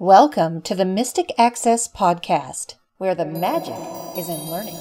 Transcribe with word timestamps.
Welcome 0.00 0.62
to 0.62 0.76
the 0.76 0.84
Mystic 0.84 1.32
Access 1.36 1.88
Podcast, 1.88 2.76
where 2.98 3.16
the 3.16 3.24
magic 3.24 3.74
is 4.16 4.28
in 4.28 4.48
learning. 4.48 4.76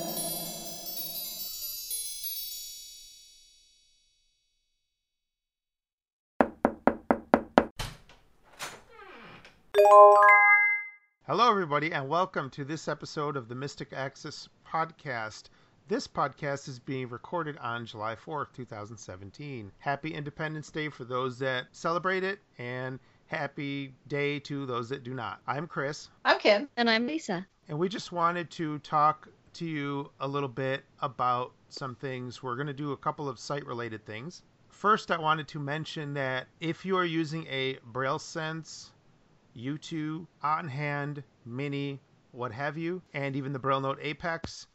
Hello, 11.26 11.50
everybody, 11.50 11.92
and 11.92 12.08
welcome 12.08 12.52
to 12.52 12.64
this 12.64 12.88
episode 12.88 13.36
of 13.36 13.48
the 13.48 13.56
Mystic 13.56 13.94
Access 13.94 14.48
Podcast. 14.72 15.46
This 15.88 16.08
podcast 16.08 16.68
is 16.68 16.78
being 16.78 17.10
recorded 17.10 17.58
on 17.58 17.88
July 17.88 18.16
4th, 18.16 18.54
2017. 18.54 19.72
Happy 19.80 20.14
Independence 20.14 20.70
Day 20.70 20.90
for 20.90 21.06
those 21.06 21.40
that 21.40 21.66
celebrate 21.72 22.24
it, 22.24 22.38
and 22.60 23.00
happy 23.28 23.94
day 24.08 24.40
to 24.40 24.66
those 24.66 24.90
that 24.90 25.04
do 25.04 25.14
not. 25.14 25.42
I'm 25.48 25.68
Chris. 25.68 26.10
I'm 26.26 26.40
Kim. 26.40 26.70
And 26.78 26.90
I'm 26.90 27.06
Lisa. 27.06 27.46
And 27.68 27.78
we 27.78 27.90
just 27.90 28.12
wanted 28.12 28.50
to 28.52 28.80
talk 28.80 29.28
to 29.54 29.66
you 29.66 30.10
a 30.20 30.28
little 30.28 30.50
bit 30.50 30.84
about 31.02 31.52
some 31.70 31.96
things. 31.96 32.42
We're 32.42 32.56
going 32.56 32.68
to 32.68 32.74
do 32.74 32.94
a 32.94 32.98
couple 32.98 33.28
of 33.28 33.38
site 33.40 33.66
related 33.66 34.06
things. 34.06 34.44
First, 34.70 35.12
I 35.12 35.20
wanted 35.20 35.48
to 35.50 35.60
mention 35.60 36.14
that 36.14 36.48
if 36.60 36.86
you 36.86 36.98
are 36.98 37.06
using 37.06 37.46
a 37.48 37.78
Braille 37.86 38.20
Sense, 38.20 38.92
U2, 39.58 40.26
On 40.44 40.68
Hand, 40.68 41.24
Mini, 41.46 42.00
what 42.32 42.52
have 42.52 42.78
you, 42.78 43.02
and 43.14 43.36
even 43.36 43.52
the 43.52 43.60
Braille 43.60 43.82
Note 43.82 44.00
Apex, 44.02 44.68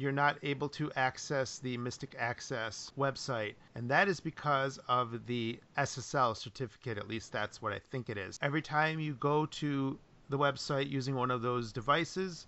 you're 0.00 0.12
not 0.12 0.38
able 0.42 0.68
to 0.68 0.90
access 0.96 1.58
the 1.58 1.76
Mystic 1.76 2.14
Access 2.18 2.90
website. 2.96 3.54
And 3.74 3.90
that 3.90 4.08
is 4.08 4.18
because 4.18 4.78
of 4.88 5.26
the 5.26 5.60
SSL 5.76 6.34
certificate, 6.34 6.96
at 6.96 7.06
least 7.06 7.32
that's 7.32 7.60
what 7.60 7.74
I 7.74 7.80
think 7.90 8.08
it 8.08 8.16
is. 8.16 8.38
Every 8.40 8.62
time 8.62 8.98
you 8.98 9.12
go 9.14 9.44
to 9.44 9.98
the 10.30 10.38
website 10.38 10.88
using 10.88 11.16
one 11.16 11.30
of 11.30 11.42
those 11.42 11.70
devices, 11.70 12.46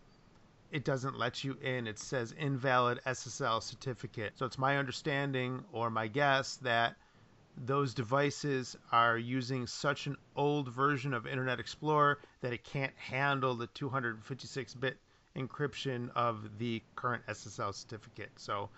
it 0.71 0.85
doesn't 0.85 1.19
let 1.19 1.45
you 1.45 1.59
in. 1.61 1.87
It 1.87 1.99
says 1.99 2.33
invalid 2.33 3.01
SSL 3.05 3.63
certificate. 3.63 4.33
So 4.37 4.47
it's 4.47 4.57
my 4.57 4.79
understanding 4.79 5.63
or 5.73 5.91
my 5.91 6.07
guess 6.07 6.57
that 6.63 6.97
those 7.67 7.93
devices 7.93 8.79
are 8.93 9.19
using 9.19 9.67
such 9.67 10.07
an 10.07 10.17
old 10.37 10.71
version 10.71 11.13
of 11.13 11.27
Internet 11.27 11.61
Explorer 11.61 12.19
that 12.41 12.55
it 12.55 12.65
can't 12.65 12.97
handle 12.97 13.55
the 13.55 13.67
256 13.67 14.73
bit 14.75 14.97
encryption 15.37 16.11
of 16.15 16.59
the 16.59 16.83
current 16.97 17.23
SSL 17.27 17.75
certificate. 17.75 18.31
So 18.37 18.69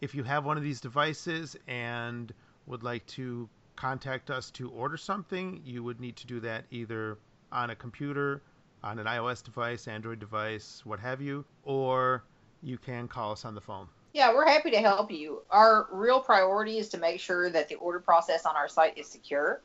if 0.00 0.14
you 0.14 0.22
have 0.24 0.44
one 0.44 0.56
of 0.56 0.62
these 0.62 0.80
devices 0.80 1.56
and 1.68 2.32
would 2.66 2.82
like 2.82 3.06
to 3.08 3.48
contact 3.76 4.30
us 4.30 4.50
to 4.52 4.70
order 4.70 4.96
something, 4.96 5.60
you 5.64 5.82
would 5.82 6.00
need 6.00 6.16
to 6.16 6.26
do 6.26 6.40
that 6.40 6.64
either 6.70 7.18
on 7.52 7.70
a 7.70 7.76
computer, 7.76 8.42
on 8.82 8.98
an 8.98 9.06
iOS 9.06 9.42
device, 9.42 9.88
Android 9.88 10.18
device, 10.18 10.82
what 10.84 11.00
have 11.00 11.20
you, 11.20 11.44
or 11.64 12.24
you 12.62 12.78
can 12.78 13.08
call 13.08 13.32
us 13.32 13.44
on 13.44 13.54
the 13.54 13.60
phone. 13.60 13.86
Yeah, 14.12 14.34
we're 14.34 14.46
happy 14.46 14.70
to 14.72 14.78
help 14.78 15.10
you. 15.10 15.42
Our 15.50 15.86
real 15.92 16.20
priority 16.20 16.78
is 16.78 16.88
to 16.90 16.98
make 16.98 17.20
sure 17.20 17.50
that 17.50 17.68
the 17.68 17.76
order 17.76 18.00
process 18.00 18.44
on 18.44 18.56
our 18.56 18.68
site 18.68 18.98
is 18.98 19.06
secure 19.06 19.60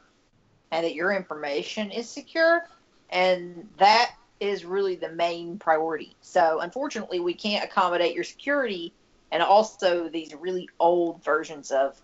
and 0.72 0.86
that 0.86 0.94
your 0.94 1.12
information 1.12 1.92
is 1.92 2.08
secure. 2.08 2.64
And 3.10 3.68
that 3.78 4.16
is 4.40 4.66
really 4.66 4.96
the 4.96 5.12
main 5.12 5.58
priority. 5.58 6.16
So 6.22 6.60
unfortunately, 6.60 7.20
we 7.20 7.34
can't 7.34 7.64
accommodate 7.64 8.14
your 8.14 8.24
security 8.24 8.94
and 9.32 9.42
also 9.42 10.10
these 10.10 10.34
really 10.34 10.70
old 10.80 11.24
versions 11.24 11.72
of 11.72 12.00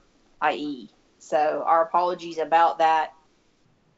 IE. 0.49 0.89
So 1.19 1.63
our 1.65 1.83
apologies 1.83 2.37
about 2.37 2.79
that. 2.79 3.13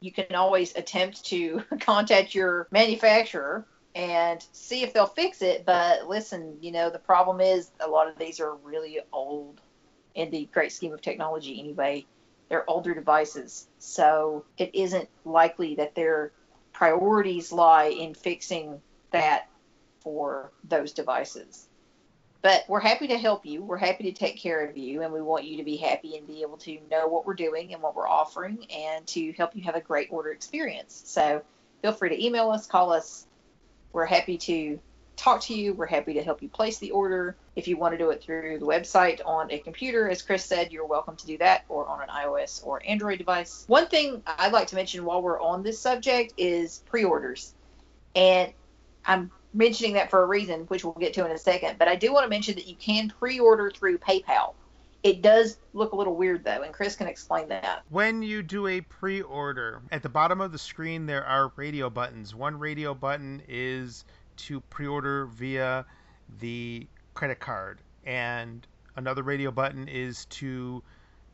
You 0.00 0.12
can 0.12 0.34
always 0.34 0.76
attempt 0.76 1.24
to 1.26 1.62
contact 1.80 2.34
your 2.34 2.68
manufacturer 2.70 3.66
and 3.94 4.44
see 4.52 4.82
if 4.82 4.92
they'll 4.92 5.06
fix 5.06 5.40
it. 5.40 5.64
But 5.64 6.08
listen, 6.08 6.58
you 6.60 6.72
know, 6.72 6.90
the 6.90 6.98
problem 6.98 7.40
is 7.40 7.70
a 7.80 7.88
lot 7.88 8.08
of 8.08 8.18
these 8.18 8.40
are 8.40 8.56
really 8.56 8.98
old 9.12 9.60
in 10.14 10.30
the 10.30 10.48
great 10.52 10.72
scheme 10.72 10.92
of 10.92 11.00
technology 11.00 11.58
anyway. 11.58 12.04
They're 12.48 12.68
older 12.68 12.94
devices. 12.94 13.68
So 13.78 14.44
it 14.58 14.70
isn't 14.74 15.08
likely 15.24 15.76
that 15.76 15.94
they're 15.94 16.32
priorities 16.74 17.52
lie 17.52 17.86
in 17.86 18.12
fixing 18.12 18.82
that 19.12 19.48
for 20.00 20.52
those 20.68 20.92
devices. 20.92 21.68
But 22.42 22.64
we're 22.68 22.80
happy 22.80 23.06
to 23.06 23.16
help 23.16 23.46
you. 23.46 23.62
We're 23.62 23.78
happy 23.78 24.04
to 24.04 24.12
take 24.12 24.36
care 24.36 24.66
of 24.66 24.76
you, 24.76 25.00
and 25.00 25.10
we 25.10 25.22
want 25.22 25.44
you 25.44 25.56
to 25.56 25.64
be 25.64 25.78
happy 25.78 26.18
and 26.18 26.26
be 26.26 26.42
able 26.42 26.58
to 26.58 26.78
know 26.90 27.08
what 27.08 27.26
we're 27.26 27.32
doing 27.32 27.72
and 27.72 27.82
what 27.82 27.96
we're 27.96 28.06
offering 28.06 28.66
and 28.70 29.06
to 29.06 29.32
help 29.32 29.56
you 29.56 29.62
have 29.62 29.76
a 29.76 29.80
great 29.80 30.08
order 30.10 30.30
experience. 30.30 31.02
So 31.06 31.40
feel 31.80 31.92
free 31.92 32.10
to 32.10 32.22
email 32.22 32.50
us, 32.50 32.66
call 32.66 32.92
us. 32.92 33.26
We're 33.94 34.04
happy 34.04 34.36
to 34.36 34.78
talk 35.16 35.40
to 35.42 35.54
you. 35.54 35.74
We're 35.74 35.86
happy 35.86 36.14
to 36.14 36.22
help 36.22 36.42
you 36.42 36.48
place 36.48 36.78
the 36.78 36.90
order. 36.90 37.36
If 37.56 37.68
you 37.68 37.76
want 37.76 37.92
to 37.94 37.98
do 37.98 38.10
it 38.10 38.22
through 38.22 38.58
the 38.58 38.66
website 38.66 39.20
on 39.24 39.50
a 39.50 39.58
computer, 39.58 40.08
as 40.08 40.22
Chris 40.22 40.44
said, 40.44 40.72
you're 40.72 40.86
welcome 40.86 41.16
to 41.16 41.26
do 41.26 41.38
that, 41.38 41.64
or 41.68 41.86
on 41.86 42.02
an 42.02 42.08
iOS 42.08 42.64
or 42.66 42.82
Android 42.86 43.18
device. 43.18 43.64
One 43.66 43.86
thing 43.86 44.22
I'd 44.26 44.52
like 44.52 44.68
to 44.68 44.76
mention 44.76 45.04
while 45.04 45.22
we're 45.22 45.40
on 45.40 45.62
this 45.62 45.78
subject 45.78 46.34
is 46.36 46.82
pre 46.86 47.04
orders. 47.04 47.54
And 48.16 48.52
I'm 49.04 49.30
mentioning 49.52 49.94
that 49.94 50.10
for 50.10 50.22
a 50.22 50.26
reason, 50.26 50.62
which 50.62 50.84
we'll 50.84 50.94
get 50.94 51.14
to 51.14 51.24
in 51.24 51.30
a 51.30 51.38
second. 51.38 51.78
But 51.78 51.88
I 51.88 51.96
do 51.96 52.12
want 52.12 52.24
to 52.24 52.30
mention 52.30 52.56
that 52.56 52.66
you 52.66 52.76
can 52.76 53.08
pre 53.08 53.38
order 53.38 53.70
through 53.70 53.98
PayPal. 53.98 54.54
It 55.04 55.20
does 55.20 55.58
look 55.74 55.92
a 55.92 55.96
little 55.96 56.16
weird 56.16 56.44
though, 56.44 56.62
and 56.62 56.72
Chris 56.72 56.96
can 56.96 57.06
explain 57.06 57.48
that. 57.48 57.82
When 57.90 58.22
you 58.22 58.42
do 58.42 58.66
a 58.66 58.80
pre 58.80 59.20
order, 59.20 59.82
at 59.92 60.02
the 60.02 60.08
bottom 60.08 60.40
of 60.40 60.50
the 60.50 60.58
screen 60.58 61.04
there 61.04 61.24
are 61.24 61.52
radio 61.56 61.90
buttons. 61.90 62.34
One 62.34 62.58
radio 62.58 62.94
button 62.94 63.42
is 63.46 64.06
to 64.36 64.60
pre-order 64.60 65.26
via 65.26 65.84
the 66.40 66.86
credit 67.14 67.40
card 67.40 67.80
and 68.04 68.66
another 68.96 69.22
radio 69.22 69.50
button 69.50 69.88
is 69.88 70.24
to 70.26 70.82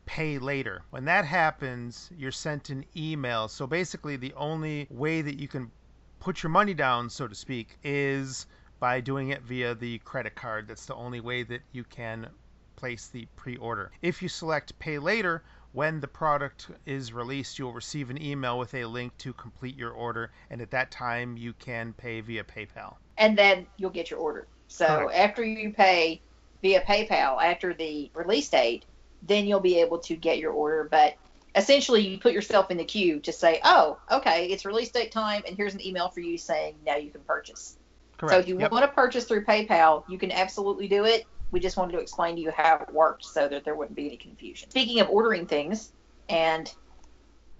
pay 0.05 0.37
later. 0.39 0.83
When 0.89 1.05
that 1.05 1.25
happens, 1.25 2.09
you're 2.17 2.31
sent 2.31 2.69
an 2.69 2.85
email. 2.95 3.47
So 3.47 3.67
basically 3.67 4.15
the 4.17 4.33
only 4.33 4.87
way 4.89 5.21
that 5.21 5.39
you 5.39 5.47
can 5.47 5.71
put 6.19 6.43
your 6.43 6.49
money 6.49 6.73
down, 6.73 7.09
so 7.09 7.27
to 7.27 7.35
speak, 7.35 7.77
is 7.83 8.47
by 8.79 8.99
doing 8.99 9.29
it 9.29 9.41
via 9.43 9.75
the 9.75 9.99
credit 9.99 10.35
card. 10.35 10.67
That's 10.67 10.85
the 10.85 10.95
only 10.95 11.19
way 11.19 11.43
that 11.43 11.61
you 11.71 11.83
can 11.83 12.27
place 12.75 13.07
the 13.07 13.27
pre-order. 13.35 13.91
If 14.01 14.21
you 14.21 14.27
select 14.27 14.77
pay 14.79 14.97
later, 14.97 15.43
when 15.73 15.99
the 15.99 16.07
product 16.07 16.69
is 16.85 17.13
released, 17.13 17.57
you'll 17.57 17.73
receive 17.73 18.09
an 18.09 18.21
email 18.21 18.59
with 18.59 18.73
a 18.73 18.85
link 18.85 19.17
to 19.19 19.33
complete 19.33 19.77
your 19.77 19.91
order, 19.91 20.31
and 20.49 20.61
at 20.61 20.71
that 20.71 20.91
time, 20.91 21.37
you 21.37 21.53
can 21.53 21.93
pay 21.93 22.21
via 22.21 22.43
PayPal. 22.43 22.95
And 23.17 23.37
then 23.37 23.67
you'll 23.77 23.91
get 23.91 24.11
your 24.11 24.19
order. 24.19 24.47
So 24.67 24.85
Correct. 24.85 25.15
after 25.15 25.43
you 25.43 25.71
pay 25.71 26.21
via 26.61 26.81
PayPal 26.81 27.41
after 27.41 27.73
the 27.73 28.11
release 28.13 28.49
date, 28.49 28.85
then 29.21 29.45
you'll 29.45 29.59
be 29.59 29.79
able 29.79 29.99
to 29.99 30.15
get 30.15 30.39
your 30.39 30.51
order. 30.51 30.87
But 30.89 31.15
essentially, 31.55 32.01
you 32.01 32.17
put 32.17 32.33
yourself 32.33 32.71
in 32.71 32.77
the 32.77 32.85
queue 32.85 33.19
to 33.21 33.31
say, 33.31 33.59
oh, 33.63 33.97
okay, 34.11 34.47
it's 34.47 34.65
release 34.65 34.91
date 34.91 35.11
time, 35.11 35.43
and 35.47 35.55
here's 35.55 35.73
an 35.73 35.85
email 35.85 36.09
for 36.09 36.19
you 36.19 36.37
saying 36.37 36.75
now 36.85 36.95
you 36.97 37.11
can 37.11 37.21
purchase. 37.21 37.77
Correct. 38.17 38.33
So 38.33 38.39
if 38.39 38.47
you 38.47 38.57
Yep. 38.57 38.71
want 38.71 38.85
to 38.85 38.91
purchase 38.91 39.25
through 39.25 39.45
PayPal, 39.45 40.03
you 40.09 40.17
can 40.17 40.31
absolutely 40.31 40.87
do 40.87 41.05
it. 41.05 41.25
We 41.51 41.59
just 41.59 41.77
wanted 41.77 41.93
to 41.93 41.99
explain 41.99 42.35
to 42.35 42.41
you 42.41 42.51
how 42.51 42.77
it 42.77 42.93
worked 42.93 43.25
so 43.25 43.47
that 43.47 43.65
there 43.65 43.75
wouldn't 43.75 43.95
be 43.95 44.07
any 44.07 44.17
confusion. 44.17 44.69
Speaking 44.69 45.01
of 45.01 45.09
ordering 45.09 45.45
things 45.45 45.91
and 46.29 46.73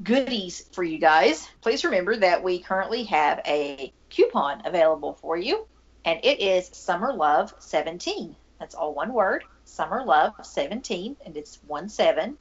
goodies 0.02 0.66
for 0.72 0.84
you 0.84 0.98
guys, 0.98 1.48
please 1.62 1.84
remember 1.84 2.16
that 2.16 2.44
we 2.44 2.60
currently 2.60 3.04
have 3.04 3.42
a 3.46 3.94
coupon 4.10 4.66
available 4.66 5.14
for 5.14 5.38
you, 5.38 5.68
and 6.06 6.20
it 6.24 6.40
is 6.40 6.70
Summer 6.72 7.14
Love 7.14 7.54
17. 7.60 8.36
That's 8.60 8.76
all 8.76 8.94
one 8.94 9.14
word, 9.14 9.44
Summer 9.66 10.06
Love 10.06 10.34
17, 10.42 11.18
and 11.26 11.38
it's 11.38 11.60
one 11.68 11.90
seven, 11.90 12.38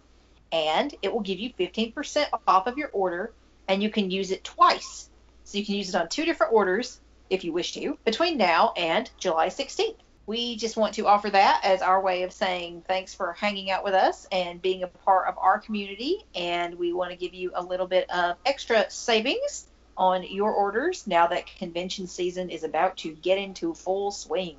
and 0.52 0.94
it 1.02 1.12
will 1.12 1.20
give 1.20 1.38
you 1.38 1.52
15% 1.58 2.26
off 2.46 2.66
of 2.66 2.78
your 2.78 2.90
order, 2.92 3.32
and 3.68 3.82
you 3.82 3.90
can 3.90 4.10
use 4.10 4.30
it 4.30 4.44
twice. 4.44 5.08
So 5.44 5.58
you 5.58 5.66
can 5.66 5.74
use 5.74 5.88
it 5.88 5.94
on 5.96 6.08
two 6.08 6.24
different 6.24 6.52
orders 6.52 7.00
if 7.28 7.44
you 7.44 7.52
wish 7.52 7.72
to 7.72 7.98
between 8.04 8.36
now 8.36 8.72
and 8.76 9.10
July 9.18 9.48
16th. 9.48 9.96
We 10.30 10.54
just 10.54 10.76
want 10.76 10.94
to 10.94 11.08
offer 11.08 11.28
that 11.28 11.62
as 11.64 11.82
our 11.82 12.00
way 12.00 12.22
of 12.22 12.32
saying 12.32 12.84
thanks 12.86 13.12
for 13.12 13.32
hanging 13.32 13.68
out 13.72 13.82
with 13.82 13.94
us 13.94 14.28
and 14.30 14.62
being 14.62 14.84
a 14.84 14.86
part 14.86 15.26
of 15.26 15.36
our 15.38 15.58
community. 15.58 16.24
And 16.36 16.76
we 16.76 16.92
want 16.92 17.10
to 17.10 17.16
give 17.16 17.34
you 17.34 17.50
a 17.52 17.60
little 17.60 17.88
bit 17.88 18.08
of 18.10 18.36
extra 18.46 18.88
savings 18.92 19.66
on 19.96 20.22
your 20.22 20.52
orders 20.52 21.04
now 21.08 21.26
that 21.26 21.48
convention 21.56 22.06
season 22.06 22.48
is 22.48 22.62
about 22.62 22.98
to 22.98 23.10
get 23.10 23.38
into 23.38 23.74
full 23.74 24.12
swing. 24.12 24.58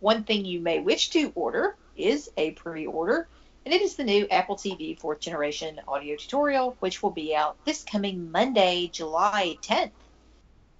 One 0.00 0.24
thing 0.24 0.46
you 0.46 0.58
may 0.58 0.78
wish 0.78 1.10
to 1.10 1.32
order 1.34 1.76
is 1.94 2.30
a 2.38 2.52
pre 2.52 2.86
order, 2.86 3.28
and 3.66 3.74
it 3.74 3.82
is 3.82 3.96
the 3.96 4.04
new 4.04 4.26
Apple 4.28 4.56
TV 4.56 4.98
4th 4.98 5.20
generation 5.20 5.82
audio 5.86 6.16
tutorial, 6.16 6.78
which 6.80 7.02
will 7.02 7.10
be 7.10 7.36
out 7.36 7.62
this 7.66 7.84
coming 7.84 8.32
Monday, 8.32 8.88
July 8.90 9.58
10th. 9.60 9.90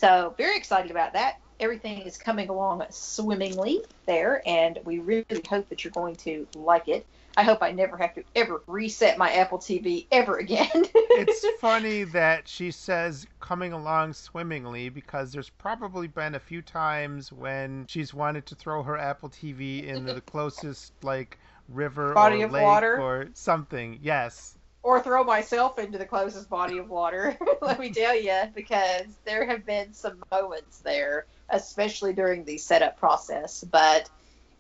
So, 0.00 0.32
very 0.38 0.56
excited 0.56 0.90
about 0.90 1.12
that. 1.12 1.42
Everything 1.60 2.02
is 2.02 2.16
coming 2.16 2.48
along 2.48 2.84
swimmingly 2.90 3.82
there, 4.06 4.42
and 4.46 4.78
we 4.84 4.98
really 4.98 5.24
hope 5.48 5.68
that 5.68 5.84
you're 5.84 5.90
going 5.92 6.16
to 6.16 6.46
like 6.54 6.88
it. 6.88 7.06
I 7.36 7.44
hope 7.44 7.62
I 7.62 7.70
never 7.70 7.96
have 7.96 8.14
to 8.14 8.24
ever 8.34 8.62
reset 8.66 9.16
my 9.16 9.32
Apple 9.32 9.58
TV 9.58 10.06
ever 10.10 10.38
again. 10.38 10.68
it's 10.74 11.46
funny 11.60 12.02
that 12.04 12.48
she 12.48 12.70
says 12.72 13.26
coming 13.38 13.72
along 13.72 14.14
swimmingly 14.14 14.88
because 14.88 15.30
there's 15.32 15.50
probably 15.50 16.08
been 16.08 16.34
a 16.34 16.40
few 16.40 16.62
times 16.62 17.30
when 17.32 17.86
she's 17.88 18.12
wanted 18.12 18.44
to 18.46 18.56
throw 18.56 18.82
her 18.82 18.98
Apple 18.98 19.28
TV 19.28 19.84
into 19.86 20.12
the 20.14 20.20
closest 20.32 20.92
like 21.04 21.38
river 21.68 22.12
Body 22.12 22.42
or 22.42 22.46
of 22.46 22.52
lake 22.52 22.62
water. 22.64 23.00
or 23.00 23.28
something. 23.34 24.00
Yes. 24.02 24.56
or 24.82 25.00
throw 25.00 25.22
myself 25.22 25.78
into 25.78 25.98
the 25.98 26.06
closest 26.06 26.48
body 26.50 26.78
of 26.78 26.88
water. 26.88 27.36
Let 27.62 27.78
me 27.78 27.90
tell 27.90 28.18
you, 28.18 28.34
because 28.54 29.06
there 29.24 29.46
have 29.46 29.64
been 29.64 29.92
some 29.92 30.22
moments 30.32 30.78
there, 30.78 31.26
especially 31.50 32.12
during 32.12 32.44
the 32.44 32.58
setup 32.58 32.98
process. 32.98 33.64
But 33.64 34.10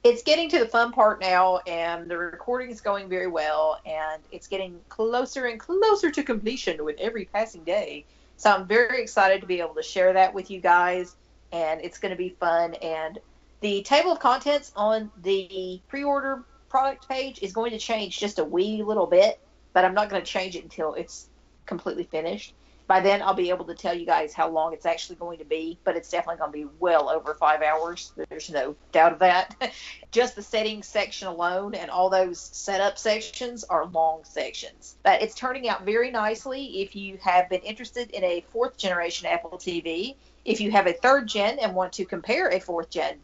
it's 0.04 0.22
getting 0.22 0.48
to 0.50 0.58
the 0.58 0.66
fun 0.66 0.92
part 0.92 1.20
now, 1.20 1.58
and 1.66 2.08
the 2.08 2.16
recording 2.16 2.70
is 2.70 2.80
going 2.80 3.08
very 3.08 3.26
well, 3.26 3.80
and 3.84 4.22
it's 4.30 4.46
getting 4.46 4.80
closer 4.88 5.46
and 5.46 5.58
closer 5.58 6.10
to 6.10 6.22
completion 6.22 6.84
with 6.84 6.96
every 6.98 7.24
passing 7.24 7.64
day. 7.64 8.04
So 8.36 8.50
I'm 8.50 8.66
very 8.66 9.02
excited 9.02 9.40
to 9.40 9.46
be 9.46 9.60
able 9.60 9.74
to 9.74 9.82
share 9.82 10.12
that 10.12 10.32
with 10.32 10.50
you 10.50 10.60
guys, 10.60 11.16
and 11.52 11.80
it's 11.80 11.98
going 11.98 12.10
to 12.10 12.16
be 12.18 12.30
fun. 12.30 12.74
And 12.74 13.18
the 13.60 13.82
table 13.82 14.12
of 14.12 14.20
contents 14.20 14.72
on 14.76 15.10
the 15.22 15.80
pre-order 15.88 16.44
product 16.68 17.08
page 17.08 17.40
is 17.42 17.52
going 17.52 17.72
to 17.72 17.78
change 17.78 18.18
just 18.20 18.38
a 18.38 18.44
wee 18.44 18.82
little 18.82 19.06
bit 19.06 19.40
but 19.78 19.84
I'm 19.84 19.94
not 19.94 20.08
going 20.08 20.20
to 20.20 20.28
change 20.28 20.56
it 20.56 20.64
until 20.64 20.94
it's 20.94 21.28
completely 21.66 22.04
finished. 22.04 22.52
By 22.88 23.00
then, 23.00 23.20
I'll 23.20 23.34
be 23.34 23.50
able 23.50 23.66
to 23.66 23.74
tell 23.74 23.94
you 23.94 24.06
guys 24.06 24.32
how 24.32 24.48
long 24.48 24.72
it's 24.72 24.86
actually 24.86 25.16
going 25.16 25.38
to 25.40 25.44
be, 25.44 25.78
but 25.84 25.94
it's 25.94 26.08
definitely 26.08 26.38
going 26.38 26.52
to 26.52 26.58
be 26.58 26.74
well 26.80 27.10
over 27.10 27.34
five 27.34 27.60
hours. 27.60 28.12
There's 28.30 28.48
no 28.48 28.74
doubt 28.92 29.12
of 29.12 29.18
that. 29.18 29.54
Just 30.10 30.34
the 30.34 30.42
settings 30.42 30.88
section 30.88 31.28
alone 31.28 31.74
and 31.74 31.90
all 31.90 32.08
those 32.08 32.40
setup 32.40 32.96
sections 32.96 33.62
are 33.62 33.84
long 33.84 34.24
sections. 34.24 34.96
But 35.02 35.20
it's 35.20 35.34
turning 35.34 35.68
out 35.68 35.84
very 35.84 36.10
nicely. 36.10 36.80
If 36.80 36.96
you 36.96 37.18
have 37.18 37.50
been 37.50 37.60
interested 37.60 38.10
in 38.12 38.24
a 38.24 38.42
fourth 38.50 38.78
generation 38.78 39.28
Apple 39.28 39.58
TV, 39.58 40.16
if 40.46 40.58
you 40.58 40.70
have 40.70 40.86
a 40.86 40.94
third 40.94 41.28
gen 41.28 41.58
and 41.58 41.74
want 41.74 41.92
to 41.92 42.06
compare 42.06 42.48
a 42.48 42.58
fourth 42.58 42.88
gen 42.88 43.18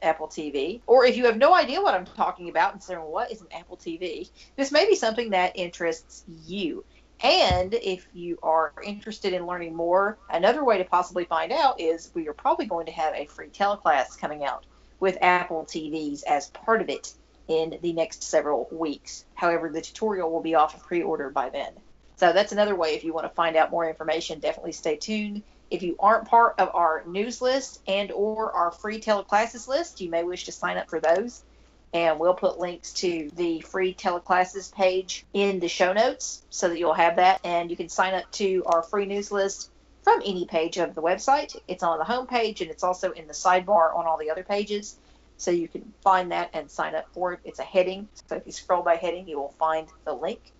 Apple 0.00 0.28
TV, 0.28 0.80
or 0.86 1.04
if 1.04 1.18
you 1.18 1.26
have 1.26 1.36
no 1.36 1.54
idea 1.54 1.82
what 1.82 1.92
I'm 1.92 2.06
talking 2.06 2.48
about 2.48 2.72
and 2.72 2.82
saying, 2.82 3.00
what 3.00 3.30
is 3.30 3.42
an 3.42 3.48
Apple 3.52 3.76
TV? 3.76 4.30
This 4.56 4.72
may 4.72 4.86
be 4.86 4.94
something 4.94 5.28
that 5.30 5.52
interests 5.56 6.24
you. 6.46 6.86
And 7.22 7.74
if 7.74 8.06
you 8.14 8.38
are 8.42 8.72
interested 8.82 9.34
in 9.34 9.46
learning 9.46 9.74
more, 9.74 10.18
another 10.30 10.64
way 10.64 10.78
to 10.78 10.84
possibly 10.84 11.24
find 11.24 11.52
out 11.52 11.78
is 11.78 12.10
we 12.14 12.28
are 12.28 12.32
probably 12.32 12.66
going 12.66 12.86
to 12.86 12.92
have 12.92 13.14
a 13.14 13.26
free 13.26 13.50
teleclass 13.50 14.18
coming 14.18 14.44
out 14.44 14.64
with 15.00 15.18
Apple 15.20 15.64
TVs 15.64 16.22
as 16.26 16.48
part 16.50 16.80
of 16.80 16.88
it 16.88 17.12
in 17.48 17.78
the 17.82 17.92
next 17.92 18.22
several 18.22 18.68
weeks. 18.70 19.24
However, 19.34 19.68
the 19.68 19.82
tutorial 19.82 20.30
will 20.30 20.42
be 20.42 20.54
off 20.54 20.74
of 20.74 20.82
pre 20.82 21.02
order 21.02 21.28
by 21.28 21.50
then. 21.50 21.72
So 22.16 22.32
that's 22.32 22.52
another 22.52 22.76
way 22.76 22.94
if 22.94 23.04
you 23.04 23.12
want 23.12 23.26
to 23.26 23.34
find 23.34 23.56
out 23.56 23.70
more 23.70 23.88
information, 23.88 24.40
definitely 24.40 24.72
stay 24.72 24.96
tuned. 24.96 25.42
If 25.70 25.82
you 25.82 25.96
aren't 25.98 26.28
part 26.28 26.54
of 26.58 26.70
our 26.74 27.04
news 27.06 27.40
list 27.40 27.80
and 27.86 28.10
or 28.12 28.52
our 28.52 28.70
free 28.72 29.00
teleclasses 29.00 29.68
list, 29.68 30.00
you 30.00 30.10
may 30.10 30.22
wish 30.22 30.44
to 30.44 30.52
sign 30.52 30.76
up 30.76 30.88
for 30.88 31.00
those. 31.00 31.42
And 31.92 32.20
we'll 32.20 32.34
put 32.34 32.58
links 32.58 32.92
to 32.94 33.30
the 33.34 33.60
free 33.60 33.94
teleclasses 33.94 34.72
page 34.72 35.24
in 35.32 35.58
the 35.58 35.68
show 35.68 35.92
notes 35.92 36.44
so 36.50 36.68
that 36.68 36.78
you'll 36.78 36.94
have 36.94 37.16
that. 37.16 37.40
And 37.44 37.70
you 37.70 37.76
can 37.76 37.88
sign 37.88 38.14
up 38.14 38.30
to 38.32 38.62
our 38.66 38.82
free 38.82 39.06
news 39.06 39.32
list 39.32 39.70
from 40.02 40.22
any 40.24 40.46
page 40.46 40.76
of 40.78 40.94
the 40.94 41.02
website. 41.02 41.56
It's 41.66 41.82
on 41.82 41.98
the 41.98 42.04
home 42.04 42.26
page 42.26 42.60
and 42.60 42.70
it's 42.70 42.84
also 42.84 43.10
in 43.10 43.26
the 43.26 43.32
sidebar 43.32 43.94
on 43.96 44.06
all 44.06 44.18
the 44.18 44.30
other 44.30 44.44
pages. 44.44 44.96
So 45.36 45.50
you 45.50 45.68
can 45.68 45.92
find 46.02 46.32
that 46.32 46.50
and 46.52 46.70
sign 46.70 46.94
up 46.94 47.06
for 47.12 47.32
it. 47.32 47.40
It's 47.44 47.58
a 47.58 47.64
heading. 47.64 48.08
So 48.28 48.36
if 48.36 48.46
you 48.46 48.52
scroll 48.52 48.82
by 48.82 48.96
heading, 48.96 49.26
you 49.26 49.38
will 49.38 49.54
find 49.58 49.88
the 50.04 50.12
link. 50.12 50.52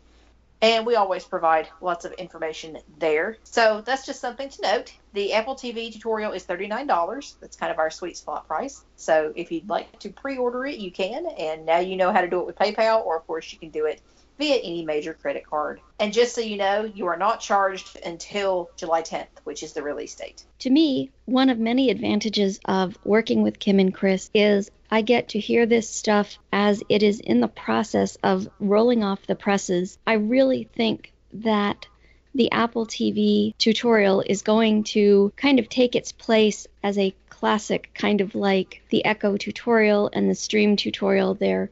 And 0.62 0.85
we 0.85 0.95
always 0.95 1.25
provide 1.25 1.69
lots 1.81 2.05
of 2.05 2.12
information 2.12 2.79
there. 2.99 3.39
So 3.45 3.81
that's 3.81 4.05
just 4.05 4.21
something 4.21 4.51
to 4.51 4.62
note. 4.62 4.93
The 5.15 5.33
Apple 5.33 5.55
TV 5.55 5.91
tutorial 5.91 6.33
is 6.33 6.45
$39. 6.45 7.35
That's 7.41 7.57
kind 7.57 7.73
of 7.73 7.79
our 7.79 7.91
sweet 7.91 8.19
spot 8.19 8.47
price. 8.47 8.85
So 8.97 9.33
if 9.37 9.51
you'd 9.51 9.71
like 9.71 9.99
to 10.01 10.11
pre 10.11 10.37
order 10.37 10.67
it, 10.67 10.79
you 10.79 10.91
can. 10.91 11.27
And 11.39 11.65
now 11.65 11.79
you 11.79 11.97
know 11.97 12.12
how 12.12 12.21
to 12.21 12.29
do 12.29 12.41
it 12.41 12.47
with 12.47 12.57
PayPal, 12.57 13.05
or 13.07 13.17
of 13.17 13.27
course, 13.27 13.51
you 13.53 13.59
can 13.59 13.71
do 13.71 13.87
it 13.87 14.03
via 14.40 14.56
any 14.56 14.84
major 14.84 15.12
credit 15.12 15.46
card. 15.46 15.81
And 15.98 16.14
just 16.14 16.34
so 16.34 16.40
you 16.40 16.56
know, 16.56 16.90
you 16.94 17.06
are 17.06 17.16
not 17.19 17.40
charged 17.40 17.98
until 18.04 18.70
July 18.75 19.02
10th, 19.02 19.26
which 19.44 19.62
is 19.62 19.75
the 19.75 19.82
release 19.82 20.14
date. 20.14 20.42
To 20.60 20.70
me, 20.70 21.10
one 21.26 21.50
of 21.50 21.58
many 21.58 21.90
advantages 21.90 22.58
of 22.64 22.98
working 23.04 23.42
with 23.42 23.58
Kim 23.58 23.78
and 23.78 23.94
Chris 23.94 24.31
is 24.32 24.70
I 24.90 25.02
get 25.02 25.28
to 25.28 25.38
hear 25.38 25.66
this 25.66 25.90
stuff 25.90 26.38
as 26.52 26.82
it 26.88 27.02
is 27.02 27.20
in 27.20 27.40
the 27.40 27.48
process 27.48 28.16
of 28.22 28.48
rolling 28.58 29.04
off 29.04 29.26
the 29.26 29.34
presses. 29.34 29.98
I 30.06 30.14
really 30.14 30.64
think 30.75 31.12
that 31.34 31.87
the 32.34 32.50
Apple 32.50 32.87
TV 32.87 33.54
tutorial 33.58 34.22
is 34.26 34.40
going 34.40 34.84
to 34.84 35.32
kind 35.37 35.58
of 35.58 35.69
take 35.69 35.94
its 35.94 36.12
place 36.12 36.66
as 36.82 36.96
a 36.96 37.14
classic, 37.28 37.90
kind 37.92 38.22
of 38.22 38.34
like 38.34 38.82
the 38.88 39.04
Echo 39.04 39.37
tutorial 39.37 40.08
and 40.12 40.31
the 40.31 40.34
Stream 40.34 40.76
tutorial. 40.76 41.34
They're 41.34 41.70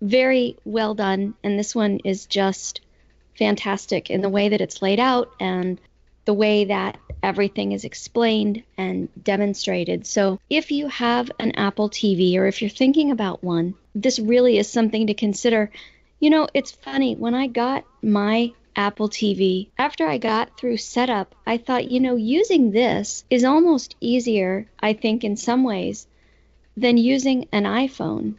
very 0.00 0.56
well 0.64 0.94
done, 0.94 1.34
and 1.42 1.58
this 1.58 1.74
one 1.74 2.00
is 2.04 2.26
just 2.26 2.80
fantastic 3.38 4.10
in 4.10 4.20
the 4.20 4.28
way 4.28 4.48
that 4.48 4.60
it's 4.60 4.82
laid 4.82 5.00
out 5.00 5.30
and 5.40 5.80
the 6.24 6.34
way 6.34 6.64
that 6.64 6.98
everything 7.22 7.72
is 7.72 7.84
explained 7.84 8.62
and 8.76 9.08
demonstrated. 9.22 10.06
So, 10.06 10.40
if 10.50 10.70
you 10.70 10.88
have 10.88 11.30
an 11.38 11.52
Apple 11.52 11.88
TV 11.88 12.36
or 12.36 12.46
if 12.46 12.60
you're 12.60 12.70
thinking 12.70 13.10
about 13.10 13.44
one, 13.44 13.74
this 13.94 14.18
really 14.18 14.58
is 14.58 14.68
something 14.68 15.06
to 15.06 15.14
consider. 15.14 15.70
You 16.18 16.30
know, 16.30 16.48
it's 16.52 16.70
funny, 16.70 17.14
when 17.14 17.34
I 17.34 17.46
got 17.46 17.84
my 18.02 18.52
Apple 18.74 19.08
TV, 19.08 19.68
after 19.78 20.06
I 20.06 20.18
got 20.18 20.58
through 20.58 20.76
setup, 20.76 21.34
I 21.46 21.56
thought, 21.56 21.90
you 21.90 22.00
know, 22.00 22.16
using 22.16 22.70
this 22.70 23.24
is 23.30 23.44
almost 23.44 23.96
easier, 24.00 24.66
I 24.80 24.92
think, 24.92 25.24
in 25.24 25.36
some 25.36 25.64
ways, 25.64 26.06
than 26.76 26.98
using 26.98 27.48
an 27.52 27.64
iPhone. 27.64 28.34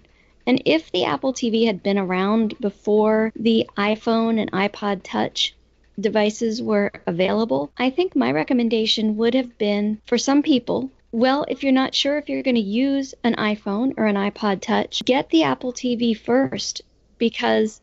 And 0.47 0.61
if 0.63 0.89
the 0.93 1.03
Apple 1.03 1.33
TV 1.33 1.65
had 1.65 1.83
been 1.83 1.97
around 1.97 2.57
before 2.61 3.33
the 3.35 3.69
iPhone 3.77 4.39
and 4.39 4.49
iPod 4.53 5.01
Touch 5.03 5.53
devices 5.99 6.61
were 6.61 6.89
available, 7.05 7.69
I 7.77 7.89
think 7.89 8.15
my 8.15 8.31
recommendation 8.31 9.17
would 9.17 9.33
have 9.33 9.57
been 9.57 10.01
for 10.05 10.17
some 10.17 10.41
people. 10.41 10.89
Well, 11.11 11.45
if 11.49 11.63
you're 11.63 11.73
not 11.73 11.93
sure 11.93 12.17
if 12.17 12.29
you're 12.29 12.43
going 12.43 12.55
to 12.55 12.61
use 12.61 13.13
an 13.25 13.35
iPhone 13.35 13.95
or 13.97 14.05
an 14.05 14.15
iPod 14.15 14.61
Touch, 14.61 15.03
get 15.03 15.29
the 15.29 15.43
Apple 15.43 15.73
TV 15.73 16.17
first 16.17 16.81
because 17.17 17.81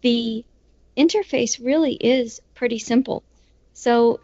the 0.00 0.44
interface 0.96 1.64
really 1.64 1.94
is 1.94 2.40
pretty 2.54 2.78
simple. 2.78 3.24
So, 3.72 4.20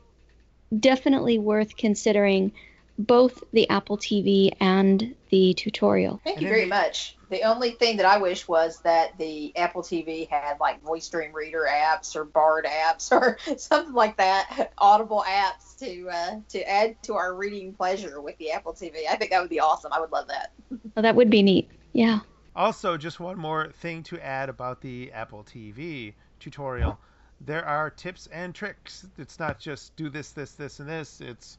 definitely 0.79 1.41
worth 1.41 1.77
considering 1.77 2.53
both 2.97 3.43
the 3.53 3.69
Apple 3.69 3.99
TV 3.99 4.53
and 4.61 5.17
the 5.31 5.55
tutorial. 5.55 6.21
Thank 6.23 6.43
you 6.43 6.49
very 6.49 6.67
much. 6.67 7.17
The 7.31 7.43
only 7.45 7.71
thing 7.71 7.97
that 7.99 8.07
I 8.07 8.19
wish 8.19 8.49
was 8.49 8.81
that 8.81 9.17
the 9.17 9.57
Apple 9.57 9.83
TV 9.83 10.29
had 10.29 10.59
like 10.59 10.83
Voice 10.83 11.09
Dream 11.09 11.33
Reader 11.33 11.65
apps 11.71 12.17
or 12.17 12.25
Bard 12.25 12.67
apps 12.67 13.13
or 13.13 13.39
something 13.57 13.95
like 13.95 14.17
that, 14.17 14.73
Audible 14.79 15.25
apps 15.29 15.79
to 15.79 16.09
uh, 16.11 16.41
to 16.49 16.69
add 16.69 17.01
to 17.05 17.15
our 17.15 17.35
reading 17.35 17.73
pleasure 17.73 18.21
with 18.21 18.37
the 18.39 18.51
Apple 18.51 18.73
TV. 18.73 19.03
I 19.09 19.15
think 19.15 19.31
that 19.31 19.41
would 19.41 19.51
be 19.51 19.61
awesome. 19.61 19.93
I 19.93 20.01
would 20.01 20.13
love 20.13 20.29
that. 20.29 20.53
Well, 20.97 21.03
that 21.05 21.15
would 21.15 21.31
be 21.31 21.43
neat. 21.43 21.71
Yeah. 21.93 22.21
Also, 22.57 22.97
just 22.97 23.21
one 23.21 23.39
more 23.39 23.69
thing 23.69 24.03
to 24.05 24.19
add 24.19 24.49
about 24.49 24.81
the 24.81 25.13
Apple 25.13 25.45
TV 25.45 26.15
tutorial. 26.41 26.99
There 27.41 27.65
are 27.65 27.91
tips 27.91 28.29
and 28.33 28.55
tricks. 28.55 29.07
It's 29.19 29.39
not 29.39 29.61
just 29.61 29.95
do 29.97 30.09
this, 30.09 30.33
this, 30.33 30.53
this, 30.53 30.81
and 30.81 30.89
this. 30.89 31.21
It's, 31.21 31.59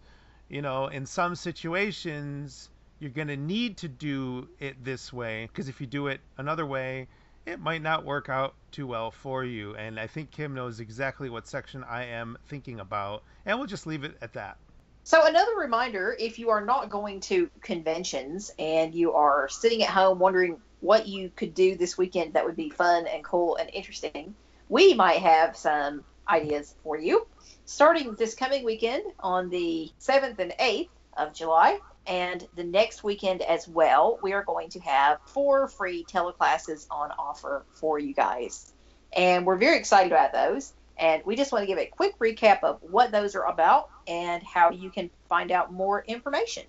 you 0.49 0.61
know, 0.61 0.87
in 0.87 1.05
some 1.05 1.35
situations, 1.35 2.69
you're 3.01 3.09
going 3.09 3.27
to 3.29 3.35
need 3.35 3.77
to 3.77 3.87
do 3.87 4.47
it 4.59 4.81
this 4.85 5.11
way 5.11 5.47
because 5.47 5.67
if 5.67 5.81
you 5.81 5.87
do 5.87 6.05
it 6.05 6.21
another 6.37 6.67
way, 6.67 7.07
it 7.47 7.59
might 7.59 7.81
not 7.81 8.05
work 8.05 8.29
out 8.29 8.53
too 8.71 8.85
well 8.85 9.09
for 9.09 9.43
you. 9.43 9.75
And 9.75 9.99
I 9.99 10.05
think 10.05 10.29
Kim 10.29 10.53
knows 10.53 10.79
exactly 10.79 11.27
what 11.27 11.47
section 11.47 11.83
I 11.83 12.05
am 12.05 12.37
thinking 12.47 12.79
about. 12.79 13.23
And 13.47 13.57
we'll 13.57 13.67
just 13.67 13.87
leave 13.87 14.03
it 14.03 14.15
at 14.21 14.33
that. 14.33 14.57
So 15.03 15.25
another 15.25 15.55
reminder, 15.57 16.15
if 16.19 16.37
you 16.37 16.51
are 16.51 16.63
not 16.63 16.91
going 16.91 17.21
to 17.21 17.49
conventions 17.61 18.53
and 18.59 18.93
you 18.93 19.13
are 19.13 19.49
sitting 19.49 19.81
at 19.81 19.89
home 19.89 20.19
wondering 20.19 20.57
what 20.81 21.07
you 21.07 21.31
could 21.35 21.55
do 21.55 21.75
this 21.75 21.97
weekend 21.97 22.33
that 22.33 22.45
would 22.45 22.55
be 22.55 22.69
fun 22.69 23.07
and 23.07 23.23
cool 23.23 23.55
and 23.55 23.67
interesting, 23.73 24.35
we 24.69 24.93
might 24.93 25.21
have 25.21 25.57
some 25.57 26.03
ideas 26.29 26.75
for 26.83 26.99
you. 26.99 27.25
Starting 27.65 28.13
this 28.13 28.35
coming 28.35 28.63
weekend 28.63 29.03
on 29.19 29.49
the 29.49 29.89
7th 29.99 30.37
and 30.37 30.53
8th 30.59 30.89
of 31.17 31.33
July, 31.33 31.79
and 32.07 32.45
the 32.55 32.63
next 32.63 33.03
weekend 33.03 33.41
as 33.41 33.67
well, 33.67 34.19
we 34.21 34.33
are 34.33 34.43
going 34.43 34.69
to 34.69 34.79
have 34.79 35.19
four 35.25 35.67
free 35.67 36.03
teleclasses 36.03 36.87
on 36.89 37.11
offer 37.11 37.65
for 37.73 37.99
you 37.99 38.13
guys. 38.13 38.73
And 39.13 39.45
we're 39.45 39.57
very 39.57 39.77
excited 39.77 40.11
about 40.11 40.33
those. 40.33 40.73
And 40.97 41.23
we 41.25 41.35
just 41.35 41.51
want 41.51 41.63
to 41.63 41.67
give 41.67 41.77
a 41.77 41.85
quick 41.85 42.17
recap 42.19 42.63
of 42.63 42.79
what 42.81 43.11
those 43.11 43.35
are 43.35 43.45
about 43.45 43.89
and 44.07 44.43
how 44.43 44.71
you 44.71 44.89
can 44.89 45.09
find 45.29 45.51
out 45.51 45.71
more 45.71 46.03
information. 46.05 46.63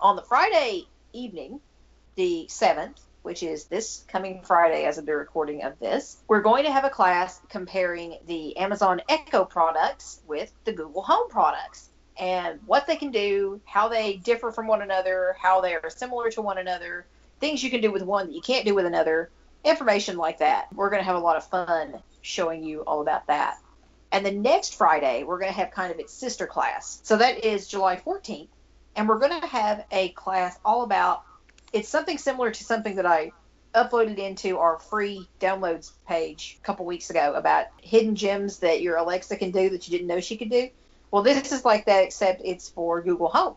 On 0.00 0.16
the 0.16 0.22
Friday 0.22 0.86
evening, 1.12 1.60
the 2.16 2.46
7th, 2.50 3.00
which 3.22 3.42
is 3.42 3.64
this 3.64 4.04
coming 4.08 4.42
Friday 4.42 4.84
as 4.84 4.98
of 4.98 5.06
the 5.06 5.14
recording 5.14 5.64
of 5.64 5.78
this, 5.78 6.18
we're 6.28 6.42
going 6.42 6.64
to 6.64 6.72
have 6.72 6.84
a 6.84 6.90
class 6.90 7.40
comparing 7.48 8.18
the 8.26 8.56
Amazon 8.56 9.00
Echo 9.08 9.44
products 9.44 10.20
with 10.26 10.52
the 10.64 10.72
Google 10.72 11.02
Home 11.02 11.28
products 11.28 11.85
and 12.18 12.60
what 12.66 12.86
they 12.86 12.96
can 12.96 13.10
do, 13.10 13.60
how 13.64 13.88
they 13.88 14.16
differ 14.16 14.50
from 14.50 14.66
one 14.66 14.82
another, 14.82 15.36
how 15.40 15.60
they 15.60 15.74
are 15.74 15.90
similar 15.90 16.30
to 16.30 16.42
one 16.42 16.58
another, 16.58 17.06
things 17.40 17.62
you 17.62 17.70
can 17.70 17.80
do 17.80 17.92
with 17.92 18.02
one 18.02 18.26
that 18.26 18.34
you 18.34 18.40
can't 18.40 18.64
do 18.64 18.74
with 18.74 18.86
another, 18.86 19.30
information 19.64 20.16
like 20.16 20.38
that. 20.38 20.72
We're 20.72 20.90
going 20.90 21.00
to 21.00 21.04
have 21.04 21.16
a 21.16 21.20
lot 21.20 21.36
of 21.36 21.46
fun 21.46 22.00
showing 22.22 22.64
you 22.64 22.80
all 22.80 23.02
about 23.02 23.26
that. 23.26 23.58
And 24.12 24.24
the 24.24 24.30
next 24.30 24.76
Friday, 24.76 25.24
we're 25.24 25.38
going 25.38 25.52
to 25.52 25.58
have 25.58 25.72
kind 25.72 25.92
of 25.92 25.98
its 25.98 26.12
sister 26.12 26.46
class. 26.46 27.00
So 27.02 27.16
that 27.16 27.44
is 27.44 27.68
July 27.68 27.96
14th. 27.96 28.48
And 28.94 29.08
we're 29.08 29.18
going 29.18 29.38
to 29.40 29.46
have 29.46 29.84
a 29.90 30.10
class 30.10 30.58
all 30.64 30.84
about 30.84 31.22
it's 31.72 31.88
something 31.88 32.16
similar 32.16 32.50
to 32.50 32.64
something 32.64 32.96
that 32.96 33.04
I 33.04 33.32
uploaded 33.74 34.16
into 34.16 34.58
our 34.58 34.78
free 34.78 35.28
downloads 35.38 35.90
page 36.08 36.56
a 36.58 36.64
couple 36.64 36.86
weeks 36.86 37.10
ago 37.10 37.34
about 37.34 37.66
hidden 37.82 38.14
gems 38.14 38.60
that 38.60 38.80
your 38.80 38.96
Alexa 38.96 39.36
can 39.36 39.50
do 39.50 39.68
that 39.68 39.86
you 39.86 39.90
didn't 39.90 40.06
know 40.06 40.20
she 40.20 40.36
could 40.36 40.50
do. 40.50 40.70
Well, 41.10 41.22
this 41.22 41.52
is 41.52 41.64
like 41.64 41.86
that, 41.86 42.04
except 42.04 42.42
it's 42.44 42.68
for 42.68 43.00
Google 43.02 43.28
Home. 43.28 43.54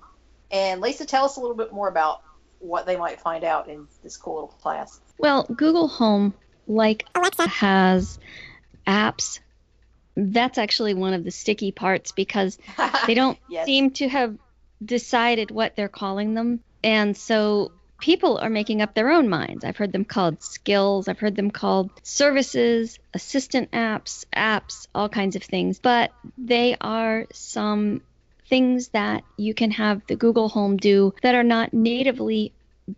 And 0.52 0.82
Lisa, 0.82 1.06
tell 1.06 1.26
us 1.26 1.38
a 1.38 1.40
little 1.42 1.56
bit 1.56 1.72
more 1.74 1.88
about 1.88 2.22
what 2.60 2.86
they 2.86 2.96
might 2.98 3.22
find 3.22 3.44
out 3.44 3.70
in 3.70 3.88
this 4.04 4.18
cool 4.18 4.36
little 4.36 4.48
class. 4.50 5.00
Well, 5.18 5.44
Google 5.44 5.88
Home, 5.88 6.34
like 6.68 7.06
Alexa, 7.16 7.48
has 7.48 8.20
apps. 8.88 9.40
That's 10.16 10.58
actually 10.58 10.94
one 10.94 11.14
of 11.14 11.24
the 11.24 11.32
sticky 11.32 11.72
parts 11.72 12.12
because 12.12 12.58
they 13.08 13.14
don't 13.14 13.38
Yes. 13.50 13.66
seem 13.66 13.92
to 13.92 14.10
have 14.10 14.38
decided 14.84 15.52
what 15.52 15.76
they're 15.76 15.88
calling 15.90 16.34
them. 16.34 16.62
And 16.84 17.16
so 17.16 17.72
people 18.00 18.38
are 18.38 18.50
making 18.50 18.82
up 18.82 18.94
their 18.94 19.10
own 19.10 19.30
minds. 19.30 19.64
I've 19.64 19.78
heard 19.78 19.92
them 19.92 20.06
called 20.06 20.42
skills, 20.42 21.08
I've 21.08 21.20
heard 21.20 21.36
them 21.36 21.52
called 21.52 21.92
services, 22.04 23.00
assistant 23.14 23.72
apps, 23.72 24.26
apps, 24.36 24.88
all 24.94 25.10
kinds 25.10 25.36
of 25.36 25.44
things. 25.44 25.80
But 25.80 26.12
they 26.38 26.76
are 26.80 27.26
some 27.34 28.02
things 28.48 28.90
that 28.90 29.24
you 29.38 29.54
can 29.54 29.72
have 29.72 30.02
the 30.08 30.16
Google 30.16 30.50
Home 30.50 30.78
do 30.78 31.14
that 31.22 31.36
are 31.36 31.44
not 31.44 31.74
natively 31.74 32.52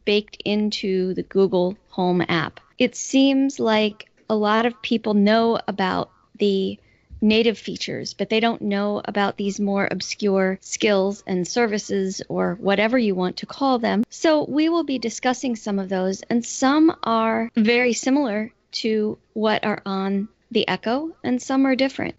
baked 0.05 0.37
into 0.45 1.13
the 1.13 1.23
Google 1.23 1.77
Home 1.89 2.23
app. 2.27 2.59
It 2.77 2.95
seems 2.95 3.59
like 3.59 4.09
a 4.29 4.35
lot 4.35 4.65
of 4.65 4.81
people 4.81 5.13
know 5.13 5.59
about 5.67 6.09
the 6.37 6.79
native 7.21 7.57
features, 7.57 8.13
but 8.13 8.29
they 8.29 8.39
don't 8.39 8.61
know 8.61 9.01
about 9.05 9.37
these 9.37 9.59
more 9.59 9.87
obscure 9.89 10.57
skills 10.61 11.23
and 11.27 11.47
services 11.47 12.21
or 12.27 12.55
whatever 12.59 12.97
you 12.97 13.15
want 13.15 13.37
to 13.37 13.45
call 13.45 13.79
them. 13.79 14.03
So 14.09 14.43
we 14.43 14.69
will 14.69 14.83
be 14.83 14.99
discussing 14.99 15.55
some 15.55 15.79
of 15.79 15.87
those, 15.89 16.23
and 16.23 16.43
some 16.43 16.95
are 17.03 17.51
very 17.55 17.93
similar 17.93 18.51
to 18.71 19.17
what 19.33 19.63
are 19.63 19.81
on 19.85 20.27
the 20.49 20.67
Echo, 20.67 21.15
and 21.23 21.41
some 21.41 21.65
are 21.65 21.75
different. 21.75 22.15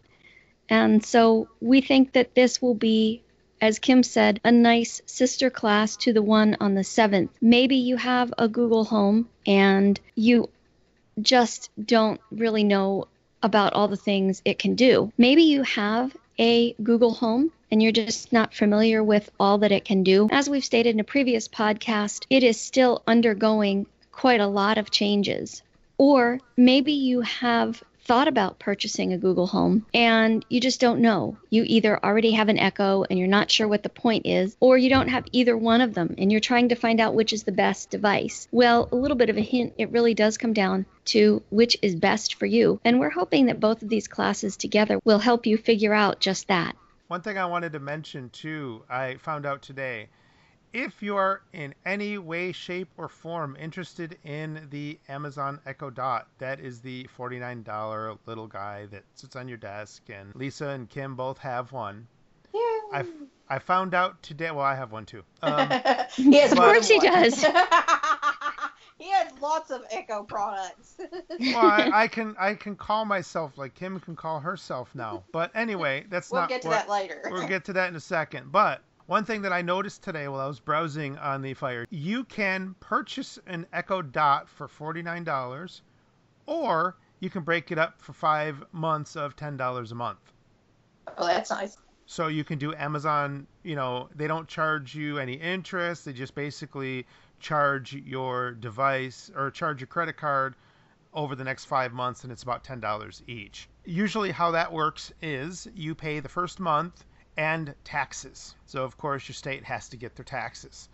And 0.69 1.05
so 1.05 1.49
we 1.61 1.81
think 1.81 2.13
that 2.13 2.35
this 2.35 2.63
will 2.63 2.75
be, 2.75 3.23
as 3.61 3.79
Kim 3.79 4.03
said, 4.03 4.41
a 4.45 4.53
nice 4.53 5.03
sister 5.05 5.51
class 5.51 5.97
to 5.97 6.13
the 6.13 6.23
one 6.23 6.57
on 6.61 6.75
the 6.75 6.83
7th. 6.83 7.29
Maybe 7.41 7.77
you 7.77 7.97
have 7.97 8.33
a 8.39 8.49
Google 8.49 8.85
Home 8.85 9.29
and 9.47 10.01
you 10.15 10.49
just 11.21 11.69
don't 11.83 12.21
really 12.31 12.65
know 12.65 13.07
about 13.43 13.73
all 13.73 13.89
the 13.89 13.97
things 13.97 14.43
it 14.45 14.59
can 14.59 14.75
do. 14.75 15.13
Maybe 15.19 15.43
you 15.43 15.63
have 15.63 16.17
a 16.39 16.73
Google 16.83 17.15
Home 17.15 17.51
and 17.71 17.83
you're 17.83 17.93
just 17.93 18.33
not 18.33 18.55
familiar 18.55 19.03
with 19.03 19.31
all 19.41 19.59
that 19.59 19.73
it 19.73 19.85
can 19.85 20.03
do. 20.03 20.29
As 20.31 20.49
we've 20.49 20.65
stated 20.65 20.95
in 20.95 21.01
a 21.01 21.05
previous 21.05 21.49
podcast, 21.49 22.27
it 22.31 22.43
is 22.43 22.61
still 22.61 23.03
undergoing 23.07 23.87
quite 24.13 24.41
a 24.41 24.47
lot 24.47 24.79
of 24.79 24.91
changes. 24.91 25.63
Or 25.99 26.41
maybe 26.57 26.93
you 26.93 27.23
have 27.23 27.83
thought 28.05 28.29
about 28.29 28.59
purchasing 28.59 29.13
a 29.13 29.19
Google 29.19 29.47
Home 29.47 29.87
and 29.95 30.45
you 30.49 30.61
just 30.61 30.81
don't 30.81 31.01
know. 31.01 31.37
You 31.51 31.65
either 31.67 32.05
already 32.05 32.33
have 32.33 32.49
an 32.49 32.59
Echo 32.59 33.05
and 33.09 33.19
you're 33.19 33.29
not 33.29 33.51
sure 33.51 33.69
what 33.69 33.83
the 33.83 33.89
point 33.89 34.27
is, 34.27 34.57
or 34.61 34.77
you 34.77 34.91
don't 34.91 35.09
have 35.09 35.25
either 35.33 35.57
one 35.57 35.81
of 35.81 35.95
them 35.95 36.15
and 36.19 36.31
you're 36.31 36.41
trying 36.41 36.71
to 36.71 36.75
find 36.75 37.01
out 37.01 37.15
which 37.15 37.33
is 37.33 37.45
the 37.45 37.53
best 37.53 37.91
device. 37.91 38.49
Well, 38.51 38.89
a 38.91 38.97
little 38.97 39.17
bit 39.17 39.31
of 39.31 39.37
a 39.37 39.43
hint 39.43 39.75
it 39.79 39.91
really 39.91 40.15
does 40.15 40.39
come 40.39 40.53
down 40.53 40.87
to 41.07 41.43
which 41.51 41.77
is 41.83 41.95
best 41.95 42.35
for 42.35 42.47
you. 42.47 42.81
And 42.85 42.99
we're 42.99 43.11
hoping 43.11 43.47
that 43.47 43.61
both 43.61 43.83
of 43.83 43.89
these 43.89 44.09
classes 44.09 44.57
together 44.57 44.99
will 45.05 45.19
help 45.19 45.47
you 45.47 45.57
figure 45.57 45.95
out 45.95 46.21
just 46.21 46.49
that. 46.49 46.77
One 47.09 47.21
thing 47.21 47.39
I 47.39 47.47
wanted 47.47 47.73
to 47.73 47.81
mention 47.81 48.31
too, 48.31 48.85
I 48.89 49.17
found 49.17 49.47
out 49.47 49.63
today. 49.63 50.09
If 50.73 51.03
you're 51.03 51.43
in 51.53 51.75
any 51.85 52.17
way, 52.17 52.51
shape, 52.53 52.89
or 52.97 53.09
form 53.09 53.57
interested 53.61 54.17
in 54.25 54.69
the 54.71 54.99
Amazon 55.09 55.61
Echo 55.67 55.91
Dot, 55.91 56.29
that 56.39 56.61
is 56.61 56.81
the 56.81 57.07
$49 57.19 58.19
little 58.25 58.47
guy 58.47 58.87
that 58.87 59.05
sits 59.15 59.37
on 59.37 59.49
your 59.49 59.59
desk, 59.59 60.03
and 60.09 60.35
Lisa 60.35 60.69
and 60.69 60.89
Kim 60.89 61.15
both 61.15 61.37
have 61.39 61.73
one. 61.73 62.07
Yeah. 62.55 62.61
I, 62.93 63.05
I 63.49 63.59
found 63.59 63.93
out 63.95 64.23
today, 64.23 64.51
well, 64.51 64.65
I 64.65 64.75
have 64.75 64.93
one 64.93 65.05
too. 65.07 65.23
Um, 65.43 65.69
he 66.17 66.39
has 66.39 66.53
Of 66.53 66.59
course 66.59 66.89
than 66.89 67.01
he 67.01 67.07
does. 67.07 67.35
he 68.99 69.11
has 69.11 69.33
lots 69.41 69.71
of 69.71 69.83
Echo 69.91 70.23
products. 70.23 70.95
well, 70.99 71.59
I, 71.59 71.91
I 72.05 72.09
can 72.09 72.37
I 72.39 72.55
can 72.55 72.77
call 72.77 73.05
myself 73.05 73.59
like 73.59 73.75
Kim 73.75 73.99
can 74.01 74.15
call 74.15 74.39
herself 74.39 74.95
now. 74.95 75.25
But 75.33 75.51
anyway, 75.55 76.07
that's 76.09 76.31
we'll 76.31 76.43
not 76.43 76.49
get 76.49 76.63
to 76.63 76.69
what, 76.69 76.75
that 76.75 76.89
later. 76.89 77.23
We'll 77.31 77.49
get 77.49 77.65
to 77.67 77.73
that 77.73 77.89
in 77.89 77.97
a 77.97 78.01
second. 78.01 78.53
But 78.53 78.83
one 79.07 79.25
thing 79.25 79.43
that 79.43 79.53
I 79.53 79.63
noticed 79.63 80.03
today 80.03 80.29
while 80.29 80.41
I 80.41 80.47
was 80.47 80.61
browsing 80.61 81.19
on 81.19 81.43
the 81.43 81.55
Fire, 81.55 81.87
you 81.91 82.25
can 82.25 82.75
purchase 82.81 83.39
an 83.47 83.67
Echo 83.73 84.03
Dot 84.03 84.49
for 84.49 84.69
$49 84.69 85.81
or 86.47 86.97
you 87.21 87.31
can 87.31 87.43
break 87.43 87.71
it 87.73 87.79
up 87.79 88.01
for 88.01 88.13
5 88.13 88.65
months 88.73 89.17
of 89.17 89.37
$10 89.37 89.91
a 89.91 89.95
month. 89.95 90.33
oh, 91.19 91.27
that's 91.27 91.51
nice. 91.51 91.77
So 92.07 92.27
you 92.27 92.45
can 92.45 92.59
do 92.59 92.75
Amazon, 92.75 93.47
you 93.63 93.77
know, 93.77 94.09
they 94.15 94.27
don't 94.27 94.49
charge 94.49 94.95
you 94.95 95.19
any 95.19 95.35
interest. 95.35 96.05
They 96.05 96.13
just 96.13 96.35
basically 96.35 97.07
charge 97.41 97.95
your 97.95 98.53
device 98.53 99.31
or 99.35 99.51
charge 99.51 99.81
your 99.81 99.87
credit 99.87 100.17
card 100.17 100.57
over 101.15 101.35
the 101.35 101.45
next 101.45 101.67
five 101.67 101.93
months, 101.93 102.25
and 102.25 102.33
it's 102.33 102.43
about 102.43 102.65
$10 102.65 103.23
each. 103.27 103.69
Usually, 103.85 104.31
how 104.31 104.51
that 104.53 104.73
works 104.73 105.13
is 105.23 105.69
you 105.75 105.95
pay 105.95 106.21
the 106.21 106.29
first 106.29 106.59
month 106.59 107.05
and 107.37 107.75
taxes. 107.85 108.55
So, 108.67 108.85
of 108.85 108.97
course, 108.97 109.29
your 109.29 109.35
state 109.35 109.65
has 109.65 109.89
to 109.91 109.97
get 109.97 110.17
their 110.17 110.25
taxes. 110.25 110.89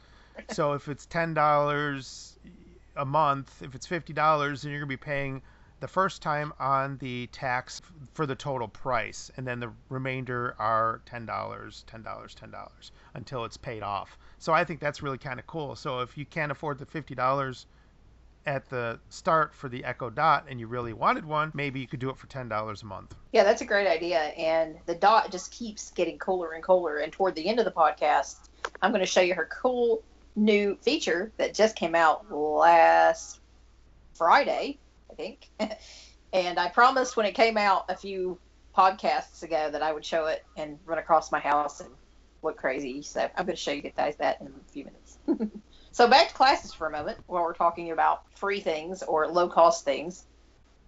So, 0.50 0.72
if 0.74 0.88
it's 0.88 1.06
$10 1.06 2.36
a 2.96 3.04
month, 3.04 3.62
if 3.62 3.74
it's 3.74 3.86
$50, 3.86 4.14
then 4.62 4.70
you're 4.70 4.80
going 4.80 4.80
to 4.80 4.86
be 4.86 4.96
paying 4.96 5.42
the 5.80 5.88
first 5.88 6.22
time 6.22 6.52
on 6.58 6.98
the 6.98 7.28
tax 7.28 7.80
for 8.12 8.26
the 8.26 8.34
total 8.34 8.66
price, 8.66 9.30
and 9.36 9.46
then 9.46 9.60
the 9.60 9.70
remainder 9.88 10.56
are 10.58 11.00
$10, 11.06 11.26
$10, 11.26 11.84
$10 11.86 12.90
until 13.14 13.44
it's 13.44 13.56
paid 13.56 13.82
off. 13.82 14.18
So 14.38 14.52
I 14.52 14.64
think 14.64 14.80
that's 14.80 15.02
really 15.02 15.18
kind 15.18 15.38
of 15.38 15.46
cool. 15.46 15.76
So 15.76 16.00
if 16.00 16.18
you 16.18 16.26
can't 16.26 16.50
afford 16.50 16.78
the 16.78 16.86
$50 16.86 17.66
at 18.48 18.68
the 18.70 18.98
start 19.10 19.54
for 19.54 19.68
the 19.68 19.84
Echo 19.84 20.08
Dot 20.08 20.46
and 20.48 20.58
you 20.58 20.66
really 20.66 20.94
wanted 20.94 21.24
one, 21.26 21.52
maybe 21.54 21.80
you 21.80 21.86
could 21.86 22.00
do 22.00 22.08
it 22.08 22.16
for 22.16 22.26
$10 22.28 22.82
a 22.82 22.86
month. 22.86 23.14
Yeah, 23.32 23.44
that's 23.44 23.60
a 23.60 23.66
great 23.66 23.86
idea. 23.86 24.18
And 24.18 24.76
the 24.86 24.94
dot 24.94 25.30
just 25.30 25.52
keeps 25.52 25.90
getting 25.90 26.18
cooler 26.18 26.52
and 26.52 26.64
cooler. 26.64 26.96
And 26.96 27.12
toward 27.12 27.34
the 27.34 27.46
end 27.46 27.58
of 27.58 27.66
the 27.66 27.70
podcast, 27.70 28.48
I'm 28.80 28.90
going 28.90 29.04
to 29.04 29.06
show 29.06 29.20
you 29.20 29.34
her 29.34 29.48
cool 29.52 30.02
new 30.34 30.78
feature 30.80 31.30
that 31.36 31.52
just 31.52 31.76
came 31.76 31.94
out 31.94 32.32
last 32.32 33.40
Friday, 34.14 34.78
I 35.10 35.14
think. 35.14 35.50
and 36.32 36.58
I 36.58 36.70
promised 36.70 37.18
when 37.18 37.26
it 37.26 37.34
came 37.34 37.58
out 37.58 37.84
a 37.90 37.96
few 37.96 38.38
podcasts 38.74 39.42
ago 39.42 39.68
that 39.70 39.82
I 39.82 39.92
would 39.92 40.06
show 40.06 40.26
it 40.26 40.46
and 40.56 40.78
run 40.86 40.98
across 40.98 41.30
my 41.30 41.40
house 41.40 41.80
and 41.80 41.90
look 42.42 42.56
crazy. 42.56 43.02
So 43.02 43.28
I'm 43.36 43.44
going 43.44 43.56
to 43.56 43.62
show 43.62 43.72
you 43.72 43.82
guys 43.82 44.16
that 44.16 44.40
in 44.40 44.46
a 44.46 44.72
few 44.72 44.86
minutes. 44.86 45.18
so 45.98 46.06
back 46.06 46.28
to 46.28 46.34
classes 46.34 46.72
for 46.72 46.86
a 46.86 46.92
moment 46.92 47.18
while 47.26 47.42
we're 47.42 47.52
talking 47.52 47.90
about 47.90 48.22
free 48.36 48.60
things 48.60 49.02
or 49.02 49.26
low 49.26 49.48
cost 49.48 49.84
things. 49.84 50.26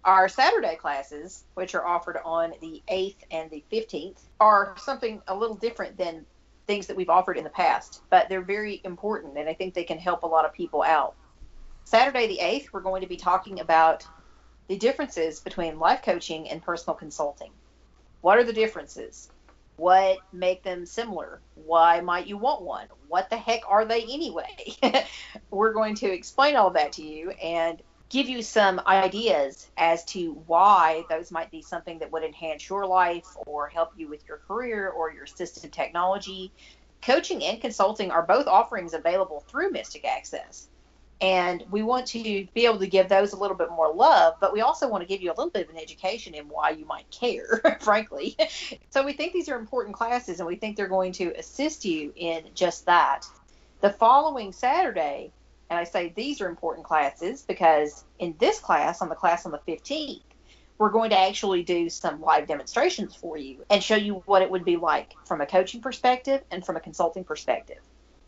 Our 0.05 0.29
Saturday 0.29 0.76
classes, 0.76 1.43
which 1.55 1.75
are 1.75 1.85
offered 1.85 2.19
on 2.25 2.55
the 2.61 2.81
8th 2.88 3.17
and 3.33 3.50
the 3.50 3.64
15th, 3.73 4.21
are 4.38 4.76
something 4.79 5.21
a 5.26 5.35
little 5.35 5.57
different 5.57 5.97
than 5.97 6.25
things 6.69 6.87
that 6.87 6.97
we've 6.97 7.11
offered 7.11 7.37
in 7.37 7.43
the 7.43 7.50
past, 7.50 8.02
but 8.09 8.29
they're 8.29 8.40
very 8.40 8.81
important 8.85 9.37
and 9.37 9.49
I 9.49 9.55
think 9.55 9.75
they 9.75 9.83
can 9.83 9.99
help 9.99 10.23
a 10.23 10.29
lot 10.29 10.45
of 10.45 10.52
people 10.52 10.85
out. 10.85 11.17
Saturday 11.83 12.29
the 12.29 12.38
8th, 12.40 12.73
we're 12.73 12.81
going 12.81 13.02
to 13.02 13.09
be 13.09 13.17
talking 13.17 13.59
about 13.59 14.07
the 14.69 14.79
differences 14.79 15.40
between 15.40 15.81
life 15.81 16.02
coaching 16.05 16.49
and 16.49 16.62
personal 16.62 16.95
consulting. 16.95 17.50
What 18.21 18.38
are 18.38 18.45
the 18.45 18.52
differences? 18.52 19.29
What 19.80 20.18
make 20.30 20.62
them 20.62 20.84
similar? 20.84 21.40
Why 21.54 22.02
might 22.02 22.26
you 22.26 22.37
want 22.37 22.60
one? 22.60 22.87
What 23.08 23.30
the 23.30 23.38
heck 23.38 23.62
are 23.66 23.87
they 23.87 24.02
anyway? 24.02 24.75
we're 25.50 25.72
going 25.72 25.94
to 25.94 26.12
explain 26.12 26.54
all 26.56 26.68
that 26.72 26.92
to 26.92 27.02
you 27.02 27.30
and 27.30 27.82
give 28.10 28.28
you 28.28 28.42
some 28.42 28.78
ideas 28.87 29.70
as 29.78 30.04
to 30.04 30.34
why 30.46 31.04
those 31.08 31.30
might 31.30 31.50
be 31.50 31.62
something 31.62 31.99
that 32.00 32.12
would 32.12 32.25
enhance 32.25 32.68
your 32.68 32.84
life 32.84 33.26
or 33.46 33.68
help 33.68 33.92
you 33.96 34.06
with 34.06 34.22
your 34.28 34.37
career 34.46 34.90
or 34.90 35.10
your 35.10 35.25
assistive 35.25 35.70
technology. 35.70 36.52
coaching 37.00 37.42
and 37.42 37.62
consulting 37.62 38.10
are 38.10 38.26
both 38.26 38.46
offerings 38.46 38.92
available 38.92 39.42
through 39.49 39.70
Mystic 39.70 40.04
Access. 40.04 40.68
And 41.21 41.65
we 41.71 41.83
want 41.83 42.07
to 42.09 42.23
be 42.55 42.65
able 42.65 42.79
to 42.79 42.87
give 42.87 43.09
those 43.09 43.33
a 43.33 43.37
little 43.37 43.57
bit 43.57 43.69
more 43.71 43.93
love, 43.93 44.35
but 44.41 44.55
we 44.55 44.62
also 44.62 44.89
want 44.89 45.03
to 45.03 45.07
give 45.07 45.21
you 45.21 45.31
a 45.31 45.37
little 45.37 45.50
bit 45.50 45.69
of 45.69 45.75
an 45.75 45.81
education 45.81 46.35
in 46.35 46.49
why 46.49 46.71
you 46.71 46.87
might 46.87 47.11
care, 47.11 47.79
frankly. 47.81 48.37
so 48.89 49.05
we 49.05 49.12
think 49.12 49.35
these 49.35 49.49
are 49.50 49.59
important 49.59 49.95
classes 49.95 50.41
and 50.41 50.47
we 50.47 50.57
think 50.57 50.77
they're 50.77 50.89
going 50.89 51.12
to 51.12 51.33
assist 51.39 51.85
you 51.85 52.12
in 52.17 52.45
just 52.55 52.87
that. 52.87 53.27
The 53.83 53.91
following 53.91 54.53
Saturday, 54.53 55.31
and 55.69 55.79
I 55.79 55.85
say 55.85 56.12
these 56.17 56.41
are 56.41 56.49
important 56.49 56.87
classes 56.87 57.43
because 57.43 58.05
in 58.19 58.35
this 58.39 58.59
class, 58.59 59.03
on 59.03 59.11
the 59.11 59.15
class 59.15 59.45
on 59.45 59.53
the 59.53 59.61
15th, 59.69 60.23
we're 60.79 60.91
going 60.91 61.11
to 61.11 61.19
actually 61.19 61.62
do 61.62 61.91
some 61.91 62.23
live 62.23 62.49
demonstrations 62.49 63.15
for 63.15 63.37
you 63.37 63.62
and 63.69 63.83
show 63.83 63.97
you 63.97 64.23
what 64.25 64.41
it 64.41 64.50
would 64.50 64.65
be 64.65 64.77
like 64.77 65.15
from 65.27 65.43
a 65.43 65.47
coaching 65.47 65.83
perspective 65.83 66.43
and 66.50 66.65
from 66.65 66.77
a 66.77 66.81
consulting 66.81 67.25
perspective 67.25 67.81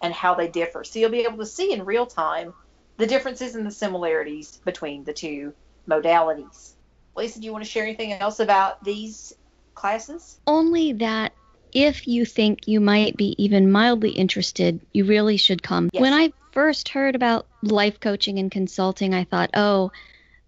and 0.03 0.13
how 0.13 0.35
they 0.35 0.49
differ. 0.49 0.85
So 0.85 0.99
you'll 0.99 1.11
be 1.11 1.21
able 1.21 1.39
to 1.39 1.47
see 1.47 1.73
in 1.73 1.87
real 1.87 2.05
time 2.05 2.53
the 2.97 3.07
differences 3.07 3.55
and 3.55 3.67
the 3.67 3.71
similarities 3.71 4.61
between 4.65 5.05
the 5.05 5.13
two 5.13 5.53
modalities. 5.89 6.73
Lisa, 7.17 7.41
do 7.41 7.47
you 7.47 7.53
want 7.53 7.65
to 7.65 7.71
share 7.71 7.85
anything 7.85 8.13
else 8.13 8.41
about 8.41 8.83
these 8.85 9.35
classes? 9.75 10.39
Only 10.47 10.95
that 10.95 11.33
if 11.73 12.07
you 12.07 12.25
think 12.25 12.69
you 12.69 12.81
might 12.81 13.17
be 13.17 13.35
even 13.43 13.71
mildly 13.71 14.11
interested, 14.11 14.81
you 14.93 15.05
really 15.05 15.37
should 15.37 15.63
come. 15.63 15.91
Yes. 15.93 16.01
When 16.01 16.13
I 16.13 16.33
first 16.53 16.91
heard 16.91 17.15
about 17.15 17.47
life 17.63 17.99
coaching 17.99 18.39
and 18.39 18.51
consulting, 18.51 19.15
I 19.15 19.25
thought, 19.25 19.51
oh, 19.55 19.91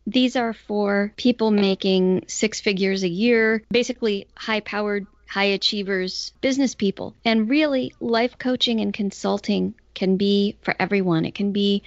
these 0.07 0.37
are 0.37 0.53
for 0.53 1.13
people 1.17 1.51
making 1.51 2.25
six 2.29 2.61
figures 2.61 3.03
a 3.03 3.09
year, 3.09 3.63
basically 3.71 4.27
high 4.37 4.61
powered, 4.61 5.07
high 5.27 5.45
achievers, 5.45 6.33
business 6.43 6.75
people. 6.75 7.15
And 7.25 7.49
really, 7.49 7.95
life 8.01 8.39
coaching 8.39 8.81
and 8.81 8.93
consulting 8.93 9.75
can 9.95 10.17
be 10.19 10.57
for 10.61 10.75
everyone. 10.79 11.25
It 11.25 11.35
can 11.35 11.53
be 11.53 11.83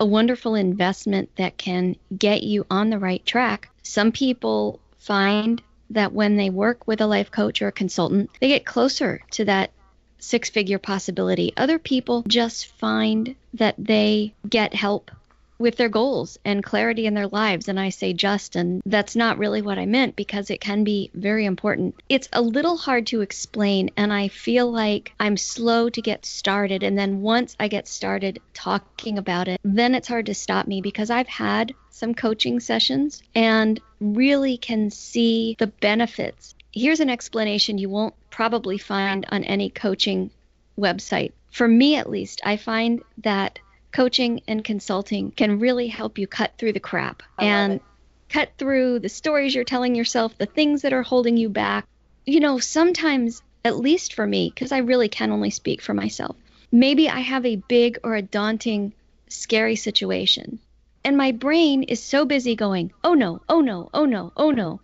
a 0.00 0.06
wonderful 0.06 0.54
investment 0.54 1.34
that 1.36 1.56
can 1.56 1.96
get 2.16 2.42
you 2.42 2.66
on 2.70 2.90
the 2.90 2.98
right 2.98 3.24
track. 3.26 3.68
Some 3.82 4.12
people 4.12 4.80
find 4.98 5.62
that 5.90 6.12
when 6.12 6.36
they 6.36 6.50
work 6.50 6.86
with 6.86 7.00
a 7.00 7.06
life 7.06 7.30
coach 7.30 7.62
or 7.62 7.68
a 7.68 7.72
consultant, 7.72 8.30
they 8.40 8.48
get 8.48 8.66
closer 8.66 9.20
to 9.32 9.44
that 9.46 9.70
six 10.18 10.50
figure 10.50 10.78
possibility. 10.78 11.52
Other 11.56 11.78
people 11.78 12.22
just 12.26 12.66
find 12.66 13.34
that 13.54 13.74
they 13.78 14.34
get 14.48 14.74
help 14.74 15.10
with 15.58 15.76
their 15.76 15.88
goals 15.88 16.38
and 16.44 16.62
clarity 16.62 17.06
in 17.06 17.14
their 17.14 17.26
lives. 17.26 17.68
And 17.68 17.78
I 17.78 17.88
say 17.88 18.12
just, 18.12 18.56
and 18.56 18.82
that's 18.86 19.16
not 19.16 19.38
really 19.38 19.62
what 19.62 19.78
I 19.78 19.86
meant 19.86 20.16
because 20.16 20.50
it 20.50 20.60
can 20.60 20.84
be 20.84 21.10
very 21.14 21.44
important. 21.44 21.96
It's 22.08 22.28
a 22.32 22.42
little 22.42 22.76
hard 22.76 23.06
to 23.08 23.20
explain, 23.20 23.90
and 23.96 24.12
I 24.12 24.28
feel 24.28 24.70
like 24.70 25.12
I'm 25.18 25.36
slow 25.36 25.90
to 25.90 26.02
get 26.02 26.24
started. 26.24 26.82
And 26.82 26.96
then 26.98 27.20
once 27.20 27.56
I 27.58 27.68
get 27.68 27.88
started 27.88 28.40
talking 28.54 29.18
about 29.18 29.48
it, 29.48 29.60
then 29.64 29.94
it's 29.94 30.08
hard 30.08 30.26
to 30.26 30.34
stop 30.34 30.66
me 30.66 30.80
because 30.80 31.10
I've 31.10 31.28
had 31.28 31.74
some 31.90 32.14
coaching 32.14 32.60
sessions 32.60 33.22
and 33.34 33.80
really 34.00 34.56
can 34.56 34.90
see 34.90 35.56
the 35.58 35.66
benefits. 35.66 36.54
Here's 36.72 37.00
an 37.00 37.10
explanation 37.10 37.78
you 37.78 37.88
won't 37.88 38.14
probably 38.30 38.78
find 38.78 39.26
on 39.30 39.42
any 39.44 39.70
coaching 39.70 40.30
website. 40.78 41.32
For 41.50 41.66
me, 41.66 41.96
at 41.96 42.08
least, 42.08 42.40
I 42.44 42.56
find 42.56 43.02
that 43.18 43.58
coaching 43.92 44.42
and 44.46 44.64
consulting 44.64 45.30
can 45.30 45.58
really 45.58 45.88
help 45.88 46.18
you 46.18 46.26
cut 46.26 46.52
through 46.58 46.72
the 46.72 46.80
crap 46.80 47.22
and 47.38 47.80
cut 48.28 48.50
through 48.58 48.98
the 48.98 49.08
stories 49.08 49.54
you're 49.54 49.64
telling 49.64 49.94
yourself, 49.94 50.36
the 50.36 50.46
things 50.46 50.82
that 50.82 50.92
are 50.92 51.02
holding 51.02 51.36
you 51.36 51.48
back. 51.48 51.86
You 52.26 52.40
know, 52.40 52.58
sometimes, 52.58 53.42
at 53.64 53.78
least 53.78 54.14
for 54.14 54.26
me, 54.26 54.50
because 54.54 54.72
I 54.72 54.78
really 54.78 55.08
can 55.08 55.32
only 55.32 55.50
speak 55.50 55.80
for 55.80 55.94
myself, 55.94 56.36
maybe 56.70 57.08
I 57.08 57.20
have 57.20 57.46
a 57.46 57.56
big 57.56 57.98
or 58.04 58.14
a 58.14 58.22
daunting, 58.22 58.92
scary 59.28 59.76
situation. 59.76 60.58
And 61.04 61.16
my 61.16 61.32
brain 61.32 61.84
is 61.84 62.02
so 62.02 62.26
busy 62.26 62.54
going, 62.54 62.92
oh 63.02 63.14
no, 63.14 63.40
oh 63.48 63.60
no, 63.60 63.88
oh 63.94 64.04
no, 64.04 64.32
oh 64.36 64.50
no, 64.50 64.80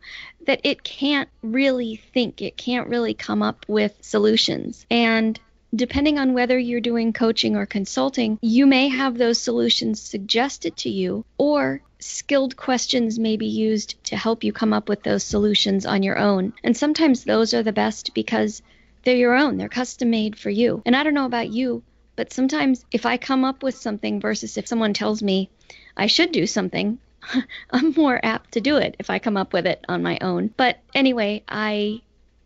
that 0.46 0.60
it 0.64 0.82
can't 0.82 1.28
really 1.42 1.96
think. 1.96 2.40
It 2.40 2.56
can't 2.56 2.88
really 2.88 3.14
come 3.14 3.42
up 3.42 3.66
with 3.68 3.94
solutions. 4.00 4.86
And 4.90 5.38
depending 5.74 6.18
on 6.18 6.34
whether 6.34 6.58
you're 6.58 6.80
doing 6.80 7.12
coaching 7.12 7.56
or 7.56 7.66
consulting, 7.66 8.38
you 8.40 8.66
may 8.66 8.88
have 8.88 9.16
those 9.16 9.40
solutions 9.40 10.00
suggested 10.00 10.76
to 10.78 10.90
you, 10.90 11.24
or 11.38 11.82
skilled 11.98 12.56
questions 12.56 13.18
may 13.18 13.36
be 13.36 13.46
used 13.46 14.02
to 14.04 14.16
help 14.16 14.44
you 14.44 14.52
come 14.52 14.72
up 14.72 14.88
with 14.88 15.02
those 15.02 15.24
solutions 15.24 15.86
on 15.86 16.02
your 16.02 16.18
own. 16.18 16.52
And 16.62 16.76
sometimes 16.76 17.24
those 17.24 17.54
are 17.54 17.62
the 17.62 17.72
best 17.72 18.14
because 18.14 18.62
they're 19.04 19.16
your 19.16 19.34
own, 19.34 19.56
they're 19.56 19.68
custom 19.68 20.10
made 20.10 20.38
for 20.38 20.50
you. 20.50 20.82
And 20.86 20.94
I 20.94 21.02
don't 21.02 21.14
know 21.14 21.26
about 21.26 21.50
you, 21.50 21.82
but 22.16 22.32
sometimes 22.32 22.84
if 22.92 23.06
I 23.06 23.16
come 23.16 23.44
up 23.44 23.62
with 23.62 23.74
something 23.74 24.20
versus 24.20 24.56
if 24.56 24.68
someone 24.68 24.94
tells 24.94 25.22
me 25.22 25.50
I 25.96 26.06
should 26.06 26.32
do 26.32 26.46
something, 26.46 26.98
I'm 27.70 27.92
more 27.92 28.20
apt 28.22 28.52
to 28.52 28.60
do 28.60 28.76
it 28.76 28.96
if 28.98 29.10
I 29.10 29.18
come 29.18 29.36
up 29.36 29.52
with 29.52 29.66
it 29.66 29.84
on 29.88 30.02
my 30.02 30.18
own. 30.20 30.52
But 30.56 30.78
anyway, 30.94 31.42
I 31.48 32.02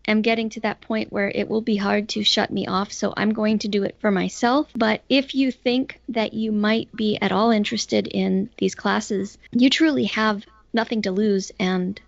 am 0.08 0.22
getting 0.22 0.50
to 0.50 0.60
that 0.60 0.80
point 0.80 1.12
where 1.12 1.30
it 1.32 1.48
will 1.48 1.60
be 1.60 1.76
hard 1.76 2.08
to 2.10 2.24
shut 2.24 2.50
me 2.50 2.66
off, 2.66 2.92
so 2.92 3.14
I'm 3.16 3.32
going 3.32 3.60
to 3.60 3.68
do 3.68 3.84
it 3.84 3.96
for 4.00 4.10
myself. 4.10 4.68
But 4.74 5.02
if 5.08 5.34
you 5.34 5.52
think 5.52 6.00
that 6.08 6.34
you 6.34 6.50
might 6.50 6.90
be 6.94 7.18
at 7.20 7.32
all 7.32 7.50
interested 7.50 8.06
in 8.08 8.50
these 8.58 8.74
classes, 8.74 9.38
you 9.52 9.70
truly 9.70 10.04
have 10.04 10.44
nothing 10.72 11.02
to 11.02 11.12
lose, 11.12 11.52
and 11.60 12.00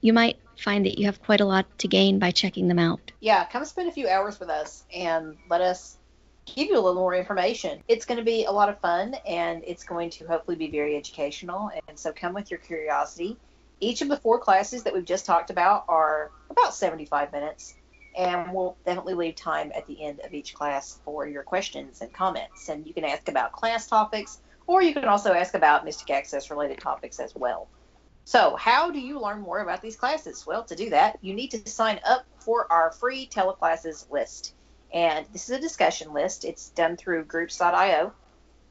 you 0.00 0.12
might 0.12 0.38
find 0.56 0.86
that 0.86 0.98
you 0.98 1.06
have 1.06 1.22
quite 1.22 1.40
a 1.40 1.44
lot 1.44 1.66
to 1.78 1.88
gain 1.88 2.18
by 2.18 2.30
checking 2.30 2.68
them 2.68 2.78
out. 2.78 3.12
Yeah, 3.20 3.44
come 3.44 3.64
spend 3.64 3.88
a 3.88 3.92
few 3.92 4.08
hours 4.08 4.40
with 4.40 4.48
us 4.48 4.84
and 4.94 5.36
let 5.50 5.60
us 5.60 5.96
give 6.54 6.68
you 6.68 6.74
a 6.74 6.80
little 6.80 6.94
more 6.94 7.14
information. 7.14 7.82
It's 7.88 8.06
going 8.06 8.18
to 8.18 8.24
be 8.24 8.44
a 8.44 8.50
lot 8.50 8.68
of 8.68 8.78
fun 8.80 9.14
and 9.26 9.62
it's 9.66 9.84
going 9.84 10.10
to 10.10 10.26
hopefully 10.26 10.56
be 10.56 10.70
very 10.70 10.96
educational. 10.96 11.70
And 11.88 11.98
so 11.98 12.12
come 12.12 12.34
with 12.34 12.50
your 12.50 12.60
curiosity. 12.60 13.36
Each 13.80 14.00
of 14.00 14.08
the 14.08 14.16
four 14.16 14.38
classes 14.38 14.84
that 14.84 14.94
we've 14.94 15.04
just 15.04 15.26
talked 15.26 15.50
about 15.50 15.84
are 15.88 16.30
about 16.48 16.74
75 16.74 17.32
minutes, 17.32 17.74
and 18.16 18.52
we'll 18.52 18.76
definitely 18.86 19.14
leave 19.14 19.36
time 19.36 19.70
at 19.74 19.86
the 19.86 20.02
end 20.02 20.20
of 20.20 20.32
each 20.32 20.54
class 20.54 20.98
for 21.04 21.26
your 21.26 21.42
questions 21.42 22.00
and 22.00 22.12
comments. 22.12 22.68
And 22.70 22.86
you 22.86 22.94
can 22.94 23.04
ask 23.04 23.28
about 23.28 23.52
class 23.52 23.86
topics, 23.86 24.40
or 24.66 24.82
you 24.82 24.94
can 24.94 25.04
also 25.04 25.34
ask 25.34 25.54
about 25.54 25.84
Mystic 25.84 26.10
Access 26.10 26.50
related 26.50 26.78
topics 26.78 27.20
as 27.20 27.34
well. 27.34 27.68
So, 28.24 28.56
how 28.56 28.90
do 28.90 28.98
you 28.98 29.20
learn 29.20 29.40
more 29.40 29.60
about 29.60 29.82
these 29.82 29.94
classes? 29.94 30.44
Well, 30.46 30.64
to 30.64 30.74
do 30.74 30.90
that, 30.90 31.18
you 31.20 31.32
need 31.32 31.52
to 31.52 31.68
sign 31.70 32.00
up 32.04 32.24
for 32.40 32.66
our 32.72 32.90
free 32.92 33.28
teleclasses 33.28 34.10
list. 34.10 34.54
And 34.92 35.26
this 35.32 35.48
is 35.48 35.56
a 35.56 35.60
discussion 35.60 36.12
list. 36.12 36.44
It's 36.44 36.70
done 36.70 36.96
through 36.96 37.24
groups.io. 37.24 38.12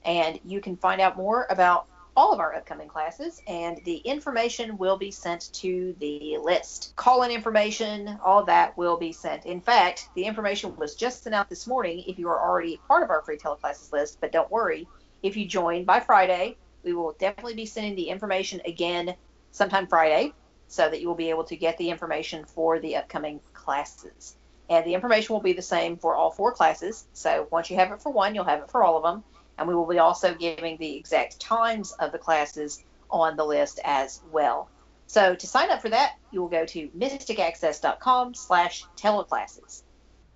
And 0.04 0.40
you 0.44 0.60
can 0.62 0.76
find 0.76 1.00
out 1.00 1.16
more 1.16 1.48
about 1.50 1.88
all 2.16 2.32
of 2.32 2.40
our 2.40 2.56
upcoming 2.56 2.88
classes, 2.88 3.42
and 3.48 3.80
the 3.84 3.98
information 3.98 4.78
will 4.78 4.98
be 4.98 5.12
sent 5.12 5.52
to 5.54 5.96
the 6.00 6.38
list. 6.42 6.94
Call 6.96 7.24
in 7.24 7.32
information, 7.32 8.18
all 8.24 8.44
that 8.46 8.78
will 8.78 8.98
be 8.98 9.12
sent. 9.12 9.46
In 9.46 9.60
fact, 9.60 10.10
the 10.16 10.24
information 10.24 10.76
was 10.78 10.96
just 10.96 11.24
sent 11.24 11.36
out 11.36 11.50
this 11.50 11.68
morning 11.68 12.04
if 12.08 12.18
you 12.18 12.30
are 12.30 12.42
already 12.42 12.80
part 12.88 13.04
of 13.04 13.10
our 13.10 13.22
free 13.22 13.38
teleclasses 13.38 13.92
list, 13.92 14.20
but 14.22 14.32
don't 14.32 14.50
worry, 14.50 14.88
if 15.24 15.36
you 15.36 15.46
join 15.46 15.84
by 15.84 16.00
Friday, 16.00 16.58
we 16.84 16.94
will 16.94 17.16
definitely 17.20 17.56
be 17.56 17.66
sending 17.66 17.96
the 17.96 18.10
information 18.10 18.62
again 18.66 19.16
sometime 19.52 19.88
Friday 19.88 20.34
so 20.68 20.90
that 20.90 21.02
you 21.02 21.08
will 21.08 21.16
be 21.16 21.30
able 21.30 21.44
to 21.44 21.56
get 21.56 21.78
the 21.78 21.90
information 21.90 22.46
for 22.46 22.80
the 22.80 22.96
upcoming 22.96 23.40
classes. 23.54 24.36
And 24.70 24.86
the 24.86 24.94
information 24.94 25.34
will 25.34 25.42
be 25.42 25.54
the 25.54 25.62
same 25.62 25.98
for 25.98 26.16
all 26.16 26.32
four 26.32 26.52
classes. 26.52 27.06
So 27.14 27.48
once 27.52 27.70
you 27.70 27.76
have 27.76 27.92
it 27.92 28.02
for 28.02 28.12
one, 28.12 28.34
you'll 28.34 28.46
have 28.46 28.62
it 28.62 28.72
for 28.72 28.84
all 28.84 28.98
of 28.98 29.04
them 29.04 29.24
and 29.58 29.68
we 29.68 29.76
will 29.76 29.88
be 29.88 30.00
also 30.00 30.34
giving 30.34 30.78
the 30.78 30.96
exact 30.96 31.40
times 31.40 31.92
of 31.94 32.12
the 32.12 32.18
classes 32.18 32.84
on 33.10 33.38
the 33.38 33.46
list 33.46 33.80
as 33.84 34.22
well. 34.32 34.70
So 35.08 35.36
to 35.36 35.48
sign 35.48 35.70
up 35.70 35.82
for 35.82 35.90
that, 35.90 36.14
you 36.32 36.42
will 36.42 36.50
go 36.50 36.66
to 36.66 36.90
mysticaccess.com 36.90 38.34
slash 38.34 38.86
teleclasses. 38.98 39.84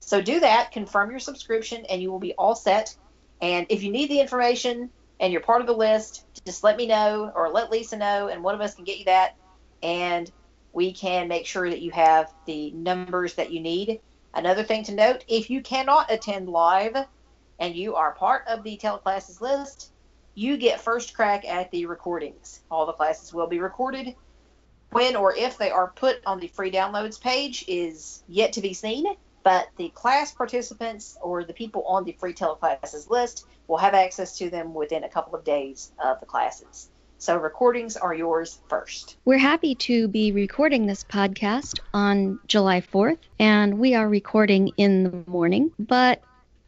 So 0.00 0.20
do 0.20 0.40
that, 0.40 0.72
confirm 0.72 1.10
your 1.10 1.20
subscription, 1.20 1.86
and 1.88 2.02
you 2.02 2.10
will 2.10 2.18
be 2.18 2.34
all 2.34 2.54
set. 2.54 2.96
And 3.40 3.66
if 3.68 3.82
you 3.82 3.92
need 3.92 4.10
the 4.10 4.20
information 4.20 4.90
and 5.20 5.32
you're 5.32 5.42
part 5.42 5.60
of 5.60 5.66
the 5.66 5.72
list, 5.72 6.24
just 6.44 6.64
let 6.64 6.76
me 6.76 6.86
know 6.86 7.30
or 7.34 7.50
let 7.50 7.70
Lisa 7.70 7.96
know, 7.96 8.28
and 8.28 8.42
one 8.42 8.54
of 8.54 8.60
us 8.60 8.74
can 8.74 8.84
get 8.84 8.98
you 8.98 9.04
that, 9.04 9.36
and 9.82 10.30
we 10.72 10.92
can 10.92 11.28
make 11.28 11.46
sure 11.46 11.68
that 11.68 11.82
you 11.82 11.90
have 11.90 12.32
the 12.46 12.70
numbers 12.72 13.34
that 13.34 13.52
you 13.52 13.60
need. 13.60 14.00
Another 14.34 14.62
thing 14.62 14.84
to 14.84 14.94
note 14.94 15.24
if 15.28 15.50
you 15.50 15.62
cannot 15.62 16.10
attend 16.10 16.48
live, 16.48 16.96
and 17.58 17.76
you 17.76 17.94
are 17.94 18.14
part 18.14 18.44
of 18.48 18.64
the 18.64 18.78
teleclasses 18.78 19.40
list, 19.40 19.92
you 20.40 20.56
get 20.56 20.80
first 20.80 21.12
crack 21.12 21.44
at 21.46 21.70
the 21.70 21.84
recordings. 21.84 22.60
All 22.70 22.86
the 22.86 22.94
classes 22.94 23.34
will 23.34 23.46
be 23.46 23.58
recorded. 23.58 24.14
When 24.90 25.14
or 25.14 25.36
if 25.36 25.58
they 25.58 25.70
are 25.70 25.88
put 25.88 26.24
on 26.24 26.40
the 26.40 26.48
free 26.48 26.70
downloads 26.70 27.20
page 27.20 27.62
is 27.68 28.22
yet 28.26 28.54
to 28.54 28.62
be 28.62 28.72
seen, 28.72 29.04
but 29.42 29.68
the 29.76 29.90
class 29.90 30.32
participants 30.32 31.18
or 31.20 31.44
the 31.44 31.52
people 31.52 31.84
on 31.84 32.04
the 32.04 32.12
free 32.12 32.32
teleclasses 32.32 33.10
list 33.10 33.44
will 33.68 33.76
have 33.76 33.92
access 33.92 34.38
to 34.38 34.48
them 34.48 34.72
within 34.72 35.04
a 35.04 35.10
couple 35.10 35.34
of 35.34 35.44
days 35.44 35.92
of 36.02 36.18
the 36.20 36.26
classes. 36.26 36.88
So 37.18 37.36
recordings 37.36 37.98
are 37.98 38.14
yours 38.14 38.60
first. 38.66 39.18
We're 39.26 39.36
happy 39.36 39.74
to 39.74 40.08
be 40.08 40.32
recording 40.32 40.86
this 40.86 41.04
podcast 41.04 41.80
on 41.92 42.40
July 42.46 42.80
4th, 42.80 43.18
and 43.38 43.78
we 43.78 43.94
are 43.94 44.08
recording 44.08 44.72
in 44.78 45.04
the 45.04 45.30
morning. 45.30 45.70
But 45.78 46.22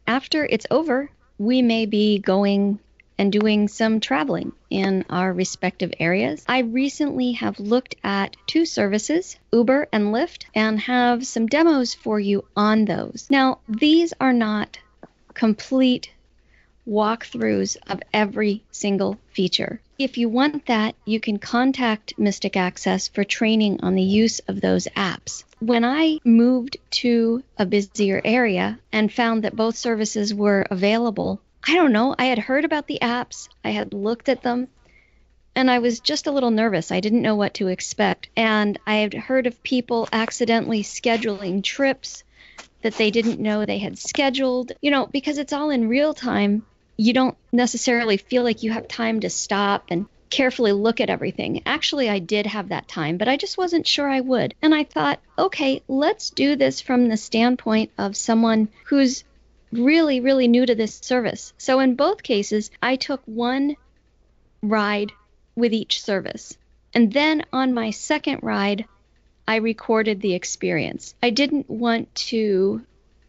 after 0.05 0.45
it's 0.45 0.67
over, 0.69 1.09
we 1.39 1.63
may 1.63 1.87
be 1.87 2.19
going 2.19 2.77
and 3.17 3.31
doing 3.31 3.67
some 3.67 3.99
traveling 3.99 4.51
in 4.69 5.05
our 5.09 5.31
respective 5.31 5.93
areas. 5.99 6.43
I 6.47 6.59
recently 6.59 7.33
have 7.33 7.59
looked 7.59 7.95
at 8.03 8.35
two 8.47 8.65
services, 8.65 9.37
Uber 9.51 9.87
and 9.91 10.13
Lyft, 10.13 10.45
and 10.55 10.79
have 10.81 11.25
some 11.25 11.47
demos 11.47 11.93
for 11.93 12.19
you 12.19 12.45
on 12.55 12.85
those. 12.85 13.27
Now, 13.29 13.59
these 13.67 14.13
are 14.19 14.33
not 14.33 14.79
complete 15.33 16.11
walkthroughs 16.87 17.77
of 17.87 18.01
every 18.13 18.63
single 18.71 19.17
feature. 19.31 19.79
If 19.97 20.17
you 20.17 20.27
want 20.27 20.65
that, 20.65 20.95
you 21.05 21.19
can 21.19 21.37
contact 21.37 22.17
Mystic 22.17 22.57
Access 22.57 23.07
for 23.07 23.23
training 23.23 23.79
on 23.81 23.95
the 23.95 24.01
use 24.01 24.39
of 24.47 24.59
those 24.59 24.87
apps. 24.95 25.45
When 25.59 25.85
I 25.85 26.19
moved 26.25 26.77
to 27.01 27.43
a 27.57 27.65
busier 27.65 28.21
area 28.25 28.79
and 28.91 29.13
found 29.13 29.43
that 29.43 29.55
both 29.55 29.77
services 29.77 30.33
were 30.33 30.65
available, 30.69 31.39
I 31.65 31.75
don't 31.75 31.93
know, 31.93 32.13
I 32.17 32.25
had 32.25 32.39
heard 32.39 32.65
about 32.65 32.87
the 32.87 32.99
apps, 33.01 33.47
I 33.63 33.69
had 33.69 33.93
looked 33.93 34.27
at 34.27 34.41
them, 34.41 34.67
and 35.55 35.69
I 35.69 35.79
was 35.79 35.99
just 35.99 36.27
a 36.27 36.31
little 36.31 36.51
nervous. 36.51 36.91
I 36.91 36.99
didn't 36.99 37.21
know 37.21 37.35
what 37.35 37.53
to 37.55 37.67
expect. 37.67 38.29
And 38.35 38.79
I 38.87 38.95
had 38.95 39.13
heard 39.13 39.47
of 39.47 39.61
people 39.63 40.09
accidentally 40.11 40.83
scheduling 40.83 41.63
trips 41.63 42.23
that 42.81 42.95
they 42.95 43.11
didn't 43.11 43.39
know 43.39 43.65
they 43.65 43.77
had 43.77 43.97
scheduled. 43.97 44.71
You 44.81 44.91
know, 44.91 45.05
because 45.05 45.37
it's 45.37 45.53
all 45.53 45.69
in 45.69 45.87
real 45.89 46.13
time, 46.13 46.65
you 46.97 47.13
don't 47.13 47.37
necessarily 47.51 48.17
feel 48.17 48.43
like 48.43 48.63
you 48.63 48.71
have 48.71 48.87
time 48.87 49.19
to 49.21 49.29
stop 49.29 49.85
and 49.89 50.07
carefully 50.29 50.71
look 50.71 50.99
at 50.99 51.11
everything. 51.11 51.61
Actually, 51.67 52.09
I 52.09 52.17
did 52.17 52.47
have 52.47 52.69
that 52.69 52.87
time, 52.87 53.17
but 53.17 53.27
I 53.27 53.37
just 53.37 53.57
wasn't 53.57 53.85
sure 53.85 54.09
I 54.09 54.21
would. 54.21 54.55
And 54.63 54.73
I 54.73 54.83
thought, 54.83 55.19
okay, 55.37 55.83
let's 55.87 56.31
do 56.31 56.55
this 56.55 56.81
from 56.81 57.07
the 57.07 57.17
standpoint 57.17 57.91
of 57.99 58.17
someone 58.17 58.69
who's 58.85 59.23
really, 59.77 60.19
really 60.19 60.47
new 60.47 60.65
to 60.65 60.75
this 60.75 60.99
service. 61.01 61.53
So 61.57 61.79
in 61.79 61.95
both 61.95 62.23
cases, 62.23 62.71
I 62.81 62.95
took 62.95 63.21
one 63.25 63.75
ride 64.61 65.11
with 65.55 65.73
each 65.73 66.01
service. 66.01 66.57
And 66.93 67.11
then 67.11 67.43
on 67.51 67.73
my 67.73 67.91
second 67.91 68.39
ride, 68.43 68.85
I 69.47 69.57
recorded 69.57 70.21
the 70.21 70.35
experience. 70.35 71.15
I 71.21 71.31
didn't 71.31 71.69
want 71.69 72.13
to 72.15 72.81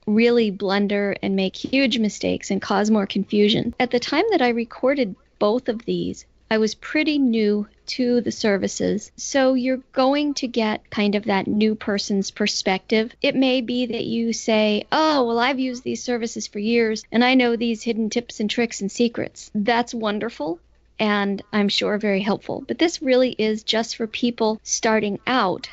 really 0.07 0.51
blunder 0.51 1.17
and 1.23 1.35
make 1.35 1.57
huge 1.57 1.99
mistakes 1.99 2.51
and 2.51 2.61
cause 2.61 2.91
more 2.91 3.07
confusion. 3.07 3.75
At 3.81 3.91
the 3.91 4.01
time 4.01 4.25
that 4.31 4.43
I 4.43 4.51
recorded 4.51 5.17
both 5.39 5.69
of 5.69 5.85
these, 5.85 6.27
I 6.51 6.59
was 6.59 6.75
pretty 6.75 7.19
new 7.19 7.67
to 7.87 8.21
the 8.21 8.33
services. 8.33 9.11
So 9.17 9.55
you're 9.55 9.83
going 9.93 10.35
to 10.35 10.47
get 10.47 10.91
kind 10.91 11.15
of 11.15 11.25
that 11.25 11.47
new 11.47 11.75
person's 11.75 12.31
perspective. 12.31 13.13
It 13.23 13.35
may 13.35 13.61
be 13.61 13.87
that 13.87 14.05
you 14.05 14.33
say, 14.33 14.87
Oh, 14.93 15.25
well, 15.25 15.39
I've 15.39 15.59
used 15.59 15.85
these 15.85 16.03
services 16.03 16.47
for 16.47 16.59
years 16.59 17.05
and 17.11 17.25
I 17.25 17.35
know 17.35 17.57
these 17.57 17.83
hidden 17.83 18.11
tips 18.11 18.41
and 18.41 18.49
tricks 18.49 18.81
and 18.81 18.91
secrets. 18.91 19.51
That's 19.55 19.95
wonderful 19.95 20.61
and 20.99 21.43
I'm 21.53 21.69
sure 21.69 21.99
very 21.99 22.21
helpful. 22.21 22.65
But 22.67 22.79
this 22.79 23.03
really 23.03 23.35
is 23.39 23.63
just 23.63 23.97
for 23.97 24.07
people 24.07 24.61
starting 24.63 25.19
out 25.27 25.69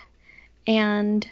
and 0.66 1.28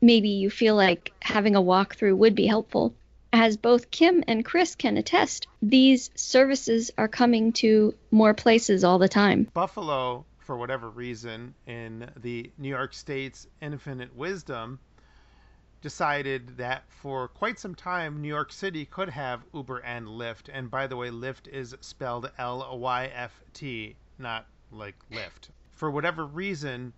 maybe 0.00 0.30
you 0.30 0.50
feel 0.50 0.76
like 0.76 1.12
having 1.20 1.56
a 1.56 1.62
walkthrough 1.62 2.16
would 2.16 2.34
be 2.34 2.46
helpful. 2.46 2.94
As 3.32 3.56
both 3.56 3.90
Kim 3.90 4.24
and 4.26 4.44
Chris 4.44 4.74
can 4.74 4.96
attest, 4.96 5.46
these 5.62 6.10
services 6.14 6.90
are 6.98 7.08
coming 7.08 7.52
to 7.54 7.94
more 8.10 8.34
places 8.34 8.82
all 8.82 8.98
the 8.98 9.08
time. 9.08 9.48
Buffalo, 9.54 10.24
for 10.38 10.56
whatever 10.56 10.90
reason, 10.90 11.54
in 11.66 12.10
the 12.16 12.50
New 12.58 12.68
York 12.68 12.92
State's 12.92 13.46
infinite 13.62 14.14
wisdom, 14.16 14.80
decided 15.80 16.56
that 16.58 16.82
for 16.88 17.28
quite 17.28 17.58
some 17.58 17.74
time 17.74 18.20
New 18.20 18.28
York 18.28 18.52
City 18.52 18.84
could 18.84 19.08
have 19.08 19.42
Uber 19.54 19.78
and 19.78 20.06
Lyft. 20.06 20.50
And 20.52 20.70
by 20.70 20.86
the 20.86 20.96
way, 20.96 21.10
Lyft 21.10 21.46
is 21.48 21.74
spelled 21.80 22.30
L 22.36 22.78
Y 22.78 23.10
F 23.14 23.40
T, 23.54 23.94
not 24.18 24.46
like 24.72 24.96
lift. 25.10 25.50
For 25.72 25.90
whatever 25.90 26.26
reason, 26.26 26.92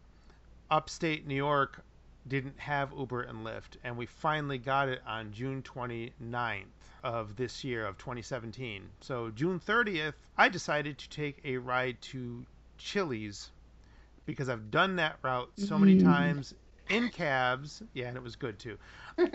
upstate 0.70 1.26
New 1.26 1.36
York 1.36 1.84
didn't 2.26 2.58
have 2.60 2.92
Uber 2.96 3.22
and 3.22 3.44
Lyft, 3.44 3.76
and 3.82 3.96
we 3.96 4.06
finally 4.06 4.58
got 4.58 4.88
it 4.88 5.00
on 5.06 5.32
June 5.32 5.62
29th 5.62 6.64
of 7.02 7.36
this 7.36 7.64
year 7.64 7.84
of 7.84 7.98
2017. 7.98 8.90
So 9.00 9.30
June 9.30 9.58
30th, 9.58 10.14
I 10.38 10.48
decided 10.48 10.98
to 10.98 11.08
take 11.10 11.40
a 11.44 11.56
ride 11.56 12.00
to 12.02 12.46
Chili's 12.78 13.50
because 14.24 14.48
I've 14.48 14.70
done 14.70 14.96
that 14.96 15.16
route 15.22 15.50
so 15.56 15.78
many 15.78 15.96
Mm. 15.96 16.04
times 16.04 16.54
in 16.88 17.08
cabs. 17.08 17.82
Yeah, 17.92 18.08
and 18.08 18.16
it 18.16 18.22
was 18.22 18.36
good 18.36 18.58
too. 18.58 18.78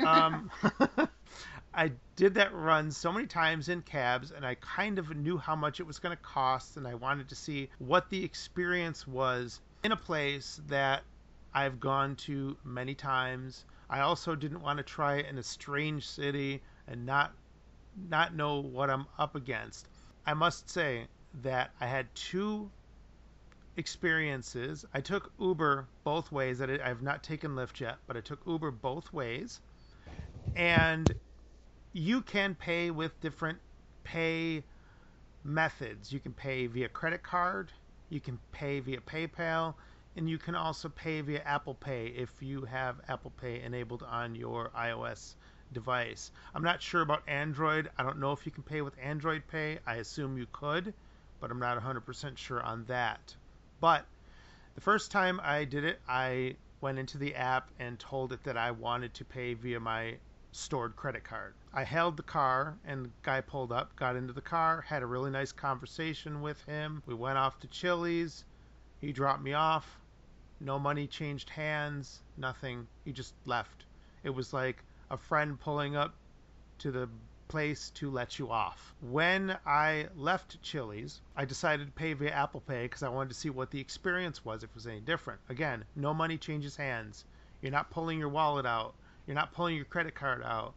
Um, 0.05 0.49
I 1.73 1.91
did 2.15 2.35
that 2.35 2.53
run 2.53 2.89
so 2.91 3.11
many 3.11 3.27
times 3.27 3.69
in 3.69 3.81
cabs, 3.81 4.31
and 4.31 4.45
I 4.45 4.55
kind 4.55 4.97
of 4.97 5.15
knew 5.15 5.37
how 5.37 5.55
much 5.55 5.79
it 5.79 5.83
was 5.85 5.99
going 5.99 6.15
to 6.15 6.23
cost, 6.23 6.77
and 6.77 6.87
I 6.87 6.95
wanted 6.95 7.29
to 7.29 7.35
see 7.35 7.69
what 7.79 8.09
the 8.09 8.23
experience 8.23 9.05
was 9.05 9.59
in 9.83 9.91
a 9.91 9.97
place 9.97 10.59
that 10.67 11.03
I've 11.57 11.79
gone 11.79 12.15
to 12.17 12.55
many 12.63 12.93
times. 12.93 13.65
I 13.89 14.01
also 14.01 14.35
didn't 14.35 14.61
want 14.61 14.77
to 14.77 14.83
try 14.83 15.15
it 15.15 15.25
in 15.25 15.39
a 15.39 15.43
strange 15.43 16.07
city 16.07 16.61
and 16.87 17.03
not 17.03 17.33
not 17.95 18.35
know 18.35 18.59
what 18.59 18.91
I'm 18.91 19.07
up 19.17 19.33
against. 19.33 19.87
I 20.23 20.35
must 20.35 20.69
say 20.69 21.07
that 21.41 21.71
I 21.81 21.87
had 21.87 22.13
two 22.13 22.69
experiences. 23.75 24.85
I 24.93 25.01
took 25.01 25.31
Uber 25.39 25.87
both 26.03 26.31
ways. 26.31 26.61
I 26.61 26.87
have 26.87 27.01
not 27.01 27.23
taken 27.23 27.55
Lyft 27.55 27.79
yet, 27.79 27.97
but 28.05 28.15
I 28.15 28.21
took 28.21 28.45
Uber 28.45 28.69
both 28.69 29.11
ways. 29.11 29.59
And 30.55 31.11
you 31.91 32.21
can 32.21 32.53
pay 32.53 32.91
with 32.91 33.19
different 33.19 33.57
pay 34.03 34.63
methods. 35.43 36.13
You 36.13 36.19
can 36.19 36.33
pay 36.33 36.67
via 36.67 36.89
credit 36.89 37.23
card, 37.23 37.71
you 38.09 38.19
can 38.19 38.37
pay 38.51 38.79
via 38.79 39.01
PayPal, 39.01 39.73
and 40.17 40.27
you 40.27 40.39
can 40.39 40.55
also 40.55 40.89
pay 40.89 41.21
via 41.21 41.41
Apple 41.43 41.75
Pay 41.75 42.07
if 42.07 42.31
you 42.41 42.65
have 42.65 42.99
Apple 43.07 43.31
Pay 43.39 43.61
enabled 43.61 44.01
on 44.01 44.33
your 44.33 44.71
iOS 44.75 45.35
device. 45.73 46.31
I'm 46.55 46.63
not 46.63 46.81
sure 46.81 47.01
about 47.01 47.21
Android. 47.27 47.91
I 47.99 48.03
don't 48.03 48.17
know 48.17 48.31
if 48.31 48.43
you 48.43 48.51
can 48.51 48.63
pay 48.63 48.81
with 48.81 48.97
Android 48.99 49.43
Pay. 49.47 49.77
I 49.85 49.97
assume 49.97 50.35
you 50.35 50.47
could, 50.51 50.95
but 51.39 51.51
I'm 51.51 51.59
not 51.59 51.79
100% 51.79 52.35
sure 52.35 52.63
on 52.63 52.83
that. 52.85 53.35
But 53.79 54.07
the 54.73 54.81
first 54.81 55.11
time 55.11 55.39
I 55.43 55.65
did 55.65 55.83
it, 55.83 55.99
I 56.09 56.55
went 56.81 56.97
into 56.97 57.19
the 57.19 57.35
app 57.35 57.69
and 57.77 57.99
told 57.99 58.33
it 58.33 58.43
that 58.43 58.57
I 58.57 58.71
wanted 58.71 59.13
to 59.13 59.25
pay 59.25 59.53
via 59.53 59.79
my 59.79 60.15
stored 60.51 60.95
credit 60.95 61.23
card. 61.25 61.53
I 61.75 61.83
held 61.83 62.17
the 62.17 62.23
car 62.23 62.75
and 62.85 63.05
the 63.05 63.11
guy 63.21 63.41
pulled 63.41 63.71
up, 63.71 63.95
got 63.95 64.15
into 64.15 64.33
the 64.33 64.41
car, 64.41 64.81
had 64.81 65.03
a 65.03 65.05
really 65.05 65.29
nice 65.29 65.51
conversation 65.51 66.41
with 66.41 66.59
him. 66.63 67.03
We 67.05 67.13
went 67.13 67.37
off 67.37 67.59
to 67.59 67.67
Chili's. 67.67 68.45
He 68.99 69.11
dropped 69.11 69.43
me 69.43 69.53
off. 69.53 69.99
No 70.59 70.79
money 70.79 71.07
changed 71.07 71.49
hands, 71.49 72.23
nothing. 72.35 72.87
He 73.05 73.11
just 73.11 73.35
left. 73.45 73.85
It 74.23 74.31
was 74.31 74.53
like 74.53 74.83
a 75.09 75.17
friend 75.17 75.59
pulling 75.59 75.95
up 75.95 76.15
to 76.79 76.91
the 76.91 77.09
place 77.47 77.91
to 77.91 78.09
let 78.09 78.39
you 78.39 78.51
off. 78.51 78.93
When 79.01 79.57
I 79.65 80.07
left 80.15 80.61
Chili's, 80.61 81.21
I 81.35 81.45
decided 81.45 81.87
to 81.87 81.93
pay 81.93 82.13
via 82.13 82.31
Apple 82.31 82.61
Pay 82.61 82.83
because 82.83 83.03
I 83.03 83.09
wanted 83.09 83.29
to 83.29 83.35
see 83.35 83.49
what 83.49 83.71
the 83.71 83.79
experience 83.79 84.43
was 84.43 84.63
if 84.63 84.71
it 84.71 84.75
was 84.75 84.87
any 84.87 84.99
different. 84.99 85.39
Again, 85.49 85.85
no 85.95 86.13
money 86.13 86.37
changes 86.37 86.75
hands. 86.75 87.25
You're 87.61 87.71
not 87.71 87.89
pulling 87.89 88.19
your 88.19 88.29
wallet 88.29 88.65
out. 88.65 88.95
You're 89.25 89.35
not 89.35 89.53
pulling 89.53 89.75
your 89.75 89.85
credit 89.85 90.15
card 90.15 90.43
out. 90.43 90.73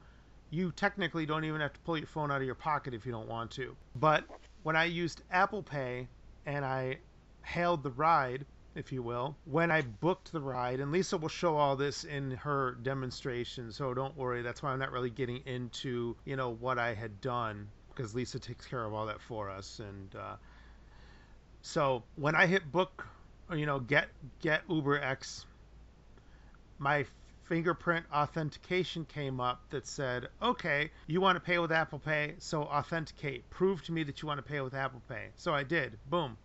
You 0.50 0.72
technically 0.72 1.26
don't 1.26 1.44
even 1.44 1.60
have 1.60 1.72
to 1.72 1.80
pull 1.80 1.96
your 1.96 2.06
phone 2.06 2.30
out 2.30 2.40
of 2.40 2.46
your 2.46 2.54
pocket 2.54 2.94
if 2.94 3.06
you 3.06 3.12
don't 3.12 3.28
want 3.28 3.50
to. 3.52 3.76
But 3.96 4.24
when 4.62 4.76
I 4.76 4.84
used 4.84 5.22
Apple 5.30 5.62
Pay 5.62 6.08
and 6.46 6.64
I 6.64 6.98
hailed 7.42 7.82
the 7.82 7.90
ride, 7.90 8.44
if 8.80 8.90
you 8.90 9.02
will, 9.02 9.36
when 9.44 9.70
I 9.70 9.82
booked 9.82 10.32
the 10.32 10.40
ride, 10.40 10.80
and 10.80 10.90
Lisa 10.90 11.16
will 11.16 11.28
show 11.28 11.56
all 11.56 11.76
this 11.76 12.02
in 12.02 12.32
her 12.32 12.72
demonstration, 12.82 13.70
so 13.70 13.94
don't 13.94 14.16
worry. 14.16 14.42
That's 14.42 14.62
why 14.62 14.72
I'm 14.72 14.80
not 14.80 14.90
really 14.90 15.10
getting 15.10 15.42
into, 15.46 16.16
you 16.24 16.34
know, 16.34 16.50
what 16.50 16.78
I 16.78 16.94
had 16.94 17.20
done 17.20 17.68
because 18.00 18.14
Lisa 18.14 18.38
takes 18.38 18.66
care 18.66 18.84
of 18.84 18.94
all 18.94 19.06
that 19.06 19.20
for 19.20 19.50
us. 19.50 19.80
And 19.80 20.14
uh, 20.16 20.36
so 21.62 22.02
when 22.16 22.34
I 22.34 22.46
hit 22.46 22.72
book, 22.72 23.06
or, 23.48 23.56
you 23.56 23.66
know, 23.66 23.78
get 23.78 24.08
get 24.40 24.62
Uber 24.68 25.00
X, 25.02 25.44
my 26.78 27.04
fingerprint 27.44 28.06
authentication 28.12 29.04
came 29.04 29.40
up 29.40 29.60
that 29.70 29.86
said, 29.86 30.28
okay, 30.40 30.90
you 31.08 31.20
want 31.20 31.36
to 31.36 31.40
pay 31.40 31.58
with 31.58 31.72
Apple 31.72 31.98
Pay, 31.98 32.34
so 32.38 32.62
authenticate. 32.62 33.48
Prove 33.50 33.82
to 33.84 33.92
me 33.92 34.02
that 34.04 34.22
you 34.22 34.28
want 34.28 34.38
to 34.38 34.50
pay 34.50 34.60
with 34.60 34.72
Apple 34.72 35.02
Pay. 35.08 35.28
So 35.36 35.52
I 35.52 35.64
did. 35.64 35.98
Boom. 36.08 36.38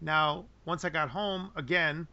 Now, 0.00 0.46
once 0.64 0.84
I 0.84 0.88
got 0.88 1.10
home, 1.10 1.50
again, 1.56 2.06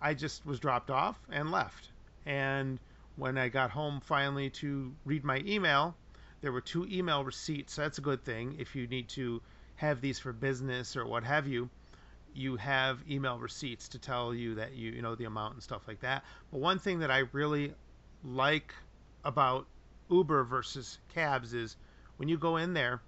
I 0.00 0.14
just 0.14 0.44
was 0.46 0.60
dropped 0.60 0.90
off 0.90 1.18
and 1.30 1.50
left. 1.50 1.90
And 2.26 2.78
when 3.16 3.38
I 3.38 3.48
got 3.48 3.70
home 3.70 4.00
finally 4.00 4.50
to 4.50 4.94
read 5.04 5.24
my 5.24 5.42
email, 5.46 5.96
there 6.40 6.52
were 6.52 6.60
two 6.60 6.86
email 6.86 7.24
receipts. 7.24 7.74
So 7.74 7.82
that's 7.82 7.98
a 7.98 8.02
good 8.02 8.24
thing 8.24 8.56
if 8.58 8.76
you 8.76 8.86
need 8.86 9.08
to 9.10 9.40
have 9.76 10.00
these 10.00 10.18
for 10.18 10.32
business 10.32 10.96
or 10.96 11.06
what 11.06 11.24
have 11.24 11.46
you 11.46 11.68
you 12.34 12.56
have 12.56 12.98
email 13.08 13.38
receipts 13.38 13.88
to 13.88 13.98
tell 13.98 14.34
you 14.34 14.56
that 14.56 14.74
you 14.74 14.90
you 14.90 15.02
know 15.02 15.14
the 15.14 15.24
amount 15.24 15.54
and 15.54 15.62
stuff 15.62 15.86
like 15.86 16.00
that. 16.00 16.24
But 16.50 16.60
one 16.60 16.78
thing 16.78 16.98
that 16.98 17.10
I 17.10 17.24
really 17.32 17.72
like 18.24 18.74
about 19.24 19.66
Uber 20.10 20.44
versus 20.44 20.98
cabs 21.14 21.54
is 21.54 21.76
when 22.16 22.28
you 22.28 22.36
go 22.36 22.56
in 22.56 22.74
there, 22.74 23.00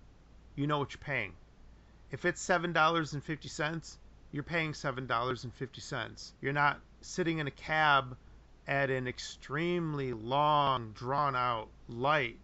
you 0.54 0.66
know 0.66 0.78
what 0.78 0.92
you're 0.92 0.98
paying. 0.98 1.32
If 2.10 2.24
it's 2.24 2.40
seven 2.40 2.72
dollars 2.72 3.12
and 3.12 3.22
fifty 3.22 3.48
cents, 3.48 3.98
you're 4.36 4.44
paying 4.44 4.74
seven 4.74 5.06
dollars 5.06 5.42
and 5.44 5.52
fifty 5.54 5.80
cents. 5.80 6.32
You're 6.40 6.52
not 6.52 6.78
sitting 7.00 7.38
in 7.38 7.46
a 7.46 7.50
cab 7.50 8.16
at 8.68 8.90
an 8.90 9.08
extremely 9.08 10.12
long, 10.12 10.92
drawn 10.92 11.34
out 11.34 11.68
light 11.88 12.36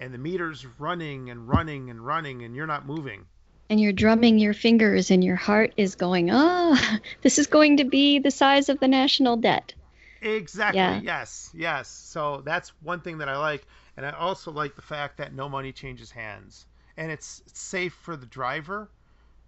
and 0.00 0.12
the 0.12 0.18
meter's 0.18 0.66
running 0.78 1.30
and 1.30 1.48
running 1.48 1.88
and 1.88 2.04
running 2.04 2.42
and 2.42 2.56
you're 2.56 2.66
not 2.66 2.86
moving 2.86 3.24
and 3.70 3.80
you're 3.80 3.92
drumming 3.92 4.38
your 4.38 4.54
fingers 4.54 5.10
and 5.10 5.24
your 5.24 5.36
heart 5.36 5.72
is 5.76 5.94
going, 5.94 6.28
oh, 6.30 6.78
this 7.22 7.38
is 7.38 7.46
going 7.46 7.78
to 7.78 7.84
be 7.84 8.18
the 8.18 8.30
size 8.30 8.68
of 8.68 8.78
the 8.78 8.88
national 8.88 9.36
debt. 9.36 9.72
Exactly. 10.20 10.78
Yeah. 10.78 11.00
Yes. 11.02 11.50
Yes. 11.54 11.88
So 11.88 12.42
that's 12.44 12.72
one 12.82 13.00
thing 13.00 13.18
that 13.18 13.28
I 13.28 13.38
like. 13.38 13.66
And 13.96 14.04
I 14.04 14.10
also 14.10 14.50
like 14.50 14.76
the 14.76 14.82
fact 14.82 15.18
that 15.18 15.34
no 15.34 15.48
money 15.48 15.72
changes 15.72 16.10
hands. 16.10 16.66
And 16.96 17.10
it's 17.10 17.42
safe 17.52 17.94
for 18.02 18.16
the 18.16 18.26
driver 18.26 18.88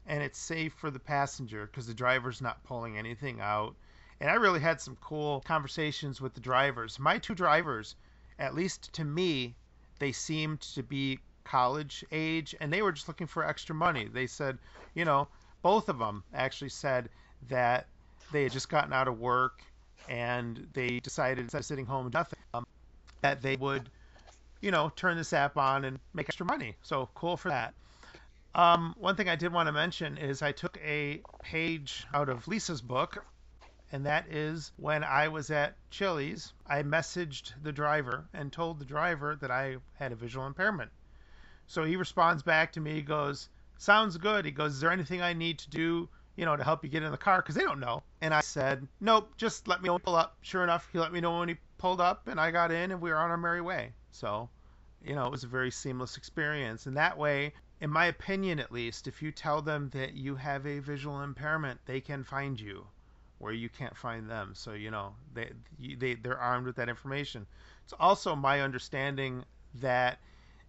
and 0.06 0.22
it's 0.22 0.38
safe 0.38 0.72
for 0.74 0.90
the 0.90 0.98
passenger 0.98 1.66
because 1.66 1.86
the 1.86 1.94
driver's 1.94 2.40
not 2.40 2.62
pulling 2.64 2.96
anything 2.96 3.40
out. 3.40 3.74
And 4.20 4.30
I 4.30 4.34
really 4.34 4.60
had 4.60 4.80
some 4.80 4.96
cool 5.00 5.40
conversations 5.42 6.20
with 6.20 6.34
the 6.34 6.40
drivers. 6.40 6.98
My 6.98 7.18
two 7.18 7.34
drivers, 7.34 7.96
at 8.38 8.54
least 8.54 8.92
to 8.94 9.04
me, 9.04 9.54
they 9.98 10.12
seemed 10.12 10.60
to 10.60 10.82
be 10.82 11.18
college 11.44 12.04
age, 12.12 12.54
and 12.60 12.72
they 12.72 12.82
were 12.82 12.92
just 12.92 13.08
looking 13.08 13.26
for 13.26 13.44
extra 13.44 13.74
money. 13.74 14.08
They 14.08 14.26
said, 14.26 14.58
you 14.94 15.04
know, 15.04 15.28
both 15.62 15.88
of 15.88 15.98
them 15.98 16.22
actually 16.34 16.70
said 16.70 17.08
that 17.48 17.86
they 18.32 18.44
had 18.44 18.52
just 18.52 18.68
gotten 18.68 18.92
out 18.92 19.08
of 19.08 19.18
work 19.18 19.62
and 20.08 20.66
they 20.72 21.00
decided 21.00 21.40
instead 21.40 21.58
of 21.58 21.64
sitting 21.64 21.86
home 21.86 22.06
and 22.06 22.14
nothing, 22.14 22.38
um, 22.54 22.66
that 23.22 23.42
they 23.42 23.56
would, 23.56 23.90
you 24.60 24.70
know, 24.70 24.92
turn 24.96 25.16
this 25.16 25.32
app 25.32 25.56
on 25.56 25.84
and 25.84 25.98
make 26.14 26.28
extra 26.28 26.46
money. 26.46 26.74
So 26.82 27.08
cool 27.14 27.36
for 27.36 27.48
that. 27.48 27.74
Um, 28.56 28.94
one 28.96 29.16
thing 29.16 29.28
I 29.28 29.36
did 29.36 29.52
want 29.52 29.66
to 29.66 29.72
mention 29.72 30.16
is 30.16 30.40
I 30.40 30.50
took 30.50 30.78
a 30.78 31.20
page 31.42 32.06
out 32.14 32.30
of 32.30 32.48
Lisa's 32.48 32.80
book, 32.80 33.22
and 33.92 34.06
that 34.06 34.28
is 34.30 34.72
when 34.78 35.04
I 35.04 35.28
was 35.28 35.50
at 35.50 35.76
Chili's, 35.90 36.54
I 36.66 36.82
messaged 36.82 37.52
the 37.62 37.70
driver 37.70 38.24
and 38.32 38.50
told 38.50 38.78
the 38.78 38.86
driver 38.86 39.36
that 39.42 39.50
I 39.50 39.76
had 39.92 40.10
a 40.10 40.16
visual 40.16 40.46
impairment. 40.46 40.90
So 41.66 41.84
he 41.84 41.96
responds 41.96 42.42
back 42.42 42.72
to 42.72 42.80
me. 42.80 42.94
He 42.94 43.02
goes, 43.02 43.50
"Sounds 43.76 44.16
good." 44.16 44.46
He 44.46 44.52
goes, 44.52 44.76
"Is 44.76 44.80
there 44.80 44.90
anything 44.90 45.20
I 45.20 45.34
need 45.34 45.58
to 45.58 45.68
do, 45.68 46.08
you 46.34 46.46
know, 46.46 46.56
to 46.56 46.64
help 46.64 46.82
you 46.82 46.88
get 46.88 47.02
in 47.02 47.12
the 47.12 47.18
car?" 47.18 47.42
Because 47.42 47.56
they 47.56 47.62
don't 47.62 47.78
know. 47.78 48.02
And 48.22 48.32
I 48.32 48.40
said, 48.40 48.88
"Nope, 49.00 49.36
just 49.36 49.68
let 49.68 49.82
me 49.82 49.90
pull 50.02 50.16
up." 50.16 50.38
Sure 50.40 50.64
enough, 50.64 50.88
he 50.92 50.98
let 50.98 51.12
me 51.12 51.20
know 51.20 51.40
when 51.40 51.50
he 51.50 51.58
pulled 51.76 52.00
up, 52.00 52.26
and 52.26 52.40
I 52.40 52.50
got 52.52 52.72
in, 52.72 52.90
and 52.90 53.02
we 53.02 53.10
were 53.10 53.18
on 53.18 53.30
our 53.30 53.36
merry 53.36 53.60
way. 53.60 53.92
So, 54.12 54.48
you 55.02 55.14
know, 55.14 55.26
it 55.26 55.30
was 55.30 55.44
a 55.44 55.48
very 55.48 55.70
seamless 55.70 56.16
experience. 56.16 56.86
And 56.86 56.96
that 56.96 57.18
way, 57.18 57.52
in 57.80 57.90
my 57.90 58.06
opinion 58.06 58.58
at 58.58 58.72
least, 58.72 59.06
if 59.06 59.22
you 59.22 59.30
tell 59.30 59.60
them 59.60 59.90
that 59.92 60.14
you 60.14 60.36
have 60.36 60.66
a 60.66 60.78
visual 60.78 61.20
impairment, 61.22 61.80
they 61.84 62.00
can 62.00 62.24
find 62.24 62.58
you 62.58 62.86
where 63.38 63.52
you 63.52 63.68
can't 63.68 63.96
find 63.96 64.30
them. 64.30 64.52
So 64.54 64.72
you 64.72 64.90
know 64.90 65.14
they 65.34 65.50
they 65.98 66.14
they're 66.14 66.38
armed 66.38 66.66
with 66.66 66.76
that 66.76 66.88
information. 66.88 67.46
It's 67.84 67.92
also 68.00 68.34
my 68.34 68.62
understanding 68.62 69.44
that 69.74 70.18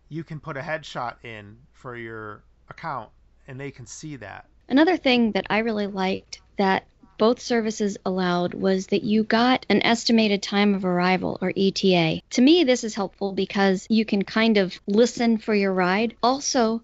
you 0.09 0.23
can 0.23 0.39
put 0.39 0.57
a 0.57 0.61
headshot 0.61 1.15
in 1.23 1.57
for 1.73 1.95
your 1.95 2.43
account 2.69 3.09
and 3.47 3.59
they 3.59 3.71
can 3.71 3.85
see 3.85 4.17
that. 4.17 4.45
Another 4.69 4.97
thing 4.97 5.31
that 5.31 5.47
I 5.49 5.59
really 5.59 5.87
liked 5.87 6.41
that 6.57 6.85
both 7.17 7.39
services 7.39 7.97
allowed 8.05 8.53
was 8.53 8.87
that 8.87 9.03
you 9.03 9.23
got 9.23 9.65
an 9.69 9.81
estimated 9.81 10.43
time 10.43 10.75
of 10.75 10.85
arrival 10.85 11.39
or 11.41 11.51
ETA. 11.55 12.21
To 12.31 12.41
me, 12.41 12.63
this 12.63 12.83
is 12.83 12.93
helpful 12.93 13.31
because 13.31 13.87
you 13.89 14.05
can 14.05 14.23
kind 14.23 14.57
of 14.57 14.77
listen 14.85 15.37
for 15.37 15.55
your 15.55 15.73
ride. 15.73 16.15
Also, 16.21 16.83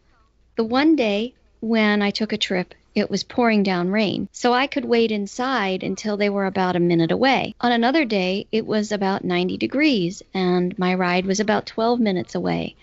the 0.55 0.63
one 0.63 0.95
day 0.95 1.33
when 1.61 2.01
I 2.01 2.11
took 2.11 2.33
a 2.33 2.37
trip, 2.37 2.73
it 2.95 3.09
was 3.09 3.23
pouring 3.23 3.63
down 3.63 3.89
rain, 3.89 4.29
so 4.31 4.53
I 4.53 4.67
could 4.67 4.85
wait 4.85 5.11
inside 5.11 5.83
until 5.83 6.17
they 6.17 6.29
were 6.29 6.45
about 6.45 6.75
a 6.75 6.79
minute 6.79 7.11
away. 7.11 7.55
On 7.61 7.71
another 7.71 8.05
day, 8.05 8.45
it 8.51 8.65
was 8.65 8.91
about 8.91 9.23
90 9.23 9.57
degrees, 9.57 10.21
and 10.33 10.77
my 10.77 10.93
ride 10.93 11.25
was 11.25 11.39
about 11.39 11.65
12 11.65 11.99
minutes 11.99 12.35
away 12.35 12.75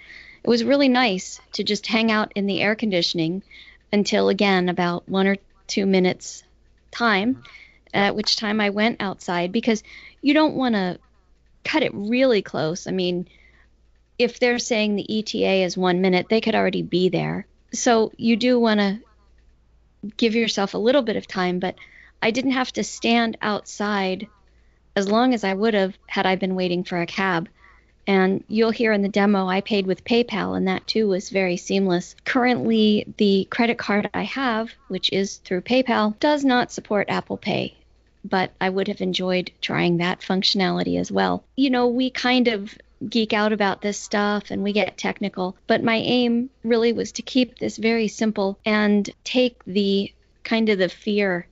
it 0.42 0.48
was 0.48 0.64
really 0.64 0.88
nice 0.88 1.40
to 1.52 1.64
just 1.64 1.86
hang 1.86 2.10
out 2.10 2.32
in 2.34 2.46
the 2.46 2.60
air 2.60 2.74
conditioning 2.74 3.42
until 3.92 4.28
again 4.28 4.68
about 4.68 5.08
one 5.08 5.26
or 5.26 5.36
two 5.66 5.86
minutes 5.86 6.42
time 6.90 7.42
at 7.92 8.16
which 8.16 8.36
time 8.36 8.60
I 8.60 8.70
went 8.70 9.02
outside 9.02 9.52
because 9.52 9.82
you 10.22 10.32
don't 10.32 10.54
want 10.54 10.74
to 10.74 10.98
cut 11.64 11.82
it 11.82 11.92
really 11.94 12.40
close. 12.40 12.86
I 12.86 12.92
mean, 12.92 13.28
if 14.18 14.38
they're 14.38 14.58
saying 14.58 14.96
the 14.96 15.18
ETA 15.18 15.64
is 15.64 15.76
one 15.76 16.00
minute, 16.00 16.28
they 16.28 16.40
could 16.40 16.54
already 16.54 16.82
be 16.82 17.08
there. 17.08 17.46
So 17.72 18.12
you 18.16 18.36
do 18.36 18.58
want 18.58 18.80
to 18.80 19.00
give 20.16 20.34
yourself 20.34 20.74
a 20.74 20.78
little 20.78 21.02
bit 21.02 21.16
of 21.16 21.26
time, 21.26 21.58
but 21.58 21.76
I 22.22 22.30
didn't 22.30 22.52
have 22.52 22.72
to 22.72 22.84
stand 22.84 23.36
outside 23.40 24.26
as 24.96 25.08
long 25.08 25.34
as 25.34 25.44
I 25.44 25.54
would 25.54 25.74
have 25.74 25.96
had 26.06 26.26
I 26.26 26.36
been 26.36 26.54
waiting 26.54 26.84
for 26.84 27.00
a 27.00 27.06
cab. 27.06 27.48
And 28.06 28.42
you'll 28.48 28.70
hear 28.70 28.92
in 28.92 29.02
the 29.02 29.08
demo, 29.08 29.46
I 29.46 29.60
paid 29.60 29.86
with 29.86 30.04
PayPal, 30.04 30.56
and 30.56 30.66
that 30.66 30.86
too 30.86 31.06
was 31.06 31.30
very 31.30 31.56
seamless. 31.56 32.16
Currently, 32.24 33.06
the 33.18 33.46
credit 33.50 33.78
card 33.78 34.10
I 34.12 34.22
have, 34.22 34.72
which 34.88 35.12
is 35.12 35.36
through 35.36 35.60
PayPal, 35.60 36.18
does 36.18 36.44
not 36.44 36.72
support 36.72 37.08
Apple 37.08 37.36
Pay, 37.36 37.76
but 38.24 38.50
I 38.60 38.68
would 38.68 38.88
have 38.88 39.00
enjoyed 39.00 39.52
trying 39.60 39.98
that 39.98 40.20
functionality 40.20 40.98
as 40.98 41.12
well. 41.12 41.44
You 41.56 41.70
know, 41.70 41.86
we 41.86 42.10
kind 42.10 42.48
of 42.48 42.76
geek 43.08 43.32
out 43.32 43.52
about 43.52 43.80
this 43.80 43.98
stuff 43.98 44.50
and 44.50 44.62
we 44.62 44.72
get 44.72 44.98
technical, 44.98 45.56
but 45.66 45.82
my 45.82 45.96
aim 45.96 46.50
really 46.62 46.92
was 46.92 47.12
to 47.12 47.22
keep 47.22 47.58
this 47.58 47.76
very 47.76 48.08
simple 48.08 48.58
and 48.64 49.08
take 49.24 49.62
the 49.64 50.12
kind 50.44 50.68
of 50.68 50.78
the 50.78 50.88
fear 50.88 51.46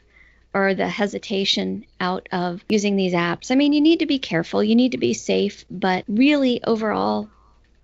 or 0.55 0.75
the 0.75 0.89
hesitation 0.89 1.85
out 2.01 2.29
of 2.33 2.65
using 2.69 2.97
these 2.97 3.13
apps. 3.13 3.51
I 3.51 3.55
mean, 3.55 3.73
you 3.73 3.81
need 3.81 4.01
to 4.01 4.07
be 4.07 4.19
careful, 4.19 4.63
you 4.65 4.75
need 4.75 4.93
to 4.93 4.99
be 4.99 5.15
safe, 5.15 5.65
but 5.71 6.05
really, 6.09 6.63
overall, 6.65 7.29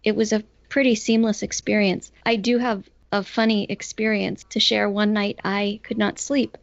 it 0.03 0.17
was 0.17 0.33
a 0.33 0.43
pretty 0.69 0.95
seamless 0.95 1.43
experience. 1.43 2.11
I 2.25 2.37
do 2.37 2.59
have 2.59 2.89
a 3.13 3.23
funny 3.23 3.65
experience 3.71 4.45
to 4.51 4.61
share. 4.61 4.91
One 4.91 5.13
night 5.13 5.39
I 5.45 5.81
could 5.85 5.99
not 5.99 6.19
sleep. 6.19 6.59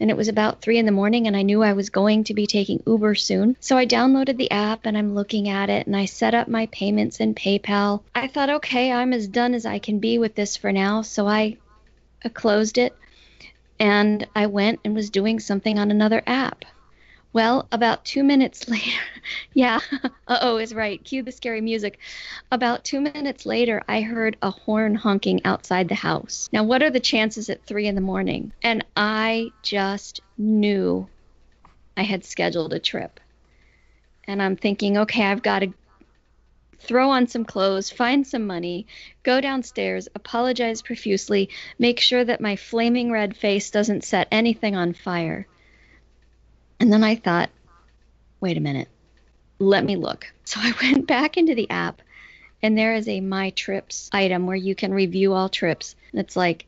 And 0.00 0.10
it 0.10 0.16
was 0.16 0.28
about 0.28 0.62
three 0.62 0.78
in 0.78 0.86
the 0.86 0.92
morning, 0.92 1.26
and 1.26 1.36
I 1.36 1.42
knew 1.42 1.62
I 1.62 1.74
was 1.74 1.90
going 1.90 2.24
to 2.24 2.34
be 2.34 2.46
taking 2.46 2.82
Uber 2.86 3.14
soon. 3.14 3.56
So 3.60 3.76
I 3.76 3.86
downloaded 3.86 4.38
the 4.38 4.50
app 4.50 4.86
and 4.86 4.96
I'm 4.96 5.14
looking 5.14 5.48
at 5.48 5.68
it 5.68 5.86
and 5.86 5.94
I 5.94 6.06
set 6.06 6.34
up 6.34 6.48
my 6.48 6.66
payments 6.66 7.20
in 7.20 7.34
PayPal. 7.34 8.02
I 8.14 8.26
thought, 8.26 8.50
okay, 8.50 8.90
I'm 8.90 9.12
as 9.12 9.28
done 9.28 9.54
as 9.54 9.66
I 9.66 9.78
can 9.78 9.98
be 9.98 10.18
with 10.18 10.34
this 10.34 10.56
for 10.56 10.72
now. 10.72 11.02
So 11.02 11.28
I 11.28 11.58
closed 12.32 12.78
it 12.78 12.96
and 13.78 14.26
I 14.34 14.46
went 14.46 14.80
and 14.84 14.94
was 14.94 15.10
doing 15.10 15.38
something 15.38 15.78
on 15.78 15.90
another 15.90 16.22
app. 16.26 16.64
Well, 17.32 17.68
about 17.70 18.04
two 18.04 18.24
minutes 18.24 18.68
later, 18.68 19.00
yeah, 19.54 19.80
uh 20.26 20.38
oh, 20.42 20.58
is 20.58 20.74
right. 20.74 21.02
Cue 21.02 21.22
the 21.22 21.32
scary 21.32 21.60
music. 21.60 21.98
About 22.50 22.84
two 22.84 23.00
minutes 23.00 23.46
later, 23.46 23.82
I 23.88 24.00
heard 24.00 24.36
a 24.42 24.50
horn 24.50 24.94
honking 24.96 25.44
outside 25.44 25.88
the 25.88 25.94
house. 25.94 26.48
Now, 26.52 26.64
what 26.64 26.82
are 26.82 26.90
the 26.90 27.00
chances 27.00 27.48
at 27.48 27.64
three 27.64 27.86
in 27.86 27.94
the 27.94 28.00
morning? 28.00 28.52
And 28.62 28.84
I 28.96 29.50
just 29.62 30.20
knew 30.36 31.08
I 31.96 32.02
had 32.02 32.24
scheduled 32.24 32.72
a 32.72 32.78
trip. 32.80 33.20
And 34.24 34.42
I'm 34.42 34.56
thinking, 34.56 34.98
okay, 34.98 35.24
I've 35.24 35.42
got 35.42 35.60
to 35.60 35.72
throw 36.80 37.10
on 37.10 37.26
some 37.26 37.44
clothes, 37.44 37.90
find 37.90 38.26
some 38.26 38.46
money, 38.46 38.86
go 39.22 39.40
downstairs, 39.40 40.08
apologize 40.14 40.82
profusely, 40.82 41.50
make 41.78 42.00
sure 42.00 42.24
that 42.24 42.40
my 42.40 42.56
flaming 42.56 43.10
red 43.10 43.36
face 43.36 43.70
doesn't 43.70 44.04
set 44.04 44.28
anything 44.32 44.74
on 44.74 44.94
fire. 44.94 45.46
And 46.80 46.90
then 46.90 47.04
I 47.04 47.14
thought, 47.16 47.50
wait 48.40 48.56
a 48.56 48.60
minute, 48.60 48.88
let 49.58 49.84
me 49.84 49.96
look. 49.96 50.32
So 50.44 50.58
I 50.60 50.72
went 50.82 51.06
back 51.06 51.36
into 51.36 51.54
the 51.54 51.70
app, 51.70 52.00
and 52.62 52.76
there 52.76 52.94
is 52.94 53.06
a 53.06 53.20
My 53.20 53.50
Trips 53.50 54.08
item 54.12 54.46
where 54.46 54.56
you 54.56 54.74
can 54.74 54.92
review 54.92 55.34
all 55.34 55.50
trips. 55.50 55.94
And 56.10 56.20
it's 56.20 56.36
like, 56.36 56.66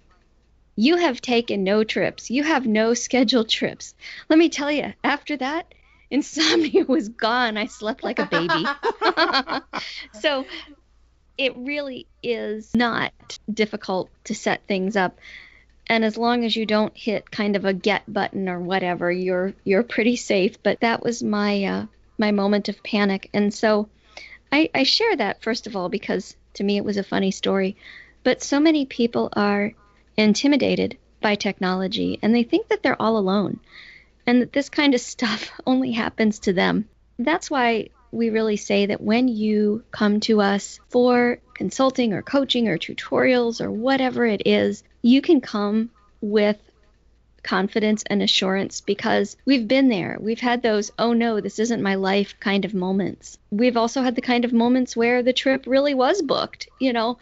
you 0.76 0.96
have 0.96 1.20
taken 1.20 1.64
no 1.64 1.82
trips. 1.82 2.30
You 2.30 2.44
have 2.44 2.66
no 2.66 2.94
scheduled 3.06 3.48
trips. 3.48 3.94
Let 4.28 4.38
me 4.38 4.50
tell 4.50 4.70
you, 4.70 4.92
after 5.02 5.36
that, 5.38 5.74
insomnia 6.10 6.84
was 6.84 7.08
gone. 7.08 7.56
I 7.56 7.66
slept 7.66 8.04
like 8.04 8.18
a 8.18 8.26
baby. 8.26 8.66
so 10.20 10.44
it 11.38 11.56
really 11.56 12.06
is 12.22 12.74
not 12.74 13.12
difficult 13.52 14.10
to 14.24 14.34
set 14.34 14.66
things 14.66 14.94
up. 14.94 15.18
And 15.92 16.06
as 16.06 16.16
long 16.16 16.46
as 16.46 16.56
you 16.56 16.64
don't 16.64 16.96
hit 16.96 17.30
kind 17.30 17.54
of 17.54 17.66
a 17.66 17.74
get 17.74 18.10
button 18.10 18.48
or 18.48 18.58
whatever, 18.58 19.12
you're 19.12 19.52
you're 19.62 19.82
pretty 19.82 20.16
safe. 20.16 20.62
But 20.62 20.80
that 20.80 21.02
was 21.02 21.22
my 21.22 21.64
uh, 21.64 21.86
my 22.16 22.30
moment 22.30 22.70
of 22.70 22.82
panic, 22.82 23.28
and 23.34 23.52
so 23.52 23.90
I, 24.50 24.70
I 24.74 24.84
share 24.84 25.14
that 25.14 25.42
first 25.42 25.66
of 25.66 25.76
all 25.76 25.90
because 25.90 26.34
to 26.54 26.64
me 26.64 26.78
it 26.78 26.84
was 26.86 26.96
a 26.96 27.04
funny 27.04 27.30
story. 27.30 27.76
But 28.24 28.42
so 28.42 28.58
many 28.58 28.86
people 28.86 29.28
are 29.34 29.74
intimidated 30.16 30.96
by 31.20 31.34
technology 31.34 32.18
and 32.22 32.34
they 32.34 32.44
think 32.44 32.68
that 32.68 32.82
they're 32.82 33.00
all 33.00 33.18
alone 33.18 33.60
and 34.26 34.40
that 34.40 34.54
this 34.54 34.70
kind 34.70 34.94
of 34.94 35.00
stuff 35.14 35.50
only 35.66 35.92
happens 35.92 36.38
to 36.38 36.54
them. 36.54 36.88
That's 37.18 37.50
why 37.50 37.90
we 38.10 38.30
really 38.30 38.56
say 38.56 38.86
that 38.86 39.02
when 39.02 39.28
you 39.28 39.84
come 39.90 40.20
to 40.20 40.40
us 40.40 40.80
for 40.88 41.38
consulting 41.52 42.14
or 42.14 42.22
coaching 42.22 42.68
or 42.68 42.78
tutorials 42.78 43.60
or 43.60 43.70
whatever 43.70 44.24
it 44.24 44.46
is, 44.46 44.82
you 45.02 45.20
can 45.20 45.40
come 45.40 45.90
with 46.20 46.58
confidence 47.42 48.04
and 48.06 48.22
assurance 48.22 48.80
because 48.80 49.36
we've 49.44 49.66
been 49.66 49.88
there. 49.88 50.16
We've 50.20 50.40
had 50.40 50.62
those, 50.62 50.92
oh 50.98 51.12
no, 51.12 51.40
this 51.40 51.58
isn't 51.58 51.82
my 51.82 51.96
life 51.96 52.34
kind 52.38 52.64
of 52.64 52.72
moments. 52.72 53.38
We've 53.50 53.76
also 53.76 54.02
had 54.02 54.14
the 54.14 54.22
kind 54.22 54.44
of 54.44 54.52
moments 54.52 54.96
where 54.96 55.22
the 55.22 55.32
trip 55.32 55.64
really 55.66 55.94
was 55.94 56.22
booked, 56.22 56.68
you 56.78 56.92
know. 56.92 57.18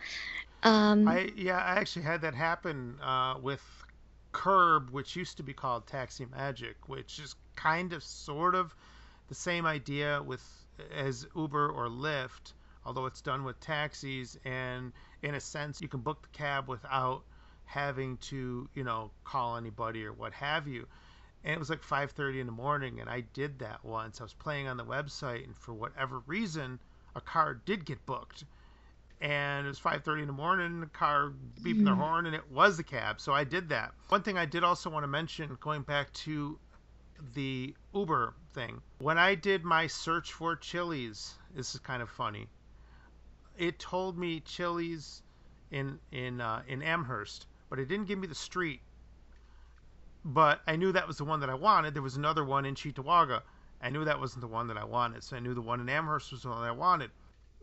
Um, 0.62 1.08
I 1.08 1.30
yeah, 1.36 1.56
I 1.56 1.76
actually 1.76 2.02
had 2.02 2.20
that 2.20 2.34
happen 2.34 2.98
uh, 3.02 3.36
with 3.40 3.62
Curb, 4.32 4.90
which 4.90 5.16
used 5.16 5.38
to 5.38 5.42
be 5.42 5.54
called 5.54 5.86
Taxi 5.86 6.26
Magic, 6.26 6.76
which 6.86 7.18
is 7.18 7.34
kind 7.56 7.94
of 7.94 8.02
sort 8.02 8.54
of 8.54 8.74
the 9.28 9.34
same 9.34 9.64
idea 9.64 10.22
with 10.22 10.42
as 10.94 11.26
Uber 11.34 11.70
or 11.70 11.88
Lyft, 11.88 12.52
although 12.84 13.06
it's 13.06 13.22
done 13.22 13.44
with 13.44 13.58
taxis 13.60 14.38
and 14.44 14.92
in 15.22 15.34
a 15.34 15.40
sense 15.40 15.80
you 15.80 15.88
can 15.88 16.00
book 16.00 16.22
the 16.22 16.28
cab 16.28 16.68
without 16.68 17.22
having 17.70 18.16
to, 18.18 18.68
you 18.74 18.85
know, 18.85 19.11
call 19.24 19.56
anybody 19.56 20.04
or 20.04 20.12
what 20.12 20.33
have 20.33 20.66
you. 20.66 20.87
And 21.44 21.54
it 21.54 21.59
was 21.59 21.70
like 21.70 21.83
5:30 21.83 22.40
in 22.40 22.46
the 22.46 22.52
morning 22.52 23.00
and 23.00 23.09
I 23.09 23.20
did 23.20 23.61
that 23.61 23.85
once. 23.85 24.20
I 24.20 24.24
was 24.24 24.35
playing 24.35 24.68
on 24.68 24.76
the 24.76 24.85
website 24.85 25.44
and 25.44 25.56
for 25.56 25.72
whatever 25.72 26.18
reason 26.26 26.78
a 27.14 27.20
car 27.20 27.54
did 27.54 27.85
get 27.85 28.04
booked 28.06 28.44
and 29.20 29.66
it 29.66 29.68
was 29.68 29.78
5:30 29.78 30.22
in 30.22 30.26
the 30.26 30.33
morning. 30.33 30.80
The 30.80 30.87
car 30.87 31.33
beeping 31.62 31.85
their 31.85 31.94
horn, 31.94 32.26
and 32.26 32.35
it 32.35 32.50
was 32.50 32.76
the 32.76 32.83
cab. 32.83 33.20
So 33.20 33.33
I 33.35 33.44
did 33.44 33.68
that. 33.68 33.92
One 34.09 34.22
thing 34.22 34.38
I 34.38 34.46
did 34.46 34.64
also 34.64 34.88
want 34.88 35.02
to 35.04 35.09
mention, 35.09 35.56
going 35.61 35.83
back 35.83 36.12
to 36.24 36.59
the 37.35 37.74
Uber 37.94 38.35
thing, 38.54 38.80
when 38.98 39.18
I 39.18 39.35
did 39.35 39.62
my 39.62 39.87
search 39.87 40.33
for 40.33 40.56
Chili's, 40.56 41.35
this 41.54 41.74
is 41.74 41.80
kind 41.80 42.02
of 42.02 42.09
funny. 42.09 42.48
It 43.59 43.78
told 43.78 44.16
me 44.16 44.40
Chili's 44.40 45.22
in 45.70 46.00
in 46.12 46.40
uh, 46.40 46.62
in 46.66 46.83
Amherst, 46.83 47.46
but 47.70 47.78
it 47.78 47.88
didn't 47.88 48.06
give 48.06 48.18
me 48.18 48.26
the 48.26 48.35
street. 48.35 48.80
But 50.22 50.61
I 50.66 50.76
knew 50.76 50.92
that 50.92 51.09
was 51.09 51.16
the 51.16 51.24
one 51.24 51.40
that 51.40 51.48
I 51.48 51.54
wanted. 51.54 51.94
There 51.94 52.02
was 52.02 52.16
another 52.16 52.44
one 52.44 52.66
in 52.66 52.74
Cheektowaga. 52.74 53.40
I 53.80 53.88
knew 53.88 54.04
that 54.04 54.20
wasn't 54.20 54.42
the 54.42 54.48
one 54.48 54.66
that 54.66 54.76
I 54.76 54.85
wanted, 54.85 55.24
so 55.24 55.37
I 55.37 55.40
knew 55.40 55.54
the 55.54 55.62
one 55.62 55.80
in 55.80 55.88
Amherst 55.88 56.33
was 56.33 56.42
the 56.42 56.50
one 56.50 56.59
I 56.59 56.72
wanted 56.72 57.11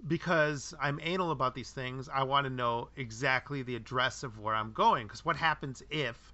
because 0.06 0.76
I'm 0.80 1.00
anal 1.02 1.32
about 1.32 1.56
these 1.56 1.72
things, 1.72 2.08
I 2.08 2.24
want 2.24 2.46
to 2.46 2.52
know 2.52 2.90
exactly 2.96 3.64
the 3.64 3.76
address 3.76 4.22
of 4.22 4.38
where 4.38 4.54
I'm 4.54 4.72
going. 4.72 5.08
Because 5.08 5.26
what 5.26 5.36
happens 5.36 5.82
if? 5.90 6.34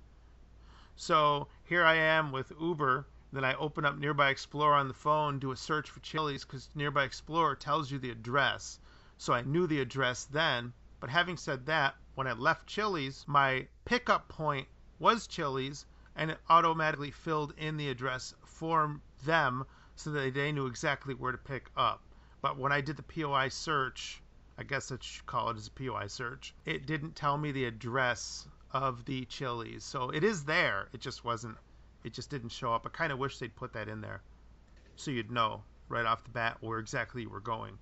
So 0.96 1.48
here 1.64 1.86
I 1.86 1.96
am 1.96 2.32
with 2.32 2.52
Uber. 2.60 3.08
Then 3.32 3.46
I 3.46 3.56
open 3.56 3.86
up 3.86 3.98
Nearby 3.98 4.30
Explorer 4.30 4.76
on 4.76 4.88
the 4.88 4.94
phone, 4.94 5.40
do 5.40 5.52
a 5.52 5.56
search 5.56 5.90
for 5.90 6.02
Chili's 6.02 6.44
because 6.44 6.70
Nearby 6.76 7.04
Explorer 7.04 7.56
tells 7.56 7.90
you 7.90 8.00
the 8.00 8.12
address. 8.12 8.80
So 9.18 9.34
I 9.34 9.42
knew 9.42 9.66
the 9.66 9.80
address 9.80 10.26
then. 10.26 10.74
But 11.00 11.10
having 11.10 11.38
said 11.38 11.66
that, 11.68 11.96
when 12.16 12.28
I 12.28 12.34
left 12.34 12.68
Chili's, 12.68 13.26
my 13.28 13.68
pickup 13.86 14.28
point 14.28 14.68
was 15.00 15.28
Chili's 15.28 15.86
and 16.16 16.32
it 16.32 16.40
automatically 16.50 17.12
filled 17.12 17.54
in 17.58 17.78
the 17.78 17.90
address 17.90 18.36
for 18.46 19.00
them 19.26 19.66
so 19.96 20.12
that 20.12 20.34
they 20.34 20.52
knew 20.52 20.68
exactly 20.68 21.14
where 21.14 21.32
to 21.32 21.38
pick 21.38 21.70
up. 21.76 22.02
But 22.42 22.58
when 22.58 22.72
I 22.72 22.82
did 22.82 22.98
the 22.98 23.04
POI 23.04 23.50
search, 23.50 24.22
I 24.58 24.64
guess 24.64 24.92
I 24.92 24.98
should 25.02 25.26
call 25.26 25.50
it 25.50 25.58
as 25.58 25.68
a 25.68 25.72
POI 25.72 26.08
search, 26.08 26.54
it 26.66 26.86
didn't 26.86 27.16
tell 27.16 27.38
me 27.38 27.52
the 27.52 27.66
address 27.66 28.48
of 28.72 29.06
the 29.06 29.26
Chili's. 29.26 29.84
So 29.84 30.10
it 30.10 30.24
is 30.24 30.44
there. 30.44 30.90
It 30.94 31.02
just 31.02 31.24
wasn't, 31.24 31.58
it 32.04 32.14
just 32.14 32.30
didn't 32.30 32.50
show 32.50 32.74
up. 32.74 32.86
I 32.86 32.90
kind 32.90 33.12
of 33.12 33.20
wish 33.20 33.40
they'd 33.40 33.56
put 33.56 33.74
that 33.74 33.88
in 33.88 34.02
there 34.02 34.22
so 34.96 35.12
you'd 35.12 35.32
know 35.32 35.64
right 35.90 36.06
off 36.06 36.24
the 36.24 36.30
bat 36.30 36.58
where 36.62 36.80
exactly 36.80 37.24
you 37.24 37.30
were 37.30 37.40
going. 37.40 37.78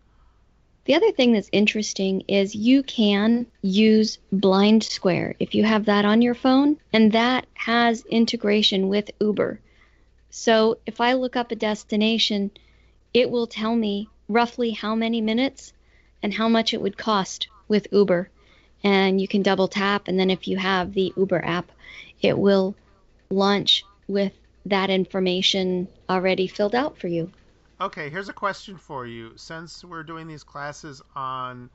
The 0.86 0.96
other 0.96 1.12
thing 1.12 1.34
that's 1.34 1.50
interesting 1.52 2.22
is 2.28 2.56
you 2.56 2.82
can 2.82 3.46
use 3.62 4.18
Blind 4.32 4.84
Square 4.84 5.36
if 5.40 5.54
you 5.54 5.64
have 5.64 5.86
that 5.86 6.06
on 6.06 6.24
your 6.24 6.34
phone, 6.34 6.78
and 6.92 7.12
that 7.12 7.46
has 7.54 8.04
integration 8.06 8.90
with 8.90 9.12
Uber. 9.20 9.60
So 10.32 10.80
if 10.88 11.00
I 11.00 11.14
look 11.14 11.36
up 11.36 11.52
a 11.52 11.56
destination, 11.56 12.50
it 13.14 13.30
will 13.30 13.46
tell 13.46 13.76
me 13.76 14.10
roughly 14.28 14.72
how 14.72 14.96
many 14.96 15.22
minutes 15.22 15.74
and 16.24 16.34
how 16.34 16.50
much 16.50 16.74
it 16.74 16.82
would 16.82 16.98
cost 16.98 17.48
with 17.68 17.88
Uber. 17.92 18.30
And 18.84 19.22
you 19.22 19.28
can 19.28 19.44
double 19.44 19.68
tap, 19.68 20.08
and 20.08 20.20
then 20.20 20.32
if 20.32 20.48
you 20.48 20.58
have 20.58 20.94
the 20.94 21.14
Uber 21.16 21.46
app, 21.46 21.72
it 22.22 22.38
will 22.38 22.76
launch 23.30 23.86
with 24.08 24.34
that 24.66 24.90
information 24.90 25.88
already 26.10 26.48
filled 26.48 26.74
out 26.74 26.98
for 26.98 27.08
you. 27.08 27.32
Okay, 27.82 28.12
here's 28.12 28.30
a 28.30 28.34
question 28.34 28.78
for 28.78 29.08
you. 29.08 29.32
Since 29.38 29.84
we're 29.84 30.04
doing 30.04 30.28
these 30.28 30.44
classes 30.44 31.02
on 31.16 31.72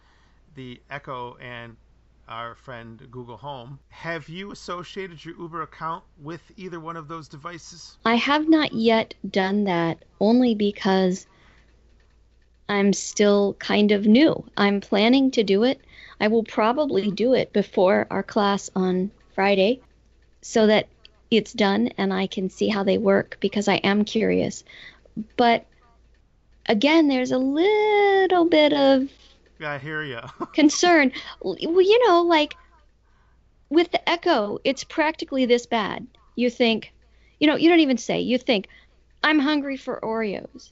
the 0.55 0.81
Echo 0.88 1.37
and 1.40 1.77
our 2.29 2.55
friend 2.55 3.09
Google 3.11 3.37
Home, 3.37 3.81
have 3.88 4.29
you 4.29 4.53
associated 4.53 5.25
your 5.25 5.37
Uber 5.37 5.62
account 5.62 6.05
with 6.23 6.40
either 6.57 6.79
one 6.79 6.97
of 6.97 7.09
those 7.09 7.27
devices? 7.27 7.99
I 8.05 8.14
have 8.14 8.49
not 8.49 8.73
yet 8.73 9.14
done 9.29 9.64
that 9.64 10.05
only 10.21 10.55
because 10.55 11.27
I'm 12.69 12.92
still 12.92 13.55
kind 13.55 13.90
of 13.90 14.07
new. 14.07 14.45
I'm 14.57 14.81
planning 14.81 15.33
to 15.33 15.42
do 15.42 15.64
it. 15.64 15.81
I 16.21 16.29
will 16.29 16.45
probably 16.45 17.11
do 17.11 17.35
it 17.35 17.53
before 17.53 18.07
our 18.12 18.23
class 18.23 18.71
on 18.77 19.11
Friday 19.35 19.81
so 20.40 20.69
that 20.69 20.87
it's 21.33 21.53
done 21.53 21.88
and 21.99 22.14
I 22.14 22.29
can 22.29 22.49
see 22.49 22.69
how 22.69 22.85
they 22.85 22.97
work 22.97 23.38
because 23.40 23.66
I 23.66 23.79
am 23.79 24.05
curious. 24.05 24.62
But 25.37 25.66
again, 26.68 27.09
there's 27.09 27.33
a 27.33 27.38
little 27.38 28.44
bit 28.44 28.72
of 28.72 29.09
I 29.61 29.79
hear 29.79 30.02
you. 30.02 30.20
concern. 30.52 31.12
Well, 31.40 31.57
you 31.59 32.07
know, 32.07 32.22
like 32.22 32.55
with 33.70 33.90
the 33.90 34.09
Echo, 34.09 34.59
it's 34.64 34.85
practically 34.85 35.46
this 35.46 35.66
bad. 35.66 36.07
You 36.35 36.50
think, 36.50 36.92
you 37.40 37.46
know, 37.46 37.57
you 37.57 37.68
don't 37.68 37.81
even 37.81 37.98
say, 37.98 38.20
you 38.20 38.38
think, 38.38 38.68
I'm 39.24 39.38
hungry 39.38 39.76
for 39.76 39.98
Oreos. 40.02 40.70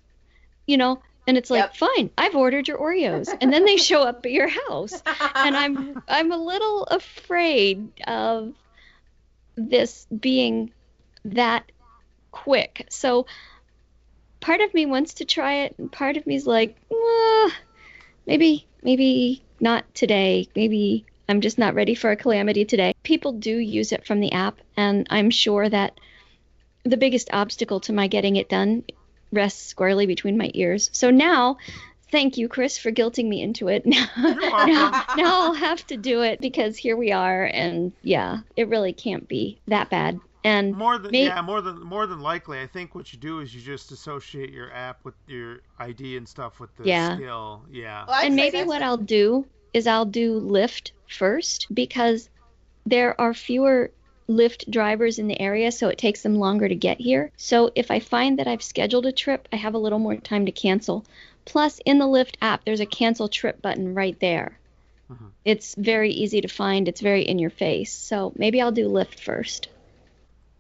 You 0.66 0.76
know, 0.76 1.02
and 1.26 1.37
it's 1.37 1.50
like 1.50 1.61
yep. 1.61 1.76
fine 1.76 2.11
i've 2.18 2.35
ordered 2.35 2.68
your 2.68 2.78
oreos 2.78 3.35
and 3.40 3.52
then 3.52 3.64
they 3.64 3.76
show 3.76 4.02
up 4.02 4.24
at 4.24 4.33
your 4.33 4.48
house 4.48 5.02
and 5.35 5.57
i'm 5.57 6.02
i'm 6.09 6.33
a 6.33 6.37
little 6.37 6.85
afraid 6.85 7.88
of 8.07 8.52
this 9.57 10.07
being 10.20 10.70
that 11.24 11.70
quick 12.30 12.87
so 12.90 13.26
part 14.44 14.61
of 14.61 14.72
me 14.74 14.87
wants 14.87 15.14
to 15.14 15.24
try 15.24 15.54
it 15.64 15.74
and 15.78 15.90
part 15.90 16.16
of 16.16 16.26
me 16.26 16.35
is 16.35 16.46
like 16.46 16.76
well, 16.88 17.50
maybe 18.26 18.66
maybe 18.83 19.42
not 19.61 19.85
today 19.94 20.46
maybe 20.54 21.04
i'm 21.28 21.40
just 21.40 21.59
not 21.59 21.74
ready 21.74 21.94
for 21.94 22.11
a 22.11 22.16
calamity 22.16 22.64
today 22.64 22.94
people 23.02 23.33
do 23.33 23.57
use 23.57 23.92
it 23.92 24.07
from 24.07 24.20
the 24.20 24.33
app 24.33 24.59
and 24.76 25.07
i'm 25.11 25.30
sure 25.30 25.68
that 25.68 25.98
the 26.85 26.96
biggest 26.96 27.30
obstacle 27.33 27.80
to 27.80 27.92
my 27.92 28.07
getting 28.07 28.37
it 28.37 28.48
done 28.48 28.85
rests 29.33 29.66
squarely 29.66 30.07
between 30.07 30.38
my 30.38 30.50
ears. 30.54 30.90
So 30.92 31.11
now, 31.11 31.59
thank 32.11 32.38
you, 32.38 32.48
Chris, 32.48 32.78
for 32.78 32.92
guilting 32.92 33.26
me 33.26 33.42
into 33.42 33.68
it. 33.68 33.85
now, 33.87 34.07
now 35.16 35.42
I'll 35.42 35.54
have 35.54 35.85
to 35.88 35.96
do 35.96 36.22
it 36.22 36.40
because 36.40 36.76
here 36.76 36.96
we 36.96 37.12
are, 37.12 37.44
and 37.44 37.92
yeah, 38.02 38.40
it 38.57 38.68
really 38.68 38.92
can't 38.92 39.26
be 39.28 39.59
that 39.66 39.90
bad. 39.90 40.20
And 40.45 40.76
more 40.76 40.99
than 40.99 41.11
may- 41.11 41.24
yeah, 41.24 41.40
more 41.40 41.62
than 41.62 41.80
more 41.80 42.07
than 42.07 42.20
likely, 42.20 42.61
I 42.61 42.66
think 42.66 42.95
what 42.95 43.12
you 43.14 43.18
do 43.18 43.40
is 43.40 43.55
you 43.55 43.62
just 43.62 43.90
associate 43.92 44.51
your 44.51 44.70
app 44.72 45.03
with 45.03 45.14
your 45.26 45.61
ID 45.78 46.18
and 46.18 46.28
stuff 46.28 46.61
with 46.61 46.74
the 46.76 46.84
yeah. 46.84 47.16
skill. 47.16 47.62
Yeah. 47.70 48.05
Well, 48.07 48.22
and 48.22 48.36
maybe 48.36 48.62
what 48.62 48.82
I'll 48.82 48.99
do 48.99 49.47
is 49.72 49.86
I'll 49.86 50.05
do 50.05 50.40
Lyft 50.40 50.90
first 51.09 51.66
because 51.72 52.28
there 52.84 53.18
are 53.18 53.32
fewer 53.32 53.90
Lyft 54.28 54.70
drivers 54.70 55.18
in 55.18 55.28
the 55.28 55.40
area, 55.40 55.72
so 55.72 55.88
it 55.88 55.99
takes 55.99 56.22
them 56.22 56.36
longer 56.36 56.68
to 56.68 56.74
get 56.74 57.01
here. 57.01 57.30
So 57.36 57.70
if 57.74 57.90
I 57.90 57.99
find 58.01 58.38
that 58.38 58.47
I've 58.47 58.62
scheduled 58.62 59.07
a 59.07 59.12
trip, 59.12 59.49
I 59.51 59.57
have 59.57 59.74
a 59.74 59.78
little 59.78 59.99
more 59.99 60.16
time 60.16 60.47
to 60.47 60.53
cancel. 60.53 61.05
Plus, 61.47 61.80
in 61.84 61.99
the 61.99 62.07
Lyft 62.07 62.36
app, 62.40 62.64
there's 62.64 62.80
a 62.80 62.86
cancel 62.86 63.28
trip 63.28 63.61
button 63.61 63.95
right 63.95 64.18
there. 64.20 64.59
Mm-hmm. 65.11 65.26
It's 65.45 65.74
very 65.74 66.11
easy 66.11 66.40
to 66.40 66.49
find, 66.49 66.88
it's 66.88 67.03
very 67.03 67.22
in 67.22 67.38
your 67.38 67.51
face. 67.51 67.92
So 67.92 68.32
maybe 68.36 68.61
I'll 68.61 68.72
do 68.72 68.88
Lyft 68.88 69.20
first. 69.20 69.68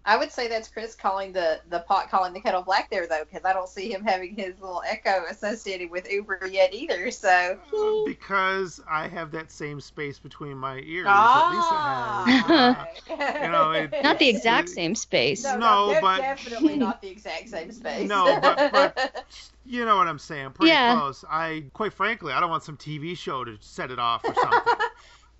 I 0.06 0.16
would 0.18 0.30
say 0.30 0.48
that's 0.48 0.68
Chris 0.68 0.94
calling 0.94 1.32
the 1.32 1.60
the 1.70 1.80
pot 1.80 2.10
calling 2.10 2.34
the 2.34 2.40
kettle 2.40 2.62
black 2.62 2.90
there 2.90 3.06
though, 3.06 3.24
because 3.24 3.44
I 3.44 3.52
don't 3.54 3.68
see 3.68 3.90
him 3.92 4.04
having 4.04 4.34
his 4.36 4.52
little 4.60 4.82
echo 4.86 5.24
associated 5.30 5.90
with 5.90 6.10
Uber 6.10 6.46
yet 6.50 6.74
either. 6.74 7.10
So 7.10 7.58
because 8.06 8.80
I 8.88 9.08
have 9.08 9.30
that 9.30 9.50
same 9.50 9.80
space 9.80 10.18
between 10.18 10.58
my 10.58 10.80
ears 10.80 11.06
ah, 11.08 12.24
that 12.26 12.78
Lisa 13.08 13.18
has. 13.18 13.42
you 13.44 13.50
know, 13.50 13.70
it, 13.70 14.02
Not 14.02 14.18
the 14.18 14.28
exact 14.28 14.68
it- 14.68 14.72
same 14.72 14.94
space. 14.94 15.42
No, 15.44 15.56
No, 15.56 15.92
no, 15.92 16.00
but- 16.00 16.18
definitely 16.18 16.76
not 16.76 17.00
the 17.00 17.08
exact 17.08 17.48
same 17.48 17.72
space. 17.72 18.06
No, 18.08 18.38
but- 18.40 18.72
but- 18.72 19.24
You 19.66 19.86
know 19.86 19.96
what 19.96 20.08
I'm 20.08 20.18
saying? 20.18 20.50
Pretty 20.50 20.68
Yeah. 20.72 20.94
close. 20.94 21.24
I, 21.26 21.64
quite 21.72 21.94
frankly, 21.94 22.34
I 22.34 22.40
don't 22.40 22.50
want 22.50 22.64
some 22.64 22.76
TV 22.76 23.16
show 23.16 23.44
to 23.44 23.56
set 23.60 23.90
it 23.90 23.98
off 23.98 24.22
or 24.22 24.34
something. 24.34 24.74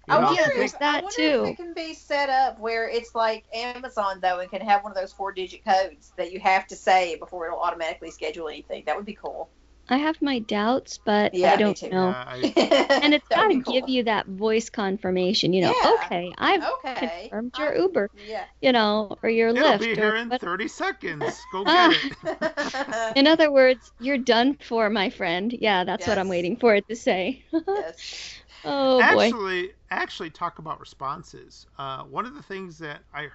You 0.09 0.15
I 0.15 0.21
know? 0.21 0.27
wonder, 0.27 0.41
Yeah, 0.43 0.49
if, 0.49 0.55
there's 0.55 0.75
I 0.75 0.79
that 0.79 1.03
wonder 1.05 1.17
too. 1.17 1.45
if 1.45 1.51
it 1.51 1.57
can 1.57 1.73
be 1.75 1.95
set 1.95 2.29
up 2.29 2.59
where 2.59 2.89
it's 2.89 3.15
like 3.15 3.45
Amazon 3.55 4.21
though, 4.21 4.41
and 4.41 4.51
can 4.51 4.61
have 4.61 4.83
one 4.83 4.93
of 4.93 4.99
those 4.99 5.13
four-digit 5.13 5.65
codes 5.65 6.13
that 6.17 6.33
you 6.33 6.41
have 6.41 6.67
to 6.69 6.77
say 6.77 7.17
before 7.17 7.47
it'll 7.47 7.61
automatically 7.61 8.11
schedule 8.11 8.49
anything. 8.49 8.85
That 8.87 8.97
would 8.97 9.07
be 9.07 9.15
cool. 9.15 9.49
I 9.87 9.99
have 9.99 10.23
my 10.23 10.39
doubts, 10.39 10.99
but 11.05 11.35
Yeah, 11.35 11.53
I 11.53 11.57
don't 11.57 11.83
know. 11.83 12.09
Yeah, 12.09 12.25
I- 12.27 12.87
And 13.03 13.13
it's 13.13 13.29
got 13.29 13.49
to 13.49 13.61
cool. 13.61 13.73
give 13.75 13.87
you 13.87 14.05
that 14.05 14.25
voice 14.27 14.71
confirmation. 14.71 15.53
You 15.53 15.61
know, 15.63 15.75
Yeah. 15.83 15.91
okay, 16.07 16.33
I've 16.39 16.65
okay. 16.87 17.29
confirmed 17.29 17.53
your 17.59 17.69
I'm- 17.75 17.81
Uber, 17.83 18.11
Yeah. 18.27 18.45
you 18.63 18.73
know, 18.73 19.19
or 19.23 19.29
your 19.29 19.51
It'll 19.51 19.63
Lyft. 19.63 19.81
be 19.81 19.93
or 19.93 19.95
here 19.95 20.17
in 20.17 20.31
what- 20.31 20.41
30 20.41 20.69
seconds. 20.69 21.39
Go 21.53 21.65
get 21.65 21.93
it. 22.25 23.13
In 23.17 23.27
other 23.27 23.53
words, 23.53 23.93
you're 24.01 24.17
done 24.17 24.55
for, 24.55 24.89
my 24.89 25.11
friend. 25.11 25.53
Yeah, 25.53 25.85
that's 25.85 26.07
what 26.07 26.19
I'm 26.19 26.29
waiting 26.29 26.57
for 26.57 26.75
it 26.75 26.89
to 26.89 26.97
say. 26.97 27.45
yes. 27.53 28.35
Oh 28.65 28.99
boy. 28.99 29.03
actually, 29.03 29.73
actually, 29.91 30.31
talk 30.31 30.59
about 30.59 30.81
responses. 30.81 31.67
Uh, 31.79 32.03
one 32.05 32.27
of 32.27 32.35
the 32.35 32.43
things 32.43 32.79
that 32.79 33.01
I 33.13 33.29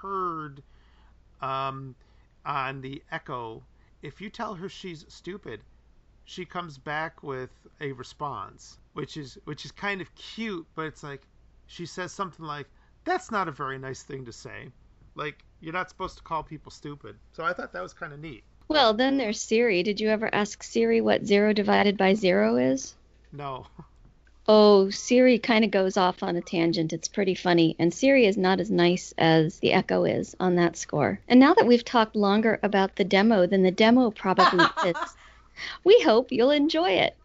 heard 0.00 0.62
um, 1.40 1.94
on 2.44 2.80
the 2.80 3.02
Echo, 3.10 3.62
if 4.02 4.20
you 4.20 4.30
tell 4.30 4.54
her 4.54 4.68
she's 4.68 5.04
stupid, 5.08 5.60
she 6.24 6.44
comes 6.44 6.78
back 6.78 7.22
with 7.22 7.50
a 7.80 7.92
response, 7.92 8.78
which 8.94 9.16
is 9.16 9.38
which 9.44 9.64
is 9.64 9.72
kind 9.72 10.00
of 10.00 10.14
cute, 10.14 10.66
but 10.74 10.86
it's 10.86 11.02
like 11.02 11.22
she 11.66 11.86
says 11.86 12.12
something 12.12 12.44
like, 12.44 12.66
"That's 13.04 13.30
not 13.30 13.48
a 13.48 13.52
very 13.52 13.78
nice 13.78 14.02
thing 14.02 14.24
to 14.26 14.32
say." 14.32 14.70
Like 15.14 15.44
you're 15.60 15.72
not 15.72 15.88
supposed 15.88 16.16
to 16.18 16.22
call 16.22 16.42
people 16.42 16.70
stupid. 16.70 17.16
So 17.32 17.44
I 17.44 17.52
thought 17.52 17.72
that 17.72 17.82
was 17.82 17.94
kind 17.94 18.12
of 18.12 18.20
neat. 18.20 18.44
Well, 18.68 18.94
then 18.94 19.16
there's 19.16 19.40
Siri. 19.40 19.82
Did 19.82 20.00
you 20.00 20.08
ever 20.08 20.28
ask 20.34 20.62
Siri 20.62 21.00
what 21.00 21.24
zero 21.24 21.52
divided 21.52 21.96
by 21.96 22.14
zero 22.14 22.56
is? 22.56 22.94
No. 23.32 23.66
Oh, 24.48 24.90
Siri 24.90 25.40
kind 25.40 25.64
of 25.64 25.72
goes 25.72 25.96
off 25.96 26.22
on 26.22 26.36
a 26.36 26.40
tangent. 26.40 26.92
It's 26.92 27.08
pretty 27.08 27.34
funny. 27.34 27.74
And 27.80 27.92
Siri 27.92 28.26
is 28.26 28.36
not 28.36 28.60
as 28.60 28.70
nice 28.70 29.12
as 29.18 29.58
the 29.58 29.72
Echo 29.72 30.04
is 30.04 30.36
on 30.38 30.54
that 30.54 30.76
score. 30.76 31.18
And 31.26 31.40
now 31.40 31.52
that 31.54 31.66
we've 31.66 31.84
talked 31.84 32.14
longer 32.14 32.60
about 32.62 32.94
the 32.94 33.02
demo 33.02 33.46
than 33.46 33.64
the 33.64 33.72
demo 33.72 34.12
probably 34.12 34.64
is, 34.86 34.96
we 35.82 36.00
hope 36.02 36.30
you'll 36.30 36.52
enjoy 36.52 36.90
it. 36.90 37.16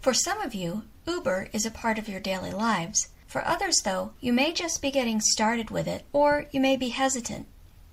For 0.00 0.14
some 0.14 0.40
of 0.40 0.54
you, 0.54 0.84
Uber 1.08 1.48
is 1.52 1.66
a 1.66 1.72
part 1.72 1.98
of 1.98 2.08
your 2.08 2.20
daily 2.20 2.52
lives. 2.52 3.08
For 3.26 3.44
others, 3.44 3.80
though, 3.84 4.12
you 4.20 4.32
may 4.32 4.52
just 4.52 4.80
be 4.80 4.92
getting 4.92 5.20
started 5.20 5.70
with 5.70 5.88
it, 5.88 6.04
or 6.12 6.46
you 6.52 6.60
may 6.60 6.76
be 6.76 6.90
hesitant. 6.90 7.48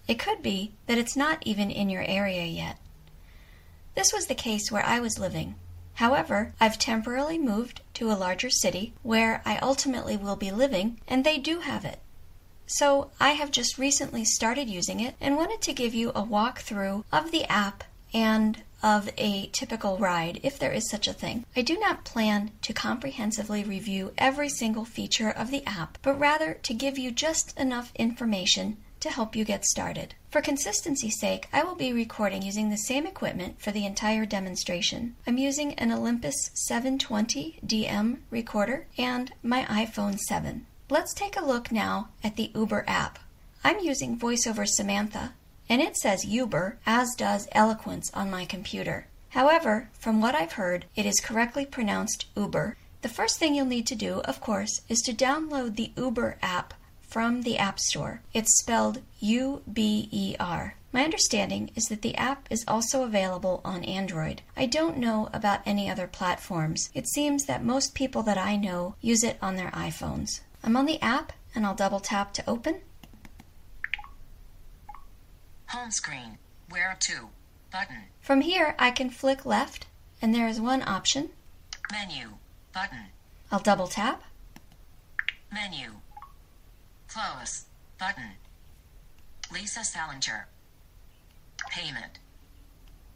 It 0.08 0.20
could 0.20 0.44
be 0.44 0.74
that 0.86 1.00
it's 1.00 1.16
not 1.16 1.42
even 1.48 1.72
in 1.72 1.90
your 1.90 2.04
area 2.04 2.46
yet. 2.46 2.78
This 3.96 4.12
was 4.12 4.28
the 4.28 4.36
case 4.36 4.72
where 4.72 4.86
I 4.86 5.00
was 5.00 5.20
living. 5.20 5.56
However, 5.96 6.54
I've 6.60 6.80
temporarily 6.80 7.38
moved 7.38 7.82
to 7.96 8.12
a 8.12 8.18
larger 8.18 8.50
city 8.50 8.94
where 9.04 9.42
I 9.46 9.58
ultimately 9.58 10.18
will 10.18 10.36
be 10.36 10.52
living, 10.52 11.00
and 11.08 11.24
they 11.24 11.38
do 11.38 11.60
have 11.60 11.86
it. 11.86 12.00
So 12.66 13.12
I 13.20 13.32
have 13.32 13.52
just 13.52 13.78
recently 13.78 14.26
started 14.26 14.70
using 14.70 15.00
it 15.00 15.16
and 15.22 15.36
wanted 15.36 15.62
to 15.62 15.74
give 15.74 15.94
you 15.94 16.10
a 16.10 16.24
walkthrough 16.24 17.04
of 17.12 17.32
the 17.32 17.46
app 17.46 17.84
and 18.14 18.64
of 18.82 19.10
a 19.18 19.48
typical 19.48 19.98
ride, 19.98 20.40
if 20.44 20.60
there 20.60 20.72
is 20.72 20.90
such 20.90 21.08
a 21.08 21.14
thing. 21.14 21.46
I 21.56 21.62
do 21.62 21.80
not 21.80 22.04
plan 22.04 22.52
to 22.64 22.74
comprehensively 22.74 23.64
review 23.64 24.12
every 24.18 24.50
single 24.50 24.86
feature 24.86 25.30
of 25.30 25.52
the 25.52 25.66
app, 25.66 25.98
but 26.02 26.20
rather 26.20 26.56
to 26.56 26.74
give 26.74 26.98
you 26.98 27.12
just 27.12 27.58
enough 27.58 27.92
information 27.96 28.78
to 29.04 29.12
help 29.12 29.36
you 29.36 29.46
get 29.46 29.66
started. 29.66 30.16
For 30.32 30.42
consistency's 30.42 31.20
sake, 31.20 31.48
I 31.54 31.64
will 31.64 31.76
be 31.76 31.94
recording 31.94 32.42
using 32.42 32.70
the 32.70 32.78
same 32.78 33.06
equipment 33.06 33.62
for 33.62 33.72
the 33.72 33.86
entire 33.86 34.26
demonstration. 34.26 35.16
I'm 35.28 35.38
using 35.38 35.74
an 35.76 35.92
Olympus 35.92 36.50
720 36.54 37.60
DM 37.66 38.18
recorder 38.32 38.88
and 38.98 39.32
my 39.44 39.66
iPhone 39.66 40.18
7. 40.18 40.66
Let's 40.90 41.14
take 41.14 41.38
a 41.38 41.46
look 41.46 41.72
now 41.72 42.10
at 42.24 42.38
the 42.38 42.52
Uber 42.56 42.86
app. 42.88 43.20
I'm 43.64 43.80
using 43.80 44.18
VoiceOver 44.18 44.68
Samantha, 44.68 45.34
and 45.68 45.82
it 45.82 45.98
says 45.98 46.26
Uber, 46.26 46.78
as 46.86 47.14
does 47.16 47.48
Eloquence 47.52 48.10
on 48.14 48.32
my 48.32 48.46
computer. 48.46 49.08
However, 49.30 49.90
from 50.00 50.22
what 50.22 50.36
I've 50.36 50.54
heard, 50.54 50.86
it 50.96 51.06
is 51.06 51.20
correctly 51.20 51.66
pronounced 51.66 52.26
Uber. 52.38 52.78
The 53.02 53.10
first 53.10 53.38
thing 53.38 53.54
you'll 53.54 53.66
need 53.66 53.88
to 53.88 53.96
do, 53.96 54.22
of 54.22 54.40
course, 54.40 54.82
is 54.88 55.02
to 55.02 55.14
download 55.14 55.76
the 55.76 55.92
Uber 55.98 56.38
app 56.42 56.74
from 57.14 57.44
the 57.44 57.60
App 57.60 57.80
Store. 57.80 58.22
It's 58.34 58.58
spelled 58.58 59.00
U 59.20 59.62
B 59.72 60.10
E 60.12 60.36
R. 60.40 60.74
My 60.92 61.04
understanding 61.04 61.70
is 61.76 61.86
that 61.86 62.02
the 62.02 62.16
app 62.16 62.48
is 62.50 62.66
also 62.68 63.04
available 63.04 63.62
on 63.64 63.84
Android. 63.84 64.42
I 64.58 64.66
don't 64.66 64.98
know 64.98 65.30
about 65.32 65.62
any 65.64 65.88
other 65.88 66.08
platforms. 66.08 66.90
It 66.96 67.08
seems 67.08 67.46
that 67.46 67.64
most 67.64 67.94
people 67.94 68.24
that 68.24 68.40
I 68.40 68.56
know 68.56 68.96
use 69.00 69.24
it 69.24 69.38
on 69.44 69.58
their 69.58 69.70
iPhones. 69.70 70.42
I'm 70.64 70.76
on 70.76 70.88
the 70.88 71.00
app 71.04 71.34
and 71.54 71.68
I'll 71.68 71.76
double 71.76 72.00
tap 72.00 72.34
to 72.34 72.50
open. 72.50 72.82
Home 75.68 75.92
screen. 75.92 76.40
Where 76.70 76.98
to? 77.00 77.30
Button. 77.72 78.06
From 78.22 78.42
here, 78.42 78.74
I 78.80 78.90
can 78.90 79.12
flick 79.12 79.46
left 79.46 79.86
and 80.20 80.34
there 80.34 80.48
is 80.48 80.60
one 80.60 80.82
option. 80.82 81.30
Menu. 81.92 82.30
Button. 82.74 83.06
I'll 83.52 83.60
double 83.60 83.88
tap. 83.88 84.24
Menu. 85.52 85.92
Close. 87.14 87.66
Button. 88.00 88.32
Lisa 89.52 89.84
Salinger. 89.84 90.48
Payment. 91.70 92.18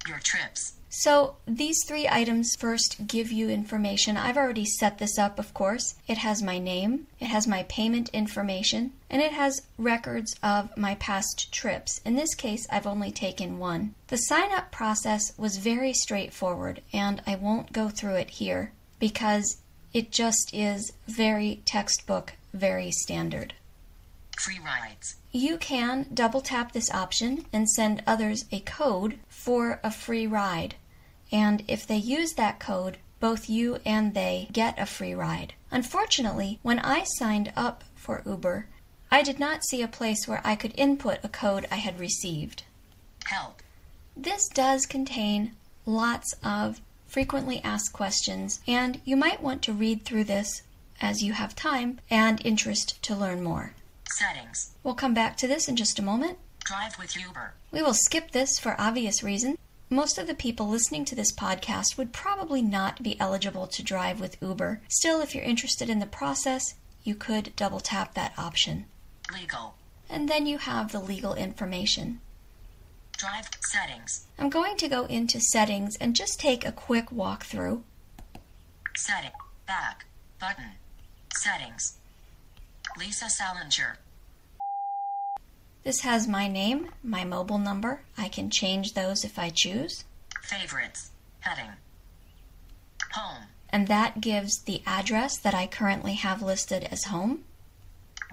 Your 0.08 0.20
trips. 0.20 0.74
So 0.90 1.38
these 1.48 1.84
three 1.84 2.08
items 2.08 2.56
first 2.56 3.08
give 3.08 3.32
you 3.32 3.50
information. 3.50 4.16
I've 4.16 4.38
already 4.38 4.66
set 4.66 5.00
this 5.00 5.18
up, 5.18 5.40
of 5.40 5.54
course. 5.56 5.96
It 6.08 6.20
has 6.20 6.44
my 6.44 6.60
name, 6.60 7.08
it 7.20 7.26
has 7.26 7.48
my 7.48 7.64
payment 7.64 8.10
information, 8.10 8.94
and 9.10 9.22
it 9.22 9.32
has 9.32 9.64
records 9.80 10.36
of 10.44 10.76
my 10.78 10.94
past 10.96 11.52
trips. 11.52 12.00
In 12.06 12.16
this 12.16 12.36
case, 12.36 12.68
I've 12.70 12.88
only 12.88 13.12
taken 13.12 13.58
one. 13.58 13.96
The 14.10 14.18
sign 14.18 14.52
up 14.52 14.72
process 14.72 15.34
was 15.38 15.58
very 15.58 15.94
straightforward, 15.94 16.82
and 16.94 17.22
I 17.26 17.36
won't 17.36 17.74
go 17.74 17.90
through 17.90 18.16
it 18.16 18.30
here 18.30 18.74
because 19.00 19.58
it 19.92 20.12
just 20.12 20.54
is 20.54 20.94
very 21.08 21.64
textbook, 21.66 22.34
very 22.54 22.92
standard. 22.92 23.56
Free 24.38 24.60
rides. 24.60 25.16
You 25.32 25.58
can 25.58 26.08
double 26.14 26.42
tap 26.42 26.72
this 26.72 26.92
option 26.92 27.46
and 27.52 27.70
send 27.70 28.04
others 28.06 28.46
a 28.52 28.60
code 28.60 29.18
for 29.28 29.80
a 29.84 29.92
free 29.92 30.28
ride. 30.28 30.76
And 31.32 31.64
if 31.68 31.88
they 31.88 31.98
use 31.98 32.34
that 32.34 32.60
code, 32.60 32.98
both 33.20 33.50
you 33.50 33.80
and 33.84 34.14
they 34.14 34.48
get 34.52 34.78
a 34.80 34.86
free 34.86 35.14
ride. 35.14 35.54
Unfortunately, 35.72 36.60
when 36.62 36.80
I 36.80 37.04
signed 37.04 37.52
up 37.56 37.84
for 37.96 38.22
Uber, 38.26 38.68
I 39.10 39.24
did 39.24 39.40
not 39.40 39.66
see 39.66 39.82
a 39.82 39.88
place 39.88 40.28
where 40.28 40.42
I 40.44 40.56
could 40.56 40.74
input 40.78 41.20
a 41.24 41.30
code 41.30 41.68
I 41.72 41.78
had 41.78 42.00
received. 42.00 42.64
Help. 43.26 43.62
This 44.16 44.48
does 44.50 44.86
contain 44.86 45.54
lots 45.86 46.34
of 46.44 46.80
frequently 47.08 47.62
asked 47.64 47.92
questions, 47.92 48.60
and 48.68 49.02
you 49.04 49.16
might 49.16 49.42
want 49.42 49.62
to 49.64 49.74
read 49.74 50.06
through 50.06 50.26
this 50.26 50.62
as 51.02 51.24
you 51.24 51.34
have 51.34 51.56
time 51.56 52.00
and 52.10 52.46
interest 52.46 53.02
to 53.04 53.16
learn 53.16 53.44
more. 53.44 53.74
Settings. 54.10 54.72
We'll 54.84 54.96
come 54.96 55.14
back 55.14 55.38
to 55.38 55.48
this 55.48 55.68
in 55.68 55.76
just 55.76 56.00
a 56.00 56.04
moment. 56.04 56.38
Drive 56.66 56.98
with 56.98 57.16
Uber. 57.16 57.54
We 57.72 57.82
will 57.82 57.94
skip 57.94 58.32
this 58.32 58.60
for 58.60 58.80
obvious 58.80 59.24
reason. 59.24 59.58
Most 59.90 60.18
of 60.18 60.28
the 60.28 60.36
people 60.36 60.68
listening 60.68 61.06
to 61.06 61.16
this 61.16 61.32
podcast 61.32 61.98
would 61.98 62.12
probably 62.12 62.62
not 62.62 63.02
be 63.02 63.20
eligible 63.20 63.68
to 63.68 63.84
drive 63.84 64.20
with 64.20 64.42
Uber. 64.42 64.82
Still, 64.90 65.22
if 65.22 65.34
you're 65.34 65.44
interested 65.44 65.90
in 65.90 66.00
the 66.00 66.06
process, 66.06 66.76
you 67.04 67.16
could 67.16 67.56
double 67.56 67.80
tap 67.80 68.14
that 68.16 68.34
option. 68.38 68.86
Legal. 69.34 69.76
And 70.10 70.28
then 70.28 70.46
you 70.46 70.58
have 70.58 70.92
the 70.92 71.00
legal 71.00 71.34
information. 71.34 72.20
Drive 73.18 73.50
settings. 73.62 74.28
I'm 74.38 74.50
going 74.50 74.78
to 74.78 74.88
go 74.88 75.06
into 75.06 75.40
settings 75.40 75.96
and 75.98 76.16
just 76.16 76.40
take 76.40 76.66
a 76.66 76.72
quick 76.72 77.08
walkthrough. 77.08 77.82
Setting. 78.96 79.32
Back. 79.66 80.06
Button. 80.40 80.72
Settings. 81.34 81.97
Lisa 82.98 83.30
Salinger. 83.30 83.98
This 85.84 86.02
has 86.02 86.28
my 86.28 86.48
name, 86.48 86.90
my 87.04 87.24
mobile 87.24 87.58
number. 87.58 88.02
I 88.18 88.28
can 88.28 88.50
change 88.50 88.94
those 88.94 89.24
if 89.24 89.40
I 89.40 89.50
choose. 89.50 90.04
Favorites. 90.44 91.12
Heading. 91.40 91.72
Home. 93.14 93.44
And 93.70 93.88
that 93.88 94.22
gives 94.22 94.60
the 94.60 94.82
address 94.86 95.38
that 95.38 95.54
I 95.54 95.68
currently 95.68 96.16
have 96.16 96.42
listed 96.42 96.84
as 96.86 97.06
home. 97.06 97.44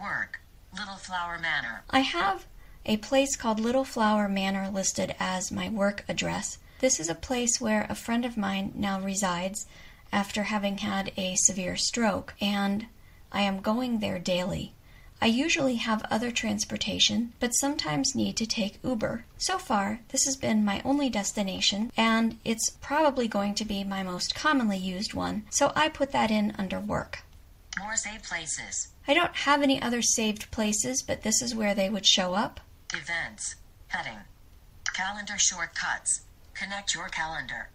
Work. 0.00 0.40
Little 0.76 0.96
Flower 0.96 1.38
Manor. 1.38 1.84
I 1.90 2.00
have 2.00 2.46
a 2.86 2.96
place 2.96 3.36
called 3.36 3.60
Little 3.60 3.84
Flower 3.84 4.28
Manor 4.28 4.68
listed 4.68 5.14
as 5.20 5.52
my 5.52 5.68
work 5.68 6.04
address. 6.08 6.58
This 6.80 6.98
is 6.98 7.08
a 7.08 7.14
place 7.14 7.60
where 7.60 7.86
a 7.88 7.94
friend 7.94 8.24
of 8.24 8.36
mine 8.36 8.72
now 8.74 9.00
resides 9.00 9.66
after 10.12 10.44
having 10.44 10.78
had 10.78 11.12
a 11.16 11.34
severe 11.36 11.76
stroke, 11.76 12.34
and 12.40 12.86
I 13.34 13.42
am 13.42 13.60
going 13.60 13.98
there 13.98 14.20
daily. 14.20 14.72
I 15.20 15.26
usually 15.26 15.76
have 15.76 16.06
other 16.10 16.30
transportation, 16.30 17.32
but 17.40 17.50
sometimes 17.50 18.14
need 18.14 18.36
to 18.36 18.46
take 18.46 18.78
Uber. 18.84 19.24
So 19.38 19.58
far, 19.58 20.00
this 20.10 20.24
has 20.24 20.36
been 20.36 20.64
my 20.64 20.80
only 20.84 21.10
destination, 21.10 21.90
and 21.96 22.38
it's 22.44 22.70
probably 22.80 23.26
going 23.26 23.54
to 23.56 23.64
be 23.64 23.82
my 23.82 24.04
most 24.04 24.36
commonly 24.36 24.78
used 24.78 25.14
one, 25.14 25.46
so 25.50 25.72
I 25.74 25.88
put 25.88 26.12
that 26.12 26.30
in 26.30 26.54
under 26.56 26.78
work. 26.78 27.24
More 27.78 27.96
saved 27.96 28.24
places. 28.24 28.88
I 29.08 29.14
don't 29.14 29.34
have 29.34 29.62
any 29.62 29.82
other 29.82 30.00
saved 30.00 30.50
places, 30.52 31.02
but 31.02 31.22
this 31.22 31.42
is 31.42 31.56
where 31.56 31.74
they 31.74 31.90
would 31.90 32.06
show 32.06 32.34
up. 32.34 32.60
Events. 32.94 33.56
Heading. 33.88 34.20
Calendar 34.92 35.38
shortcuts. 35.38 36.22
Connect 36.54 36.94
your 36.94 37.08
calendar. 37.08 37.70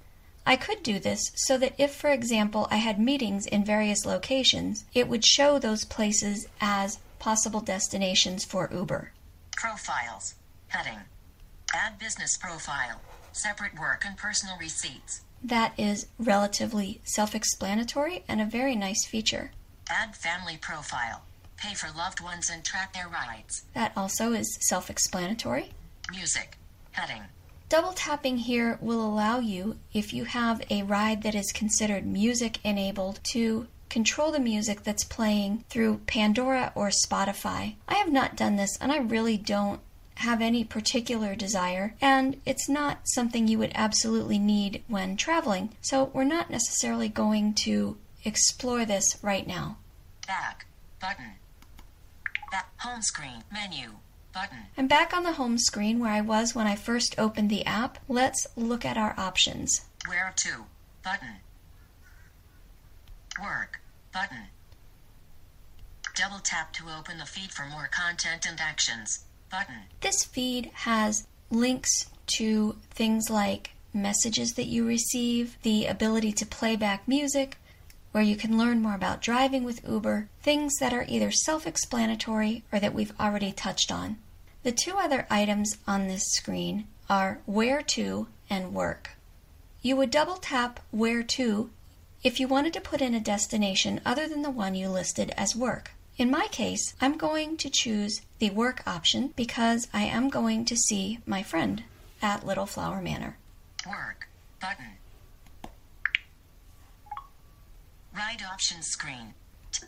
I 0.45 0.55
could 0.55 0.83
do 0.83 0.99
this 0.99 1.31
so 1.35 1.57
that 1.57 1.75
if, 1.77 1.93
for 1.93 2.09
example, 2.09 2.67
I 2.71 2.77
had 2.77 2.99
meetings 2.99 3.45
in 3.45 3.63
various 3.63 4.05
locations, 4.05 4.85
it 4.93 5.07
would 5.07 5.23
show 5.23 5.59
those 5.59 5.85
places 5.85 6.47
as 6.59 6.99
possible 7.19 7.61
destinations 7.61 8.45
for 8.45 8.69
Uber. 8.73 9.11
Profiles. 9.55 10.35
Heading. 10.69 10.99
Add 11.73 11.99
business 11.99 12.37
profile. 12.37 13.01
Separate 13.31 13.79
work 13.79 14.03
and 14.05 14.17
personal 14.17 14.57
receipts. 14.57 15.21
That 15.43 15.73
is 15.77 16.07
relatively 16.17 17.01
self 17.03 17.35
explanatory 17.35 18.23
and 18.27 18.41
a 18.41 18.45
very 18.45 18.75
nice 18.75 19.05
feature. 19.05 19.51
Add 19.89 20.15
family 20.15 20.57
profile. 20.57 21.23
Pay 21.57 21.73
for 21.75 21.89
loved 21.95 22.21
ones 22.21 22.49
and 22.49 22.63
track 22.63 22.93
their 22.93 23.07
rides. 23.07 23.63
That 23.73 23.91
also 23.95 24.33
is 24.33 24.57
self 24.61 24.89
explanatory. 24.89 25.71
Music. 26.11 26.57
Heading. 26.91 27.23
Double 27.69 27.93
tapping 27.93 28.37
here 28.37 28.79
will 28.81 29.05
allow 29.05 29.37
you, 29.37 29.77
if 29.93 30.11
you 30.11 30.25
have 30.25 30.59
a 30.71 30.81
ride 30.81 31.21
that 31.21 31.35
is 31.35 31.51
considered 31.51 32.03
music 32.03 32.57
enabled, 32.63 33.19
to 33.23 33.67
control 33.89 34.31
the 34.31 34.39
music 34.39 34.83
that's 34.83 35.03
playing 35.03 35.63
through 35.69 36.01
Pandora 36.07 36.71
or 36.73 36.89
Spotify. 36.89 37.75
I 37.87 37.95
have 37.95 38.11
not 38.11 38.35
done 38.35 38.55
this 38.55 38.75
and 38.81 38.91
I 38.91 38.97
really 38.97 39.37
don't 39.37 39.81
have 40.15 40.41
any 40.41 40.63
particular 40.63 41.35
desire, 41.35 41.95
and 42.01 42.41
it's 42.43 42.67
not 42.67 43.01
something 43.05 43.47
you 43.47 43.59
would 43.59 43.71
absolutely 43.75 44.39
need 44.39 44.83
when 44.87 45.15
traveling, 45.15 45.69
so 45.79 46.05
we're 46.11 46.23
not 46.23 46.49
necessarily 46.49 47.07
going 47.07 47.53
to 47.53 47.97
explore 48.25 48.83
this 48.83 49.17
right 49.21 49.47
now. 49.47 49.77
Back. 50.27 50.65
Button. 50.99 51.35
Back. 52.51 52.69
Home 52.79 53.01
screen. 53.01 53.43
Menu. 53.53 53.91
Button. 54.33 54.57
I'm 54.77 54.87
back 54.87 55.13
on 55.13 55.23
the 55.23 55.33
home 55.33 55.57
screen 55.57 55.99
where 55.99 56.11
I 56.11 56.21
was 56.21 56.53
when 56.53 56.67
I 56.67 56.75
first 56.75 57.15
opened 57.17 57.49
the 57.49 57.65
app. 57.65 57.97
Let's 58.07 58.45
look 58.55 58.85
at 58.85 58.97
our 58.97 59.15
options. 59.17 59.81
Where 60.07 60.33
to? 60.35 60.65
Button. 61.03 61.37
Work. 63.41 63.81
Button. 64.13 64.47
Double 66.15 66.39
tap 66.39 66.73
to 66.73 66.83
open 66.97 67.17
the 67.17 67.25
feed 67.25 67.51
for 67.51 67.65
more 67.65 67.89
content 67.91 68.45
and 68.47 68.59
actions. 68.59 69.25
Button. 69.49 69.83
This 70.01 70.23
feed 70.23 70.69
has 70.73 71.25
links 71.49 72.05
to 72.37 72.75
things 72.91 73.29
like 73.29 73.71
messages 73.93 74.53
that 74.53 74.67
you 74.67 74.85
receive, 74.85 75.57
the 75.63 75.85
ability 75.87 76.31
to 76.33 76.45
play 76.45 76.75
back 76.75 77.07
music, 77.07 77.57
where 78.11 78.23
you 78.23 78.35
can 78.35 78.57
learn 78.57 78.81
more 78.81 78.95
about 78.95 79.21
driving 79.21 79.63
with 79.63 79.87
Uber, 79.87 80.29
things 80.41 80.75
that 80.77 80.93
are 80.93 81.05
either 81.07 81.31
self 81.31 81.67
explanatory 81.67 82.63
or 82.71 82.79
that 82.79 82.93
we've 82.93 83.13
already 83.19 83.51
touched 83.51 83.91
on. 83.91 84.17
The 84.63 84.71
two 84.71 84.95
other 84.97 85.25
items 85.29 85.77
on 85.87 86.07
this 86.07 86.31
screen 86.31 86.87
are 87.09 87.39
Where 87.45 87.81
to 87.81 88.27
and 88.49 88.73
Work. 88.73 89.11
You 89.81 89.95
would 89.95 90.11
double 90.11 90.35
tap 90.35 90.79
Where 90.91 91.23
to 91.23 91.69
if 92.23 92.39
you 92.39 92.47
wanted 92.47 92.73
to 92.73 92.81
put 92.81 93.01
in 93.01 93.13
a 93.13 93.19
destination 93.19 94.01
other 94.05 94.27
than 94.27 94.41
the 94.41 94.49
one 94.49 94.75
you 94.75 94.89
listed 94.89 95.33
as 95.37 95.55
work. 95.55 95.91
In 96.17 96.29
my 96.29 96.47
case, 96.47 96.95
I'm 96.99 97.17
going 97.17 97.55
to 97.57 97.69
choose 97.69 98.21
the 98.39 98.49
work 98.49 98.83
option 98.85 99.33
because 99.37 99.87
I 99.93 100.03
am 100.03 100.29
going 100.29 100.65
to 100.65 100.75
see 100.75 101.19
my 101.25 101.43
friend 101.43 101.83
at 102.21 102.45
Little 102.45 102.65
Flower 102.65 103.01
Manor. 103.01 103.37
Work. 103.87 104.27
Button. 104.59 104.97
Ride 108.19 108.43
options 108.51 108.87
screen. 108.87 109.33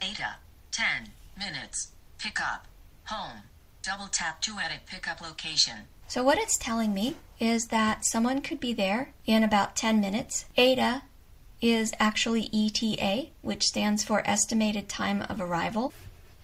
Ada. 0.01 0.37
10 0.71 1.09
minutes. 1.37 1.91
Pickup. 2.17 2.65
Home. 3.07 3.43
Double 3.83 4.07
tap 4.07 4.39
to 4.43 4.57
edit 4.57 4.85
pickup 4.85 5.19
location. 5.19 5.79
So, 6.07 6.23
what 6.23 6.37
it's 6.37 6.57
telling 6.57 6.93
me 6.93 7.17
is 7.41 7.65
that 7.67 8.05
someone 8.05 8.39
could 8.39 8.61
be 8.61 8.71
there 8.71 9.11
in 9.25 9.43
about 9.43 9.75
10 9.75 9.99
minutes. 9.99 10.45
ADA 10.55 11.03
is 11.59 11.91
actually 11.99 12.49
ETA, 12.53 13.31
which 13.41 13.65
stands 13.65 14.01
for 14.05 14.25
Estimated 14.25 14.87
Time 14.87 15.23
of 15.23 15.41
Arrival. 15.41 15.91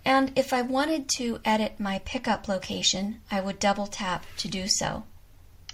And 0.04 0.38
if 0.38 0.52
I 0.52 0.64
wanted 0.64 1.08
to 1.16 1.40
edit 1.46 1.80
my 1.80 2.00
pickup 2.04 2.50
location, 2.50 3.22
I 3.32 3.40
would 3.40 3.60
double 3.60 3.88
tap 3.88 4.26
to 4.40 4.50
do 4.50 4.68
so. 4.68 5.04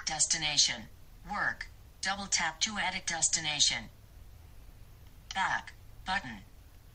Destination. 0.05 0.84
Work. 1.32 1.70
Double 2.03 2.28
tap 2.28 2.61
to 2.61 2.76
edit 2.78 3.07
destination. 3.07 3.86
Back. 5.34 5.74
Button. 6.05 6.41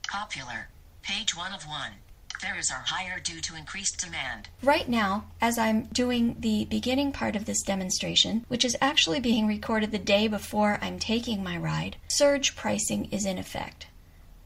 Popular. 0.08 0.68
Page 1.02 1.36
1 1.36 1.52
of 1.52 1.66
1. 1.66 1.92
Fares 2.40 2.70
are 2.70 2.84
higher 2.86 3.18
due 3.18 3.40
to 3.40 3.56
increased 3.56 3.98
demand. 3.98 4.48
Right 4.62 4.88
now, 4.88 5.24
as 5.40 5.58
I'm 5.58 5.84
doing 5.86 6.36
the 6.38 6.66
beginning 6.66 7.12
part 7.12 7.34
of 7.34 7.46
this 7.46 7.62
demonstration, 7.62 8.44
which 8.48 8.64
is 8.64 8.76
actually 8.80 9.18
being 9.18 9.46
recorded 9.46 9.90
the 9.90 9.98
day 9.98 10.28
before 10.28 10.78
I'm 10.82 10.98
taking 10.98 11.42
my 11.42 11.56
ride, 11.56 11.96
surge 12.06 12.54
pricing 12.54 13.06
is 13.10 13.24
in 13.24 13.38
effect. 13.38 13.86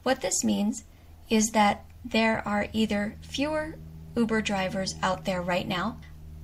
What 0.04 0.20
this 0.20 0.44
means 0.44 0.84
is 1.28 1.50
that 1.50 1.84
there 2.04 2.46
are 2.46 2.68
either 2.72 3.16
fewer 3.20 3.76
Uber 4.16 4.42
drivers 4.42 4.94
out 5.02 5.24
there 5.24 5.42
right 5.42 5.66
now, 5.66 5.98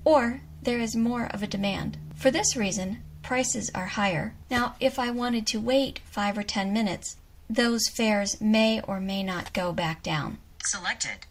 or 0.04 0.42
there 0.62 0.78
is 0.80 0.96
more 0.96 1.26
of 1.26 1.42
a 1.42 1.46
demand. 1.46 1.98
For 2.14 2.30
this 2.30 2.56
reason, 2.56 3.02
prices 3.22 3.70
are 3.74 3.86
higher. 3.86 4.34
Now, 4.50 4.74
if 4.80 4.98
I 4.98 5.10
wanted 5.10 5.46
to 5.48 5.60
wait 5.60 6.00
5 6.04 6.38
or 6.38 6.42
10 6.42 6.72
minutes, 6.72 7.16
those 7.48 7.88
fares 7.88 8.40
may 8.40 8.80
or 8.82 8.98
may 9.00 9.22
not 9.22 9.52
go 9.52 9.72
back 9.72 10.02
down. 10.02 10.38
Selected. 10.64 11.26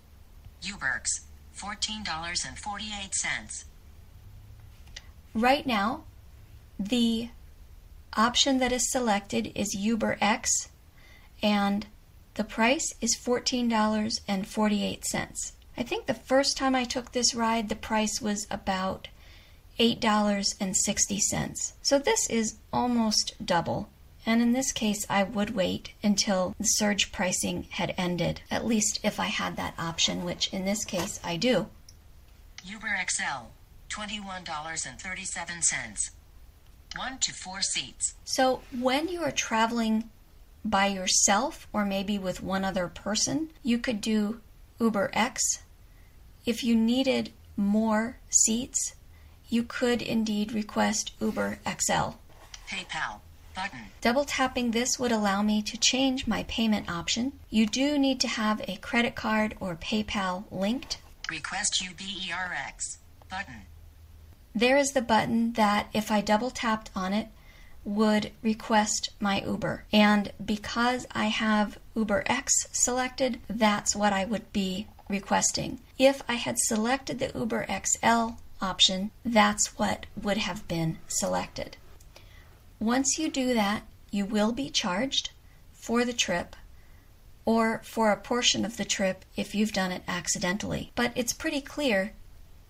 Uberx. 0.64 1.26
$14.48. 1.56 3.66
Right 5.34 5.68
now, 5.68 6.04
the 6.80 7.30
option 8.16 8.60
that 8.60 8.72
is 8.72 8.92
selected 8.92 9.52
is 9.56 9.76
UberX, 9.76 10.68
and 11.42 11.88
the 12.36 12.44
price 12.44 12.94
is 13.02 13.18
$14.48. 13.18 15.52
I 15.80 15.84
think 15.84 16.06
the 16.06 16.14
first 16.14 16.58
time 16.58 16.76
I 16.76 16.84
took 16.84 17.12
this 17.12 17.34
ride, 17.36 17.70
the 17.70 17.76
price 17.76 18.22
was 18.22 18.46
about 18.50 19.08
$8.60. 19.80 21.74
So 21.84 22.00
this 22.00 22.28
is 22.30 22.56
almost 22.74 23.34
double. 23.44 23.90
And 24.28 24.42
in 24.42 24.52
this 24.52 24.74
case, 24.74 25.06
I 25.10 25.24
would 25.24 25.56
wait 25.56 25.94
until 26.04 26.54
the 26.60 26.66
surge 26.66 27.14
pricing 27.14 27.68
had 27.72 27.96
ended, 27.98 28.42
at 28.52 28.66
least 28.66 29.00
if 29.02 29.22
I 29.22 29.28
had 29.28 29.56
that 29.56 29.74
option, 29.80 30.26
which 30.26 30.54
in 30.54 30.66
this 30.66 30.84
case 30.84 31.22
I 31.24 31.38
do. 31.38 31.68
Uber 32.66 32.94
XL. 33.10 33.46
$21.37. 33.90 36.10
1 36.96 37.18
to 37.20 37.34
4 37.34 37.62
seats. 37.62 38.16
So 38.26 38.62
when 38.78 39.08
you 39.08 39.24
are 39.24 39.32
traveling 39.32 40.10
by 40.66 40.88
yourself 40.88 41.66
or 41.72 41.86
maybe 41.86 42.20
with 42.20 42.44
one 42.44 42.66
other 42.66 42.90
person, 42.90 43.52
you 43.64 43.80
could 43.80 44.02
do 44.02 44.42
Uber 44.78 45.10
X. 45.14 45.64
If 46.46 46.66
you 46.66 46.76
needed 46.76 47.32
more 47.56 48.18
seats, 48.30 48.94
you 49.48 49.64
could 49.64 50.02
indeed 50.02 50.52
request 50.52 51.14
Uber 51.22 51.60
XL. 51.66 52.18
PayPal. 52.70 53.22
Button. 53.58 53.86
Double 54.02 54.24
tapping 54.24 54.70
this 54.70 55.00
would 55.00 55.12
allow 55.12 55.42
me 55.42 55.64
to 55.64 55.78
change 55.78 56.28
my 56.28 56.44
payment 56.44 56.88
option. 56.88 57.34
You 57.50 57.66
do 57.66 57.98
need 57.98 58.20
to 58.20 58.28
have 58.28 58.62
a 58.68 58.78
credit 58.78 59.16
card 59.16 59.56
or 59.60 59.76
PayPal 59.76 60.44
linked. 60.52 61.00
Request 61.28 61.84
UBERX. 61.84 62.98
Button. 63.32 63.64
There 64.54 64.78
is 64.78 64.92
the 64.92 65.02
button 65.02 65.54
that, 65.54 65.88
if 65.92 66.12
I 66.12 66.22
double 66.22 66.52
tapped 66.52 66.92
on 66.96 67.14
it, 67.14 67.30
would 67.84 68.32
request 68.44 69.10
my 69.20 69.42
Uber. 69.42 69.86
And 69.92 70.32
because 70.44 71.08
I 71.12 71.26
have 71.26 71.80
Uber 71.96 72.26
X 72.28 72.68
selected, 72.72 73.40
that's 73.50 73.96
what 73.96 74.14
I 74.14 74.26
would 74.26 74.54
be 74.54 74.86
requesting. 75.10 75.80
If 75.98 76.22
I 76.30 76.36
had 76.36 76.60
selected 76.60 77.18
the 77.18 77.32
Uber 77.34 77.66
XL 77.68 78.36
option, 78.62 79.10
that's 79.26 79.80
what 79.80 80.06
would 80.22 80.38
have 80.38 80.68
been 80.68 81.00
selected. 81.08 81.78
Once 82.80 83.18
you 83.18 83.30
do 83.30 83.54
that, 83.54 83.84
you 84.12 84.26
will 84.26 84.52
be 84.52 84.70
charged 84.70 85.32
for 85.74 86.06
the 86.06 86.14
trip. 86.14 86.56
or 87.46 87.80
for 87.86 88.12
a 88.12 88.18
portion 88.18 88.66
of 88.66 88.76
the 88.76 88.84
trip 88.84 89.24
if 89.38 89.56
you've 89.56 89.72
done 89.72 89.90
it 89.90 90.04
accidentally. 90.06 90.92
But 90.96 91.14
it's 91.16 91.32
pretty 91.32 91.62
clear 91.62 92.12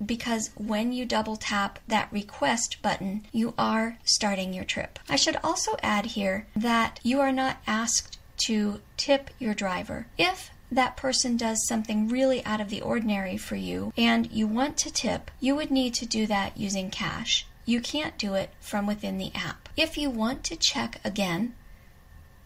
because 0.06 0.52
when 0.56 0.92
you 0.94 1.04
double 1.04 1.36
tap 1.36 1.80
that 1.88 2.12
request 2.14 2.78
button, 2.84 3.26
you 3.32 3.56
are 3.58 3.98
starting 4.04 4.54
your 4.54 4.66
trip. 4.66 5.00
I 5.10 5.16
should 5.16 5.38
also 5.44 5.78
add 5.82 6.06
here 6.06 6.46
that 6.56 7.00
you 7.02 7.20
are 7.20 7.32
not 7.32 7.58
asked 7.66 8.20
to 8.46 8.82
tip 8.98 9.32
your 9.40 9.56
driver. 9.56 10.06
If 10.16 10.52
that 10.72 10.96
person 10.96 11.38
does 11.38 11.66
something 11.68 12.08
really 12.08 12.46
out 12.46 12.62
of 12.62 12.70
the 12.70 12.82
ordinary 12.82 13.38
for 13.38 13.56
you 13.56 13.92
and 13.98 14.32
you 14.32 14.46
want 14.46 14.78
to 14.78 14.92
tip, 14.94 15.32
you 15.40 15.56
would 15.56 15.72
need 15.72 15.96
to 15.96 16.06
do 16.06 16.28
that 16.28 16.56
using 16.56 16.92
cash. 16.92 17.48
You 17.66 17.82
can't 17.82 18.20
do 18.20 18.36
it 18.36 18.52
from 18.60 18.86
within 18.86 19.18
the 19.18 19.32
app. 19.34 19.67
If 19.78 19.96
you 19.96 20.10
want 20.10 20.44
to 20.46 20.56
check 20.56 21.00
again 21.06 21.54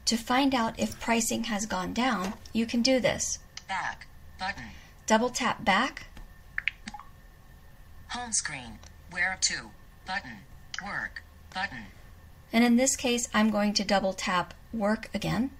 to 0.03 0.17
find 0.17 0.53
out 0.53 0.77
if 0.77 0.99
pricing 0.99 1.45
has 1.45 1.65
gone 1.65 1.93
down, 1.93 2.33
you 2.51 2.65
can 2.65 2.81
do 2.81 2.99
this. 2.99 3.39
Back. 3.69 4.05
Button. 4.37 4.65
Double 5.07 5.29
tap 5.29 5.63
back. 5.63 6.07
Home 8.09 8.33
screen. 8.33 8.79
Where 9.11 9.37
to? 9.39 9.69
Button. 10.05 10.39
Work. 10.83 11.23
Button. 11.53 11.85
And 12.51 12.65
in 12.65 12.75
this 12.75 12.97
case, 12.97 13.29
I'm 13.33 13.49
going 13.49 13.71
to 13.75 13.85
double 13.85 14.11
tap 14.11 14.53
work 14.73 15.09
again. 15.13 15.51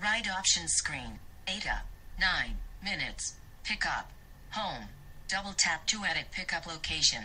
Ride 0.00 0.28
options 0.28 0.70
screen. 0.74 1.18
ADA. 1.48 1.82
9 2.20 2.58
minutes. 2.84 3.34
Pickup. 3.64 4.12
Home. 4.50 4.84
Double 5.26 5.52
tap 5.52 5.84
to 5.88 6.04
edit 6.04 6.26
pickup 6.30 6.68
location. 6.68 7.24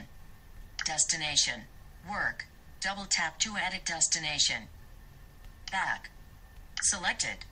Destination. 0.84 1.65
Work. 2.09 2.45
Double 2.79 3.05
tap 3.05 3.39
to 3.39 3.55
edit 3.55 3.85
destination. 3.85 4.63
Back. 5.71 6.09
Selected. 6.81 7.45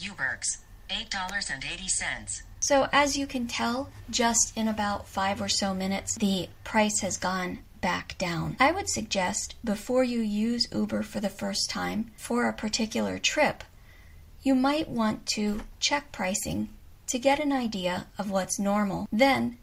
Uberks. 0.00 0.58
$8.80. 0.90 2.42
So, 2.60 2.88
as 2.92 3.16
you 3.16 3.26
can 3.26 3.46
tell, 3.46 3.90
just 4.10 4.56
in 4.56 4.68
about 4.68 5.08
five 5.08 5.40
or 5.40 5.48
so 5.48 5.74
minutes, 5.74 6.16
the 6.16 6.48
price 6.64 7.00
has 7.00 7.16
gone 7.16 7.60
back 7.80 8.16
down. 8.18 8.56
I 8.58 8.72
would 8.72 8.88
suggest 8.88 9.54
before 9.62 10.04
you 10.04 10.20
use 10.20 10.68
Uber 10.72 11.02
for 11.02 11.20
the 11.20 11.28
first 11.28 11.68
time 11.68 12.10
for 12.16 12.48
a 12.48 12.52
particular 12.52 13.18
trip, 13.18 13.62
you 14.42 14.54
might 14.54 14.88
want 14.88 15.26
to 15.26 15.60
check 15.80 16.10
pricing 16.10 16.70
to 17.08 17.18
get 17.18 17.40
an 17.40 17.52
idea 17.52 18.06
of 18.18 18.30
what's 18.30 18.58
normal. 18.58 19.06
Then 19.12 19.58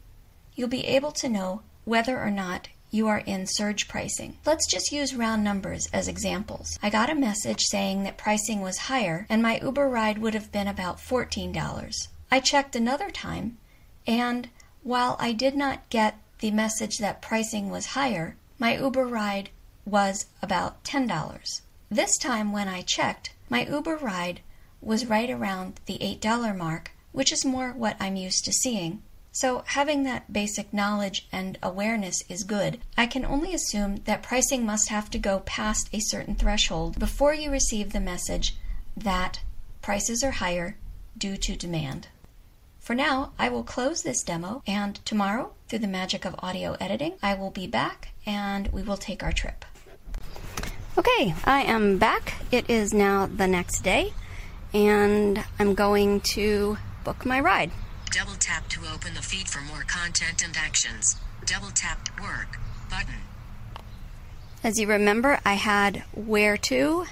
you'll 0.54 0.68
be 0.68 0.86
able 0.86 1.12
to 1.12 1.28
know 1.28 1.62
whether 1.84 2.20
or 2.20 2.30
not 2.30 2.68
you 2.92 3.08
are 3.08 3.22
in 3.26 3.46
surge 3.46 3.88
pricing. 3.88 4.36
Let's 4.44 4.66
just 4.66 4.92
use 4.92 5.14
round 5.14 5.42
numbers 5.42 5.88
as 5.92 6.06
examples. 6.06 6.78
I 6.82 6.90
got 6.90 7.10
a 7.10 7.14
message 7.14 7.62
saying 7.62 8.04
that 8.04 8.18
pricing 8.18 8.60
was 8.60 8.76
higher 8.86 9.26
and 9.28 9.42
my 9.42 9.58
Uber 9.60 9.88
ride 9.88 10.18
would 10.18 10.34
have 10.34 10.52
been 10.52 10.68
about 10.68 10.98
$14. 10.98 12.08
I 12.30 12.38
checked 12.38 12.76
another 12.76 13.10
time, 13.10 13.58
and 14.06 14.50
while 14.82 15.16
I 15.18 15.32
did 15.32 15.56
not 15.56 15.88
get 15.90 16.18
the 16.40 16.50
message 16.50 16.98
that 16.98 17.22
pricing 17.22 17.70
was 17.70 17.86
higher, 17.86 18.36
my 18.58 18.76
Uber 18.76 19.06
ride 19.06 19.48
was 19.86 20.26
about 20.42 20.84
$10. 20.84 21.60
This 21.90 22.16
time 22.18 22.52
when 22.52 22.68
I 22.68 22.82
checked, 22.82 23.30
my 23.48 23.64
Uber 23.66 23.96
ride 23.96 24.40
was 24.80 25.06
right 25.06 25.30
around 25.30 25.80
the 25.86 25.98
$8 25.98 26.56
mark, 26.56 26.92
which 27.12 27.32
is 27.32 27.44
more 27.44 27.72
what 27.72 27.96
I'm 28.00 28.16
used 28.16 28.44
to 28.44 28.52
seeing. 28.52 29.02
So, 29.34 29.64
having 29.66 30.02
that 30.02 30.30
basic 30.30 30.74
knowledge 30.74 31.26
and 31.32 31.58
awareness 31.62 32.22
is 32.28 32.44
good. 32.44 32.78
I 32.98 33.06
can 33.06 33.24
only 33.24 33.54
assume 33.54 34.02
that 34.04 34.22
pricing 34.22 34.66
must 34.66 34.90
have 34.90 35.08
to 35.10 35.18
go 35.18 35.40
past 35.40 35.88
a 35.92 36.00
certain 36.00 36.34
threshold 36.34 36.98
before 36.98 37.32
you 37.32 37.50
receive 37.50 37.92
the 37.92 38.00
message 38.00 38.54
that 38.94 39.40
prices 39.80 40.22
are 40.22 40.32
higher 40.32 40.76
due 41.16 41.38
to 41.38 41.56
demand. 41.56 42.08
For 42.78 42.94
now, 42.94 43.32
I 43.38 43.48
will 43.48 43.62
close 43.62 44.02
this 44.02 44.22
demo, 44.22 44.62
and 44.66 44.96
tomorrow, 45.06 45.52
through 45.66 45.78
the 45.78 45.86
magic 45.86 46.26
of 46.26 46.34
audio 46.40 46.76
editing, 46.78 47.14
I 47.22 47.34
will 47.34 47.50
be 47.50 47.66
back 47.66 48.08
and 48.26 48.68
we 48.68 48.82
will 48.82 48.98
take 48.98 49.22
our 49.22 49.32
trip. 49.32 49.64
Okay, 50.98 51.34
I 51.44 51.62
am 51.62 51.96
back. 51.96 52.34
It 52.50 52.68
is 52.68 52.92
now 52.92 53.26
the 53.26 53.46
next 53.46 53.80
day, 53.80 54.12
and 54.74 55.42
I'm 55.58 55.74
going 55.74 56.20
to 56.32 56.76
book 57.02 57.24
my 57.24 57.40
ride. 57.40 57.70
Double 58.12 58.34
tap 58.34 58.68
to 58.68 58.80
open 58.92 59.14
the 59.14 59.22
feed 59.22 59.48
for 59.48 59.62
more 59.62 59.84
content 59.86 60.44
and 60.44 60.54
actions. 60.54 61.16
Double 61.46 61.70
tap 61.70 62.10
work 62.20 62.58
button. 62.90 63.22
As 64.62 64.78
you 64.78 64.86
remember, 64.86 65.40
I 65.46 65.54
had 65.54 66.04
where 66.14 66.58
to 66.58 67.06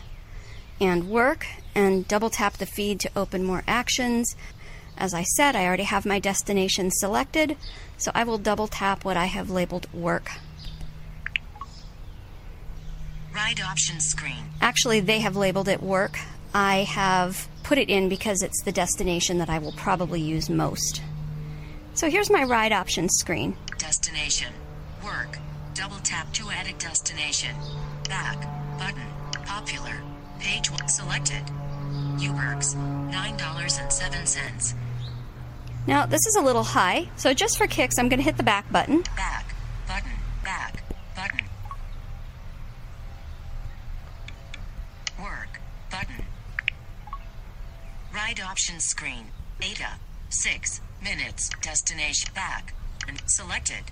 and 0.79 1.09
work, 1.09 1.47
and 1.75 2.07
double 2.07 2.29
tap 2.29 2.59
the 2.59 2.67
feed 2.67 3.01
to 3.01 3.11
open 3.17 3.45
more 3.45 3.65
actions. 3.67 4.37
As 4.99 5.15
I 5.15 5.23
said, 5.23 5.57
I 5.57 5.65
already 5.65 5.85
have 5.85 6.05
my 6.05 6.19
destination 6.19 6.91
selected, 6.91 7.57
so 7.97 8.11
I 8.15 8.25
will 8.25 8.39
double 8.39 8.67
tap 8.67 9.03
what 9.03 9.17
I 9.17 9.27
have 9.27 9.49
labeled 9.49 9.91
work. 9.95 10.31
Ride 13.35 13.61
options 13.61 14.05
screen. 14.05 14.51
Actually, 14.61 15.01
they 15.01 15.21
have 15.21 15.35
labeled 15.35 15.69
it 15.69 15.83
work. 15.83 16.19
I 16.55 16.79
have 16.85 17.49
put 17.63 17.79
it 17.79 17.89
in 17.89 18.09
because 18.09 18.43
it's 18.43 18.63
the 18.63 18.73
destination 18.73 19.39
that 19.39 19.49
I 19.49 19.59
will 19.59 19.73
probably 19.73 20.21
use 20.21 20.51
most. 20.51 21.03
So 21.95 22.11
here's 22.11 22.31
my 22.31 22.45
ride 22.45 22.73
options 22.73 23.15
screen. 23.15 23.57
Destination. 23.79 24.53
Work. 25.05 25.39
Double 25.75 25.99
tap 25.99 26.33
to 26.35 26.51
edit 26.51 26.79
destination. 26.79 27.55
Back. 28.09 28.39
Button. 28.79 29.07
Popular. 29.45 30.03
Page 30.39 30.71
1 30.71 30.89
selected. 30.89 31.43
Uberks. 32.17 32.75
$9.07. 33.11 34.75
Now, 35.87 36.07
this 36.07 36.27
is 36.27 36.37
a 36.37 36.41
little 36.41 36.63
high, 36.63 37.09
so 37.17 37.33
just 37.33 37.57
for 37.57 37.67
kicks, 37.67 37.99
I'm 37.99 38.09
going 38.09 38.19
to 38.19 38.25
hit 38.25 38.37
the 38.37 38.43
back 38.43 38.71
button. 38.71 39.03
Back. 39.17 39.55
Button. 39.89 40.11
Back. 40.45 40.83
Button. 41.17 41.41
Work. 45.21 45.61
Button. 45.91 46.25
Ride 48.15 48.40
options 48.51 48.85
screen. 48.85 49.27
ADA. 49.63 50.01
6 50.29 50.81
minutes. 51.01 51.51
Destination. 51.61 52.31
Back. 52.35 52.75
And 53.07 53.23
selected. 53.27 53.85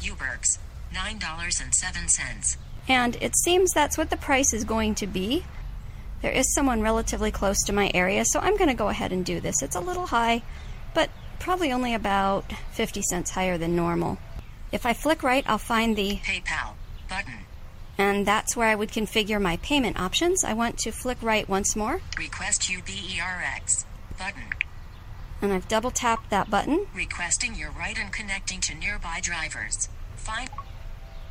Uberks. 0.00 0.58
$9.07. 0.94 2.56
And 2.88 3.16
it 3.20 3.36
seems 3.36 3.70
that's 3.70 3.98
what 3.98 4.08
the 4.08 4.16
price 4.16 4.54
is 4.54 4.64
going 4.64 4.94
to 4.96 5.06
be. 5.06 5.44
There 6.22 6.32
is 6.32 6.54
someone 6.54 6.80
relatively 6.80 7.30
close 7.30 7.62
to 7.64 7.72
my 7.74 7.90
area, 7.92 8.24
so 8.24 8.40
I'm 8.40 8.56
going 8.56 8.68
to 8.68 8.74
go 8.74 8.88
ahead 8.88 9.12
and 9.12 9.26
do 9.26 9.40
this. 9.40 9.60
It's 9.60 9.76
a 9.76 9.80
little 9.80 10.06
high, 10.06 10.42
but 10.94 11.10
probably 11.38 11.70
only 11.70 11.92
about 11.92 12.50
50 12.72 13.02
cents 13.02 13.30
higher 13.30 13.58
than 13.58 13.76
normal. 13.76 14.16
If 14.70 14.86
I 14.86 14.94
flick 14.94 15.22
right, 15.22 15.44
I'll 15.46 15.58
find 15.58 15.96
the, 15.96 16.16
PayPal. 16.24 16.74
Button. 17.10 17.40
And 17.98 18.26
that's 18.26 18.56
where 18.56 18.68
I 18.68 18.74
would 18.74 18.90
configure 18.90 19.40
my 19.40 19.56
payment 19.58 19.98
options. 20.00 20.44
I 20.44 20.54
want 20.54 20.78
to 20.78 20.92
flick 20.92 21.18
right 21.22 21.48
once 21.48 21.76
more, 21.76 22.00
Request 22.18 22.62
UBERX. 22.62 23.84
Button. 24.18 24.42
and 25.40 25.52
I've 25.52 25.68
double 25.68 25.90
tapped 25.90 26.30
that 26.30 26.50
button. 26.50 26.86
Requesting 26.94 27.54
your 27.54 27.70
right 27.70 27.98
and 27.98 28.12
connecting 28.12 28.60
to 28.60 28.74
nearby 28.74 29.18
drivers. 29.22 29.88
Find. 30.16 30.48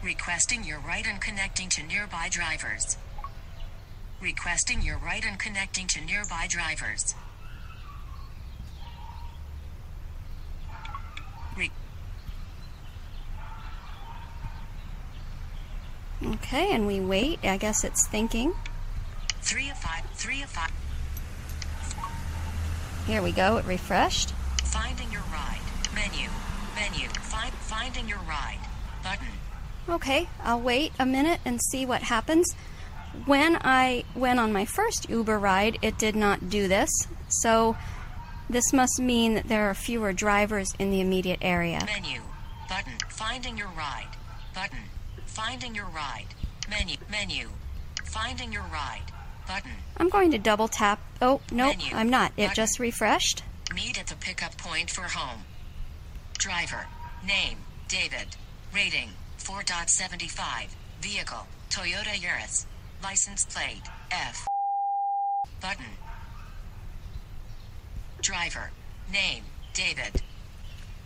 Requesting 0.04 0.64
your 0.64 0.80
right 0.80 1.06
and 1.08 1.22
connecting 1.22 1.70
to 1.70 1.84
nearby 1.84 2.28
drivers. 2.30 2.98
Requesting 4.20 4.82
your 4.82 4.98
right 4.98 5.24
and 5.26 5.40
connecting 5.40 5.88
to 5.88 6.02
nearby 6.02 6.48
drivers. 6.50 7.16
Re- 11.58 11.72
Okay, 16.26 16.72
and 16.72 16.86
we 16.86 17.00
wait. 17.00 17.40
I 17.44 17.58
guess 17.58 17.84
it's 17.84 18.08
thinking. 18.08 18.54
three 19.42 19.70
of 19.70 19.78
five. 19.78 20.06
Three 20.14 20.44
of 20.44 20.50
five. 20.50 20.72
Here 23.08 23.22
we 23.22 23.32
go, 23.32 23.58
it 23.58 23.66
refreshed. 23.66 24.32
Finding 24.64 25.12
your 25.12 25.24
ride. 25.32 25.60
Menu. 25.96 26.30
Menu. 26.76 27.10
Find. 27.10 27.52
Finding 27.54 28.08
your 28.08 28.20
ride. 28.20 28.60
Button. 29.04 29.28
Okay, 29.90 30.30
I'll 30.44 30.62
wait 30.62 30.94
a 31.00 31.06
minute 31.06 31.40
and 31.44 31.60
see 31.62 31.86
what 31.86 32.04
happens. 32.04 32.56
When 33.26 33.58
I 33.62 34.04
went 34.16 34.40
on 34.40 34.54
my 34.54 34.64
first 34.64 35.10
Uber 35.10 35.40
ride, 35.40 35.80
it 35.82 35.98
did 35.98 36.16
not 36.16 36.50
do 36.50 36.68
this. 36.68 36.90
So 37.28 37.76
this 38.50 38.72
must 38.72 39.00
mean 39.00 39.34
that 39.34 39.48
there 39.48 39.70
are 39.70 39.74
fewer 39.74 40.14
drivers 40.14 40.74
in 40.78 40.92
the 40.92 41.02
immediate 41.02 41.40
area. 41.42 41.82
Menu. 41.86 42.22
Button. 42.70 42.94
Finding 43.10 43.58
your 43.58 43.70
ride. 43.70 44.08
Button. 44.54 44.78
Finding 45.32 45.74
your 45.74 45.86
ride. 45.86 46.28
Menu. 46.70 46.98
Menu. 47.10 47.48
Finding 48.04 48.52
your 48.52 48.64
ride. 48.64 49.14
Button. 49.48 49.72
I'm 49.96 50.10
going 50.10 50.30
to 50.32 50.38
double 50.38 50.68
tap. 50.68 51.00
Oh, 51.22 51.40
nope, 51.54 51.78
I'm 51.94 52.10
not. 52.10 52.34
It 52.36 52.50
Button. 52.50 52.56
just 52.56 52.80
refreshed. 52.80 53.42
Meet 53.74 53.98
at 53.98 54.08
the 54.08 54.16
pickup 54.16 54.58
point 54.58 54.92
for 54.92 55.04
home. 55.04 55.46
Driver. 56.38 56.86
Name. 57.26 57.60
David. 57.88 58.36
Rating. 58.76 59.12
4.75. 59.40 60.68
Vehicle. 61.02 61.48
Toyota 61.70 62.14
Yaris. 62.14 62.66
License 63.02 63.46
plate. 63.46 63.84
F. 64.12 64.46
Button. 65.62 65.86
Driver. 68.22 68.72
Name. 69.12 69.46
David. 69.74 70.22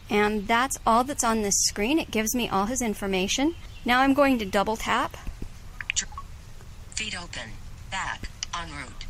And 0.09 0.47
that's 0.47 0.77
all 0.85 1.03
that's 1.03 1.23
on 1.23 1.41
this 1.41 1.55
screen. 1.65 1.99
It 1.99 2.11
gives 2.11 2.35
me 2.35 2.47
all 2.47 2.65
his 2.65 2.81
information. 2.81 3.55
Now 3.83 4.01
I'm 4.01 4.13
going 4.13 4.37
to 4.39 4.45
double 4.45 4.77
tap. 4.77 5.17
Feet 6.95 7.15
open. 7.21 7.51
Back. 7.91 8.29
En 8.57 8.69
route. 8.71 9.05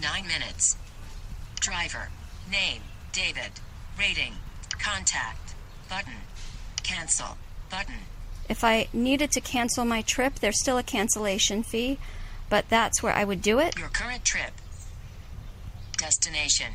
9 0.00 0.26
minutes. 0.26 0.76
Driver. 1.60 2.08
Name. 2.50 2.80
David. 3.12 3.52
Rating. 3.98 4.32
Contact. 4.78 5.54
Button. 5.90 6.14
Cancel. 6.82 7.36
Button. 7.70 8.06
If 8.48 8.64
I 8.64 8.88
needed 8.92 9.30
to 9.32 9.40
cancel 9.40 9.84
my 9.84 10.02
trip, 10.02 10.36
there's 10.36 10.60
still 10.60 10.78
a 10.78 10.82
cancellation 10.82 11.62
fee, 11.62 11.98
but 12.48 12.68
that's 12.68 13.02
where 13.02 13.12
I 13.12 13.24
would 13.24 13.42
do 13.42 13.58
it. 13.58 13.76
Your 13.78 13.88
current 13.88 14.24
trip. 14.24 14.52
Destination. 15.98 16.74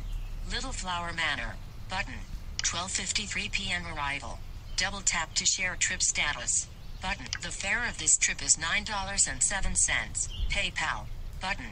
Little 0.52 0.72
Flower 0.72 1.12
Manor. 1.12 1.56
Button. 1.88 2.14
12:53 2.62 3.50
p.m. 3.52 3.82
arrival. 3.94 4.38
Double 4.76 5.00
tap 5.00 5.34
to 5.34 5.44
share 5.46 5.76
trip 5.76 6.02
status. 6.02 6.68
Button. 7.00 7.26
The 7.42 7.48
fare 7.48 7.86
of 7.88 7.98
this 7.98 8.16
trip 8.16 8.42
is 8.42 8.56
$9.07. 8.56 10.28
PayPal. 10.50 11.06
Button. 11.40 11.66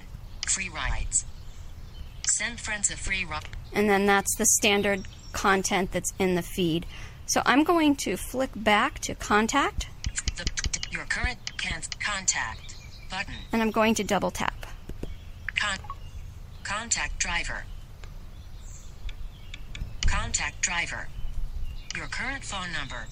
Free 0.46 0.68
rides. 0.68 1.24
Send 2.26 2.60
friends 2.60 2.90
a 2.90 2.96
free 2.96 3.24
ride. 3.24 3.44
And 3.72 3.88
then 3.88 4.06
that's 4.06 4.34
the 4.36 4.44
standard 4.46 5.06
content 5.32 5.92
that's 5.92 6.12
in 6.18 6.34
the 6.34 6.42
feed. 6.42 6.86
So 7.26 7.42
I'm 7.46 7.62
going 7.62 7.94
to 7.96 8.16
flick 8.16 8.50
back 8.56 8.98
to 9.00 9.14
contact 9.14 9.86
The, 10.36 10.44
your 10.90 11.04
current 11.04 11.38
contact. 12.00 12.74
Button. 13.08 13.34
and 13.52 13.62
I'm 13.62 13.70
going 13.70 13.94
to 13.96 14.04
double 14.04 14.30
tap. 14.30 14.66
Con- 15.56 15.78
contact 16.64 17.18
driver. 17.18 17.64
Contact 20.10 20.60
driver. 20.60 21.08
Your 21.96 22.06
current 22.06 22.42
phone 22.44 22.72
number. 22.72 23.06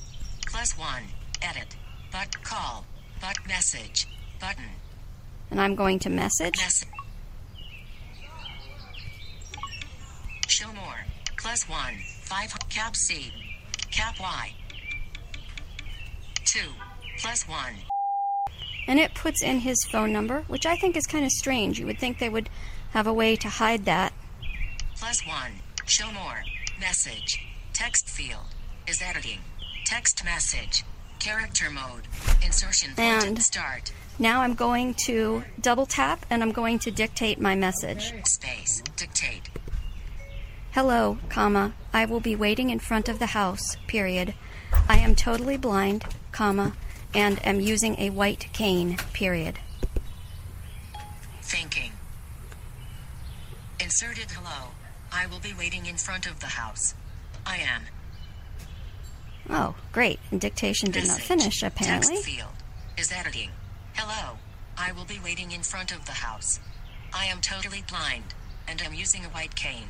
Plus 0.46 0.76
one. 0.76 1.04
Edit. 1.40 1.76
But 2.10 2.42
call. 2.42 2.84
But 3.20 3.36
message. 3.46 4.08
Button. 4.40 4.64
And 5.50 5.60
I'm 5.60 5.74
going 5.74 6.00
to 6.00 6.10
message. 6.10 6.58
Show 10.48 10.72
more. 10.72 11.06
Plus 11.36 11.68
one. 11.68 11.94
Five. 12.22 12.52
Cap 12.68 12.96
C. 12.96 13.32
Cap 13.90 14.16
Y. 14.20 14.52
Two. 16.44 16.68
Plus 17.20 17.48
one. 17.48 17.74
And 18.88 18.98
it 18.98 19.14
puts 19.14 19.42
in 19.42 19.60
his 19.60 19.76
phone 19.90 20.12
number, 20.12 20.42
which 20.48 20.66
I 20.66 20.76
think 20.76 20.96
is 20.96 21.06
kind 21.06 21.24
of 21.24 21.30
strange. 21.30 21.78
You 21.78 21.86
would 21.86 21.98
think 21.98 22.18
they 22.18 22.28
would 22.28 22.48
have 22.90 23.06
a 23.06 23.12
way 23.12 23.36
to 23.36 23.48
hide 23.48 23.84
that. 23.84 24.12
Plus 24.96 25.24
one. 25.26 25.52
Show 25.86 26.10
more. 26.12 26.42
Message. 26.80 27.44
Text 27.72 28.08
field. 28.08 28.54
Is 28.86 29.02
editing. 29.02 29.40
Text 29.84 30.24
message. 30.24 30.84
Character 31.18 31.70
mode. 31.70 32.06
Insertion 32.44 32.94
point 32.94 33.24
And- 33.24 33.42
start. 33.42 33.92
Now 34.18 34.40
I'm 34.42 34.54
going 34.54 34.94
to 35.06 35.44
double 35.60 35.86
tap 35.86 36.24
and 36.30 36.42
I'm 36.42 36.52
going 36.52 36.78
to 36.80 36.90
dictate 36.90 37.40
my 37.40 37.54
message. 37.54 38.12
Space. 38.26 38.82
Dictate. 38.96 39.48
Hello, 40.72 41.18
comma. 41.28 41.72
I 41.92 42.04
will 42.04 42.20
be 42.20 42.34
waiting 42.36 42.70
in 42.70 42.78
front 42.78 43.08
of 43.08 43.18
the 43.18 43.26
house, 43.26 43.76
period. 43.86 44.34
I 44.88 44.98
am 44.98 45.14
totally 45.14 45.56
blind, 45.56 46.04
comma, 46.32 46.74
and 47.14 47.44
am 47.46 47.60
using 47.60 47.98
a 47.98 48.10
white 48.10 48.48
cane, 48.52 48.96
period. 49.12 49.58
Thinking. 51.42 51.92
Inserted 53.80 54.30
hello. 54.32 54.70
I 55.12 55.26
will 55.26 55.40
be 55.40 55.54
waiting 55.58 55.86
in 55.86 55.96
front 55.96 56.26
of 56.26 56.40
the 56.40 56.46
house. 56.46 56.94
I 57.46 57.58
am. 57.58 57.82
Oh, 59.50 59.74
great. 59.92 60.20
And 60.30 60.40
dictation 60.40 60.90
did 60.90 61.06
not 61.06 61.20
finish, 61.20 61.62
apparently. 61.62 62.16
Text 62.16 62.28
field. 62.28 62.50
Is 62.96 63.12
editing. 63.12 63.50
Hello. 63.94 64.36
I 64.76 64.92
will 64.92 65.04
be 65.04 65.18
waiting 65.22 65.50
in 65.52 65.62
front 65.62 65.92
of 65.92 66.04
the 66.04 66.12
house. 66.12 66.60
I 67.12 67.24
am 67.26 67.40
totally 67.40 67.82
blind 67.88 68.34
and 68.68 68.82
am 68.82 68.92
using 68.92 69.24
a 69.24 69.28
white 69.28 69.54
cane. 69.54 69.88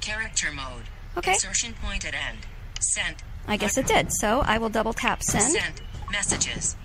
Character 0.00 0.52
mode. 0.52 0.84
Okay. 1.16 1.32
Insertion 1.32 1.74
point 1.82 2.06
at 2.06 2.14
end. 2.14 2.38
Sent. 2.80 3.22
I 3.48 3.56
guess 3.56 3.76
it 3.76 3.86
did. 3.86 4.12
So 4.12 4.42
I 4.44 4.58
will 4.58 4.68
double 4.68 4.92
tap 4.92 5.22
send. 5.22 5.52
Sent. 5.52 5.82
Messages. 6.10 6.76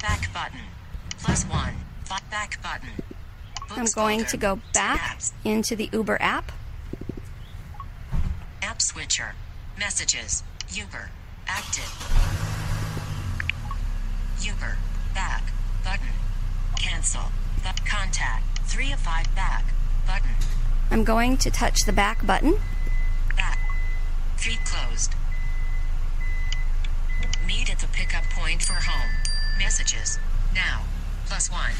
Back 0.00 0.32
button. 0.32 0.60
Plus 1.18 1.44
one. 1.44 1.74
Back 2.30 2.62
button. 2.62 2.90
I'm 3.70 3.86
going 3.94 4.24
to 4.26 4.36
go 4.36 4.60
back 4.72 5.20
into 5.44 5.76
the 5.76 5.88
Uber 5.92 6.18
app. 6.20 6.52
App 8.62 8.80
switcher. 8.80 9.34
Messages. 9.78 10.42
Uber. 10.72 11.10
Active. 11.46 11.90
Uber. 14.40 14.78
Back. 15.14 15.42
Button. 15.82 16.06
Cancel. 16.76 17.32
But 17.62 17.84
contact. 17.84 18.44
3 18.66 18.92
of 18.92 19.00
5 19.00 19.34
back. 19.34 19.64
Button. 20.06 20.30
I'm 20.90 21.04
going 21.04 21.36
to 21.38 21.50
touch 21.50 21.84
the 21.84 21.92
back 21.92 22.26
button. 22.26 22.60
Back. 23.36 23.58
Feet 24.36 24.60
closed. 24.64 25.14
Meet 27.46 27.70
at 27.70 27.78
the 27.78 27.88
pickup 27.88 28.24
point 28.30 28.62
for 28.62 28.74
home. 28.74 29.10
Messages. 29.58 30.18
Now. 30.54 30.82
Plus 31.26 31.50
1. 31.50 31.70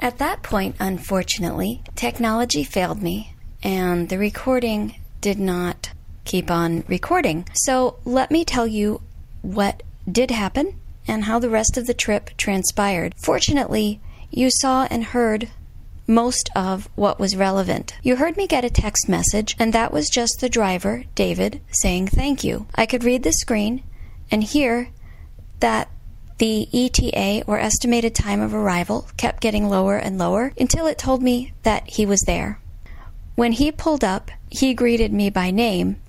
At 0.00 0.18
that 0.18 0.42
point, 0.42 0.76
unfortunately, 0.78 1.82
technology 1.96 2.64
failed 2.64 3.02
me 3.02 3.34
and 3.62 4.08
the 4.08 4.18
recording 4.18 4.94
did 5.20 5.38
not 5.38 5.90
keep 6.24 6.50
on 6.50 6.84
recording. 6.86 7.48
So 7.54 7.98
let 8.04 8.30
me 8.30 8.44
tell 8.44 8.66
you 8.66 9.02
what 9.42 9.82
did 10.10 10.30
happen 10.30 10.78
and 11.06 11.24
how 11.24 11.38
the 11.38 11.50
rest 11.50 11.76
of 11.76 11.86
the 11.86 11.94
trip 11.94 12.30
transpired. 12.36 13.14
Fortunately, 13.16 14.00
you 14.30 14.50
saw 14.50 14.86
and 14.90 15.04
heard 15.04 15.48
most 16.06 16.50
of 16.54 16.88
what 16.94 17.18
was 17.18 17.36
relevant. 17.36 17.94
You 18.02 18.16
heard 18.16 18.36
me 18.36 18.46
get 18.46 18.64
a 18.64 18.70
text 18.70 19.08
message, 19.08 19.54
and 19.58 19.72
that 19.72 19.92
was 19.92 20.08
just 20.08 20.38
the 20.40 20.48
driver, 20.48 21.04
David, 21.14 21.60
saying 21.70 22.08
thank 22.08 22.42
you. 22.44 22.66
I 22.74 22.86
could 22.86 23.04
read 23.04 23.22
the 23.22 23.32
screen 23.32 23.82
and 24.30 24.42
hear 24.42 24.88
that 25.60 25.90
the 26.38 26.68
ETA, 26.72 27.44
or 27.46 27.58
estimated 27.58 28.14
time 28.14 28.40
of 28.40 28.54
arrival, 28.54 29.08
kept 29.16 29.40
getting 29.40 29.68
lower 29.68 29.96
and 29.96 30.18
lower 30.18 30.52
until 30.58 30.86
it 30.86 30.98
told 30.98 31.22
me 31.22 31.52
that 31.62 31.88
he 31.90 32.06
was 32.06 32.20
there. 32.22 32.60
When 33.34 33.52
he 33.52 33.70
pulled 33.70 34.02
up, 34.02 34.30
he 34.50 34.74
greeted 34.74 35.12
me 35.12 35.30
by 35.30 35.50
name, 35.50 36.00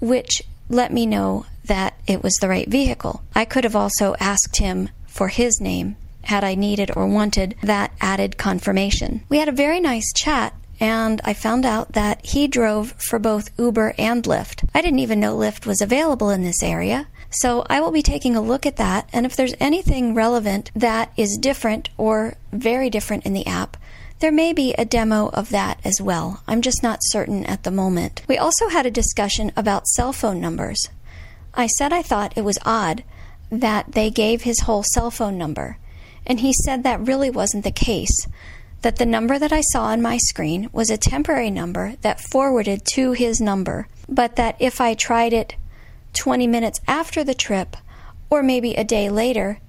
which 0.00 0.42
let 0.68 0.92
me 0.92 1.06
know 1.06 1.46
that 1.64 1.94
it 2.06 2.22
was 2.22 2.34
the 2.34 2.48
right 2.48 2.68
vehicle. 2.68 3.22
I 3.34 3.44
could 3.44 3.64
have 3.64 3.76
also 3.76 4.14
asked 4.20 4.56
him 4.56 4.90
for 5.06 5.28
his 5.28 5.60
name 5.60 5.96
had 6.24 6.44
I 6.44 6.54
needed 6.54 6.90
or 6.96 7.06
wanted 7.06 7.54
that 7.62 7.92
added 8.00 8.36
confirmation. 8.36 9.22
We 9.28 9.38
had 9.38 9.48
a 9.48 9.52
very 9.52 9.80
nice 9.80 10.12
chat, 10.12 10.54
and 10.80 11.20
I 11.24 11.34
found 11.34 11.64
out 11.64 11.92
that 11.92 12.24
he 12.24 12.48
drove 12.48 12.92
for 12.98 13.18
both 13.18 13.50
Uber 13.58 13.94
and 13.96 14.22
Lyft. 14.24 14.68
I 14.74 14.82
didn't 14.82 14.98
even 14.98 15.20
know 15.20 15.36
Lyft 15.36 15.66
was 15.66 15.80
available 15.80 16.30
in 16.30 16.42
this 16.42 16.62
area. 16.62 17.06
So 17.40 17.66
I 17.68 17.80
will 17.80 17.90
be 17.90 18.00
taking 18.00 18.34
a 18.34 18.40
look 18.40 18.64
at 18.64 18.76
that, 18.76 19.10
and 19.12 19.26
if 19.26 19.36
there's 19.36 19.52
anything 19.60 20.14
relevant 20.14 20.70
that 20.74 21.12
is 21.18 21.36
different 21.36 21.90
or 21.98 22.36
very 22.50 22.88
different 22.88 23.26
in 23.26 23.34
the 23.34 23.46
app, 23.46 23.76
there 24.20 24.32
may 24.32 24.54
be 24.54 24.72
a 24.72 24.86
demo 24.86 25.28
of 25.34 25.50
that 25.50 25.78
as 25.84 26.00
well. 26.00 26.42
I'm 26.48 26.62
just 26.62 26.82
not 26.82 27.00
certain 27.02 27.44
at 27.44 27.62
the 27.62 27.70
moment. 27.70 28.22
We 28.26 28.38
also 28.38 28.70
had 28.70 28.86
a 28.86 28.90
discussion 28.90 29.52
about 29.54 29.86
cell 29.86 30.14
phone 30.14 30.40
numbers. 30.40 30.88
I 31.52 31.66
said 31.66 31.92
I 31.92 32.00
thought 32.00 32.32
it 32.38 32.44
was 32.44 32.58
odd 32.64 33.04
that 33.50 33.92
they 33.92 34.08
gave 34.08 34.42
his 34.42 34.60
whole 34.60 34.82
cell 34.82 35.10
phone 35.10 35.36
number, 35.36 35.76
and 36.26 36.40
he 36.40 36.54
said 36.54 36.84
that 36.84 37.06
really 37.06 37.28
wasn't 37.28 37.64
the 37.64 37.70
case. 37.70 38.26
That 38.80 38.96
the 38.96 39.04
number 39.04 39.38
that 39.38 39.52
I 39.52 39.60
saw 39.60 39.88
on 39.88 40.00
my 40.00 40.16
screen 40.16 40.70
was 40.72 40.88
a 40.88 40.96
temporary 40.96 41.50
number 41.50 41.96
that 42.00 42.18
forwarded 42.18 42.86
to 42.94 43.12
his 43.12 43.42
number, 43.42 43.88
but 44.08 44.36
that 44.36 44.56
if 44.58 44.80
I 44.80 44.94
tried 44.94 45.34
it 45.34 45.56
20 46.16 46.46
minutes 46.46 46.80
after 46.88 47.22
the 47.22 47.34
trip, 47.34 47.76
or 48.30 48.42
maybe 48.42 48.74
a 48.74 48.84
day 48.84 49.08
later, 49.08 49.60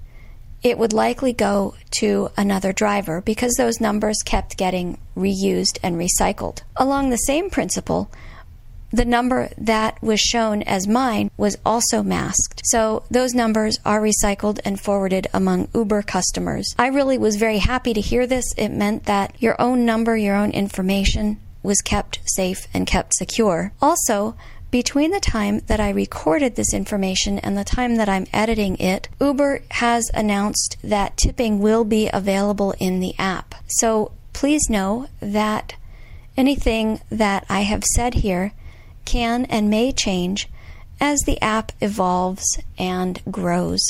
it 0.63 0.77
would 0.77 0.93
likely 0.93 1.33
go 1.33 1.75
to 1.91 2.29
another 2.35 2.73
driver 2.73 3.21
because 3.21 3.53
those 3.53 3.79
numbers 3.79 4.23
kept 4.23 4.57
getting 4.57 4.97
reused 5.15 5.77
and 5.83 5.95
recycled. 5.97 6.63
Along 6.75 7.09
the 7.09 7.17
same 7.17 7.49
principle, 7.49 8.09
the 8.91 9.05
number 9.05 9.49
that 9.57 10.01
was 10.01 10.19
shown 10.19 10.63
as 10.63 10.87
mine 10.87 11.29
was 11.37 11.57
also 11.65 12.01
masked. 12.01 12.61
So 12.65 13.03
those 13.11 13.33
numbers 13.33 13.79
are 13.85 14.01
recycled 14.01 14.59
and 14.63 14.79
forwarded 14.79 15.27
among 15.33 15.67
Uber 15.75 16.03
customers. 16.03 16.73
I 16.79 16.87
really 16.87 17.17
was 17.17 17.35
very 17.35 17.59
happy 17.59 17.93
to 17.93 18.01
hear 18.01 18.25
this. 18.25 18.45
It 18.57 18.69
meant 18.69 19.03
that 19.05 19.35
your 19.39 19.59
own 19.61 19.85
number, 19.85 20.15
your 20.15 20.35
own 20.35 20.51
information 20.51 21.39
was 21.61 21.81
kept 21.81 22.19
safe 22.25 22.67
and 22.73 22.87
kept 22.87 23.13
secure. 23.13 23.73
Also, 23.81 24.35
between 24.69 25.11
the 25.11 25.19
time 25.19 25.59
that 25.67 25.79
I 25.79 25.89
recorded 25.89 26.55
this 26.55 26.73
information 26.73 27.39
and 27.39 27.57
the 27.57 27.63
time 27.63 27.95
that 27.95 28.09
I'm 28.09 28.27
editing 28.33 28.77
it, 28.77 29.07
Uber 29.19 29.61
has 29.71 30.11
announced 30.13 30.77
that 30.83 31.17
tipping 31.17 31.59
will 31.59 31.83
be 31.83 32.09
available 32.11 32.73
in 32.79 32.99
the 32.99 33.15
app. 33.17 33.55
So 33.67 34.11
please 34.33 34.69
know 34.69 35.07
that 35.19 35.75
anything 36.35 37.01
that 37.09 37.45
I 37.49 37.61
have 37.61 37.83
said 37.83 38.15
here 38.15 38.53
can 39.05 39.45
and 39.45 39.69
may 39.69 39.91
change 39.91 40.49
as 40.99 41.21
the 41.21 41.41
app 41.41 41.71
evolves 41.79 42.59
and 42.77 43.21
grows. 43.31 43.81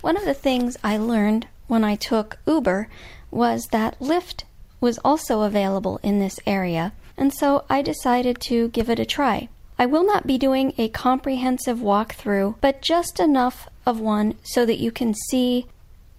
One 0.00 0.16
of 0.16 0.24
the 0.24 0.34
things 0.34 0.76
I 0.82 0.96
learned 0.96 1.46
when 1.68 1.84
I 1.84 1.96
took 1.96 2.38
Uber 2.46 2.88
was 3.30 3.68
that 3.72 3.98
Lyft 4.00 4.44
was 4.80 4.98
also 5.04 5.42
available 5.42 6.00
in 6.02 6.18
this 6.18 6.40
area, 6.46 6.92
and 7.16 7.32
so 7.32 7.64
I 7.68 7.82
decided 7.82 8.40
to 8.42 8.68
give 8.68 8.88
it 8.88 8.98
a 8.98 9.04
try. 9.04 9.48
I 9.78 9.86
will 9.86 10.04
not 10.04 10.26
be 10.26 10.38
doing 10.38 10.74
a 10.78 10.88
comprehensive 10.88 11.78
walkthrough, 11.78 12.56
but 12.60 12.82
just 12.82 13.18
enough 13.18 13.68
of 13.84 14.00
one 14.00 14.34
so 14.42 14.64
that 14.66 14.78
you 14.78 14.90
can 14.90 15.14
see 15.14 15.66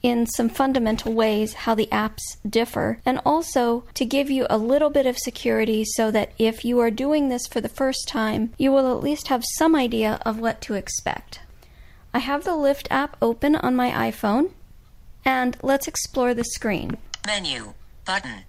in 0.02 0.28
some 0.28 0.50
fundamental 0.50 1.14
ways 1.14 1.54
how 1.54 1.74
the 1.74 1.88
apps 1.88 2.36
differ, 2.48 3.00
and 3.06 3.22
also 3.26 3.86
to 3.94 4.04
give 4.04 4.30
you 4.30 4.46
a 4.50 4.58
little 4.58 4.90
bit 4.90 5.06
of 5.06 5.18
security 5.18 5.86
so 5.86 6.12
that 6.12 6.34
if 6.38 6.66
you 6.66 6.78
are 6.80 6.92
doing 6.92 7.30
this 7.30 7.48
for 7.48 7.62
the 7.62 7.70
first 7.70 8.06
time, 8.08 8.54
you 8.58 8.70
will 8.70 8.92
at 8.96 9.04
least 9.04 9.30
have 9.30 9.46
some 9.56 9.76
idea 9.76 10.20
of 10.26 10.40
what 10.40 10.60
to 10.60 10.74
expect. 10.74 11.40
I 12.14 12.20
have 12.20 12.44
the 12.44 12.52
Lyft 12.52 12.88
app 12.92 13.16
open 13.22 13.56
on 13.56 13.78
my 13.78 13.92
iPhone, 14.12 14.52
and 15.24 15.58
let's 15.64 15.88
explore 15.88 16.34
the 16.34 16.44
screen. 16.44 16.98
Menu. 17.26 17.74
Button. 18.04 18.44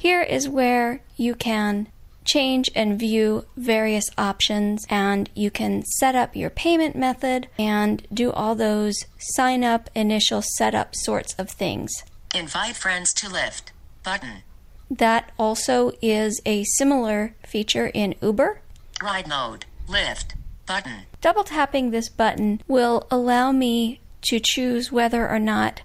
Here 0.00 0.22
is 0.22 0.48
where 0.48 1.02
you 1.18 1.34
can 1.34 1.88
change 2.24 2.70
and 2.74 2.98
view 2.98 3.44
various 3.54 4.06
options, 4.16 4.86
and 4.88 5.28
you 5.34 5.50
can 5.50 5.84
set 5.84 6.14
up 6.14 6.34
your 6.34 6.48
payment 6.48 6.96
method 6.96 7.48
and 7.58 8.06
do 8.10 8.32
all 8.32 8.54
those 8.54 9.04
sign 9.18 9.62
up, 9.62 9.90
initial 9.94 10.40
setup 10.40 10.96
sorts 10.96 11.34
of 11.34 11.50
things. 11.50 11.90
Invite 12.34 12.76
friends 12.76 13.12
to 13.12 13.26
Lyft. 13.26 13.72
Button. 14.02 14.42
That 14.90 15.32
also 15.38 15.92
is 16.00 16.40
a 16.46 16.64
similar 16.64 17.34
feature 17.44 17.88
in 17.92 18.14
Uber. 18.22 18.62
Ride 19.02 19.28
mode. 19.28 19.66
Lyft. 19.86 20.32
Button. 20.64 21.02
Double 21.20 21.44
tapping 21.44 21.90
this 21.90 22.08
button 22.08 22.62
will 22.66 23.06
allow 23.10 23.52
me 23.52 24.00
to 24.22 24.40
choose 24.40 24.90
whether 24.90 25.28
or 25.28 25.38
not 25.38 25.82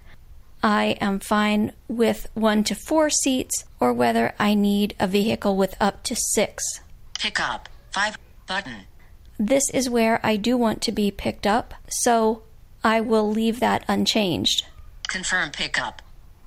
I 0.62 0.96
am 1.00 1.20
fine 1.20 1.72
with 1.88 2.28
one 2.34 2.64
to 2.64 2.74
four 2.74 3.10
seats 3.10 3.64
or 3.78 3.92
whether 3.92 4.34
I 4.38 4.54
need 4.54 4.94
a 4.98 5.06
vehicle 5.06 5.56
with 5.56 5.76
up 5.80 6.02
to 6.04 6.16
six. 6.16 6.80
Pick 7.18 7.40
up. 7.40 7.68
5. 7.92 8.18
Button. 8.46 8.84
This 9.38 9.70
is 9.70 9.88
where 9.88 10.20
I 10.22 10.36
do 10.36 10.56
want 10.56 10.82
to 10.82 10.92
be 10.92 11.10
picked 11.10 11.46
up, 11.46 11.74
so 11.88 12.42
I 12.84 13.00
will 13.00 13.30
leave 13.30 13.58
that 13.60 13.84
unchanged. 13.88 14.66
Confirm 15.08 15.50
pickup. 15.50 16.02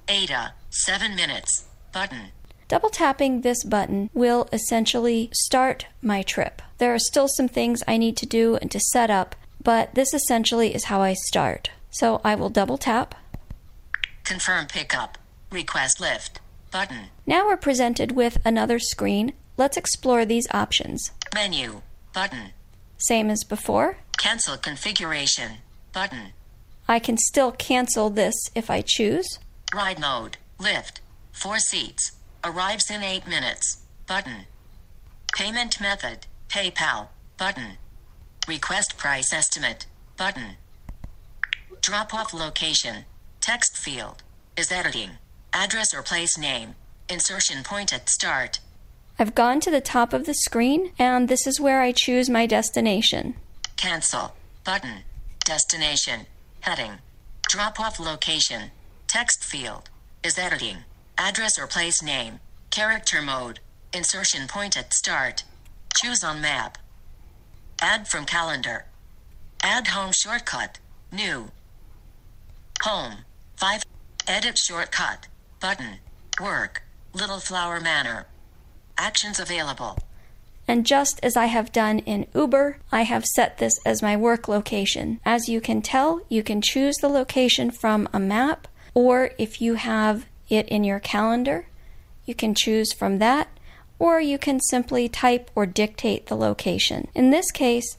Ada. 0.08 0.54
7 0.70 1.16
minutes. 1.16 1.66
Button. 1.92 2.32
Double 2.68 2.90
tapping 2.90 3.42
this 3.42 3.64
button 3.64 4.12
will 4.14 4.48
essentially 4.54 5.30
start 5.34 5.88
my 6.04 6.22
trip. 6.22 6.62
There 6.78 6.94
are 6.94 7.00
still 7.00 7.28
some 7.28 7.48
things 7.48 7.82
I 7.88 7.98
need 7.98 8.16
to 8.18 8.28
do 8.28 8.58
and 8.58 8.70
to 8.72 8.80
set 8.80 9.10
up, 9.10 9.36
but 9.64 9.96
this 9.96 10.14
essentially 10.14 10.76
is 10.76 10.86
how 10.86 11.02
I 11.02 11.14
start. 11.14 11.72
So 11.90 12.22
I 12.24 12.36
will 12.36 12.50
double 12.50 12.78
tap. 12.78 13.16
Confirm 14.30 14.68
pickup. 14.68 15.18
Request 15.52 15.98
Lyft. 15.98 16.38
Button. 16.70 17.06
Now 17.26 17.48
we're 17.48 17.58
presented 17.58 18.12
with 18.12 18.38
another 18.46 18.78
screen. 18.78 19.34
Let's 19.58 19.76
explore 19.76 20.24
these 20.24 20.48
options. 20.52 21.10
Menu. 21.34 21.82
Button. 22.14 22.52
Same 23.00 23.32
as 23.32 23.44
before. 23.44 23.98
Cancel 24.20 24.56
configuration. 24.56 25.54
Button. 25.94 26.34
I 26.88 27.00
can 27.00 27.18
still 27.18 27.52
cancel 27.52 28.12
this 28.12 28.36
if 28.54 28.70
I 28.70 28.84
choose. 28.86 29.40
Ride 29.74 30.00
mode. 30.00 30.38
Lyft. 30.60 31.00
4 31.32 31.58
seats. 31.58 32.12
Arrives 32.44 32.92
in 32.92 33.02
8 33.02 33.28
minutes. 33.28 33.80
Button. 34.06 34.46
Payment 35.34 35.82
method. 35.82 36.28
PayPal. 36.50 37.08
Button. 37.36 37.80
Request 38.48 38.96
price 38.96 39.34
estimate. 39.34 39.88
Button. 40.18 40.58
Drop 41.82 42.14
off 42.14 42.32
location. 42.32 43.06
Text 43.50 43.78
field. 43.78 44.22
Is 44.56 44.72
editing. 44.72 45.10
Address 45.54 45.92
or 45.92 46.04
place 46.04 46.38
name. 46.38 46.76
Insertion 47.10 47.64
point 47.64 47.92
at 47.92 48.08
start. 48.08 48.60
I've 49.18 49.34
gone 49.34 49.60
to 49.62 49.72
the 49.72 49.82
top 49.82 50.14
of 50.14 50.28
the 50.28 50.36
screen, 50.36 50.92
and 51.00 51.28
this 51.28 51.48
is 51.48 51.60
where 51.60 51.82
I 51.82 51.92
choose 51.92 52.30
my 52.30 52.46
destination. 52.46 53.34
Cancel. 53.76 54.36
Button. 54.64 54.98
Destination. 55.44 56.28
Heading. 56.60 57.00
Drop 57.48 57.80
off 57.80 58.00
location. 58.00 58.70
Text 59.08 59.44
field. 59.44 59.90
Is 60.24 60.38
editing. 60.38 60.84
Address 61.18 61.58
or 61.58 61.66
place 61.66 62.04
name. 62.04 62.42
Character 62.70 63.20
mode. 63.20 63.62
Insertion 63.92 64.48
point 64.48 64.78
at 64.78 64.94
start. 64.94 65.44
Choose 65.96 66.24
on 66.24 66.40
map. 66.40 66.78
Add 67.82 68.08
from 68.08 68.26
calendar. 68.26 68.86
Add 69.64 69.88
home 69.88 70.12
shortcut. 70.12 70.78
New. 71.12 71.50
Home. 72.84 73.26
5. 73.60 73.84
Edit 74.26 74.58
shortcut. 74.58 75.28
Button. 75.60 75.98
Work. 76.40 76.84
Little 77.14 77.42
Flower 77.42 77.82
Manor. 77.82 78.28
Actions 78.98 79.38
available. 79.38 79.98
And 80.66 80.86
just 80.86 81.20
as 81.22 81.36
I 81.36 81.48
have 81.48 81.74
done 81.74 82.00
in 82.00 82.28
Uber, 82.34 82.78
I 82.90 83.02
have 83.02 83.26
set 83.26 83.58
this 83.58 83.78
as 83.86 84.02
my 84.02 84.16
work 84.16 84.48
location. 84.48 85.20
As 85.26 85.50
you 85.50 85.60
can 85.60 85.82
tell, 85.82 86.22
you 86.30 86.42
can 86.42 86.62
choose 86.62 86.96
the 87.02 87.10
location 87.10 87.70
from 87.70 88.08
a 88.14 88.20
map, 88.20 88.70
or 88.94 89.32
if 89.38 89.62
you 89.62 89.74
have 89.74 90.26
it 90.48 90.66
in 90.70 90.86
your 90.86 91.02
calendar, 91.02 91.68
you 92.26 92.36
can 92.36 92.56
choose 92.56 92.94
from 92.94 93.18
that, 93.20 93.50
or 93.98 94.22
you 94.22 94.38
can 94.38 94.62
simply 94.62 95.10
type 95.10 95.52
or 95.54 95.66
dictate 95.66 96.28
the 96.28 96.38
location. 96.38 97.10
In 97.14 97.32
this 97.32 97.52
case, 97.52 97.98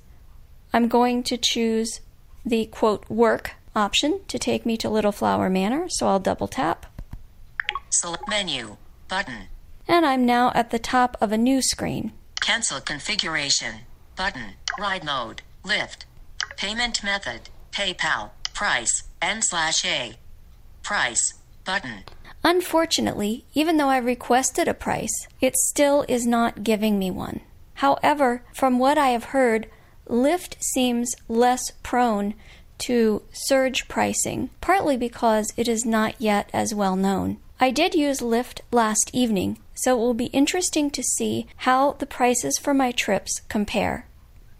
I'm 0.72 0.88
going 0.88 1.22
to 1.24 1.36
choose 1.36 2.00
the 2.46 2.64
quote 2.64 3.10
work 3.10 3.56
option 3.74 4.20
to 4.28 4.38
take 4.38 4.66
me 4.66 4.76
to 4.78 4.88
Little 4.88 5.12
Flower 5.12 5.48
Manor, 5.48 5.88
so 5.88 6.06
I'll 6.08 6.20
double 6.20 6.48
tap. 6.48 6.86
Select 7.90 8.28
menu. 8.28 8.76
Button. 9.08 9.48
And 9.88 10.06
I'm 10.06 10.24
now 10.24 10.52
at 10.54 10.70
the 10.70 10.78
top 10.78 11.16
of 11.20 11.32
a 11.32 11.38
new 11.38 11.60
screen. 11.60 12.12
Cancel 12.40 12.80
configuration. 12.80 13.80
Button. 14.16 14.54
Ride 14.78 15.04
mode. 15.04 15.42
Lyft. 15.64 16.04
Payment 16.56 17.02
method. 17.02 17.50
PayPal. 17.72 18.30
Price. 18.54 19.02
N 19.20 19.42
slash 19.42 19.84
A. 19.84 20.14
Price. 20.82 21.34
Button. 21.64 22.04
Unfortunately, 22.42 23.44
even 23.52 23.76
though 23.76 23.88
I 23.88 23.98
requested 23.98 24.68
a 24.68 24.74
price, 24.74 25.26
it 25.40 25.56
still 25.56 26.04
is 26.08 26.26
not 26.26 26.62
giving 26.64 26.98
me 26.98 27.10
one. 27.10 27.40
However, 27.74 28.42
from 28.54 28.78
what 28.78 28.96
I 28.96 29.08
have 29.08 29.24
heard, 29.24 29.68
Lyft 30.08 30.62
seems 30.62 31.14
less 31.28 31.70
prone 31.82 32.34
to 32.80 33.22
surge 33.32 33.88
pricing, 33.88 34.50
partly 34.60 34.96
because 34.96 35.52
it 35.56 35.68
is 35.68 35.84
not 35.84 36.20
yet 36.20 36.50
as 36.52 36.74
well 36.74 36.96
known. 36.96 37.38
I 37.60 37.70
did 37.70 37.94
use 37.94 38.20
Lyft 38.20 38.60
last 38.72 39.10
evening, 39.12 39.58
so 39.74 39.96
it 39.96 40.00
will 40.00 40.14
be 40.14 40.26
interesting 40.26 40.90
to 40.90 41.02
see 41.02 41.46
how 41.56 41.92
the 41.92 42.06
prices 42.06 42.58
for 42.58 42.72
my 42.72 42.90
trips 42.90 43.42
compare. 43.48 44.06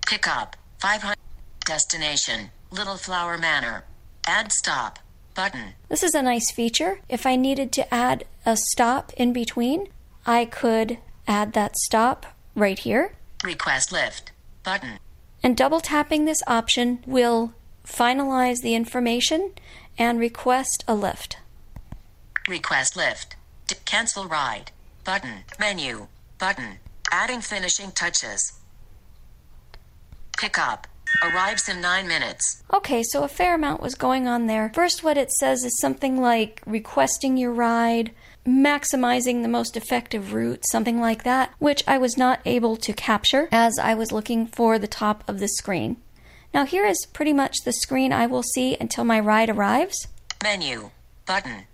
Pick 0.06 0.28
up. 0.28 0.56
500. 0.80 1.16
Destination. 1.64 2.50
Little 2.70 2.96
Flower 2.96 3.38
Manor. 3.38 3.84
Add 4.26 4.52
stop. 4.52 4.98
Button. 5.34 5.74
This 5.88 6.02
is 6.02 6.14
a 6.14 6.22
nice 6.22 6.50
feature. 6.52 7.00
If 7.08 7.24
I 7.24 7.36
needed 7.36 7.72
to 7.72 7.94
add 7.94 8.24
a 8.44 8.56
stop 8.56 9.12
in 9.16 9.32
between, 9.32 9.88
I 10.26 10.44
could 10.44 10.98
add 11.26 11.52
that 11.54 11.76
stop 11.76 12.26
right 12.54 12.78
here. 12.78 13.14
Request 13.44 13.90
Lyft. 13.90 14.30
Button. 14.62 14.98
And 15.42 15.56
double 15.56 15.80
tapping 15.80 16.24
this 16.24 16.42
option 16.46 17.02
will 17.06 17.54
finalize 17.90 18.62
the 18.62 18.74
information 18.74 19.52
and 19.98 20.18
request 20.18 20.84
a 20.88 20.94
lift. 20.94 21.36
Request 22.48 22.94
Lyft. 22.94 23.34
D- 23.66 23.76
cancel 23.84 24.26
ride. 24.26 24.70
Button. 25.04 25.44
Menu. 25.58 26.06
Button. 26.38 26.78
Adding 27.12 27.40
finishing 27.40 27.92
touches. 27.92 28.52
Pick 30.38 30.58
up. 30.58 30.86
Arrives 31.22 31.68
in 31.68 31.80
9 31.80 32.06
minutes. 32.06 32.62
Okay, 32.72 33.02
so 33.02 33.24
a 33.24 33.28
fair 33.28 33.54
amount 33.54 33.82
was 33.82 33.94
going 33.94 34.28
on 34.28 34.46
there. 34.46 34.70
First, 34.74 35.02
what 35.02 35.18
it 35.18 35.30
says 35.32 35.64
is 35.64 35.78
something 35.80 36.20
like 36.20 36.62
requesting 36.66 37.36
your 37.36 37.52
ride, 37.52 38.12
maximizing 38.46 39.42
the 39.42 39.48
most 39.48 39.76
effective 39.76 40.32
route, 40.32 40.62
something 40.70 41.00
like 41.00 41.24
that, 41.24 41.52
which 41.58 41.82
I 41.86 41.98
was 41.98 42.16
not 42.16 42.40
able 42.46 42.76
to 42.76 42.92
capture 42.92 43.48
as 43.50 43.78
I 43.78 43.94
was 43.94 44.12
looking 44.12 44.46
for 44.46 44.78
the 44.78 44.86
top 44.88 45.28
of 45.28 45.40
the 45.40 45.48
screen. 45.48 45.96
Now, 46.52 46.64
here 46.66 46.84
is 46.84 47.06
pretty 47.12 47.32
much 47.32 47.58
the 47.64 47.72
screen 47.72 48.12
I 48.12 48.26
will 48.26 48.42
see 48.42 48.76
until 48.80 49.04
my 49.04 49.20
ride 49.20 49.50
arrives. 49.50 50.08
Menu. 50.42 50.90
Button. 51.26 51.64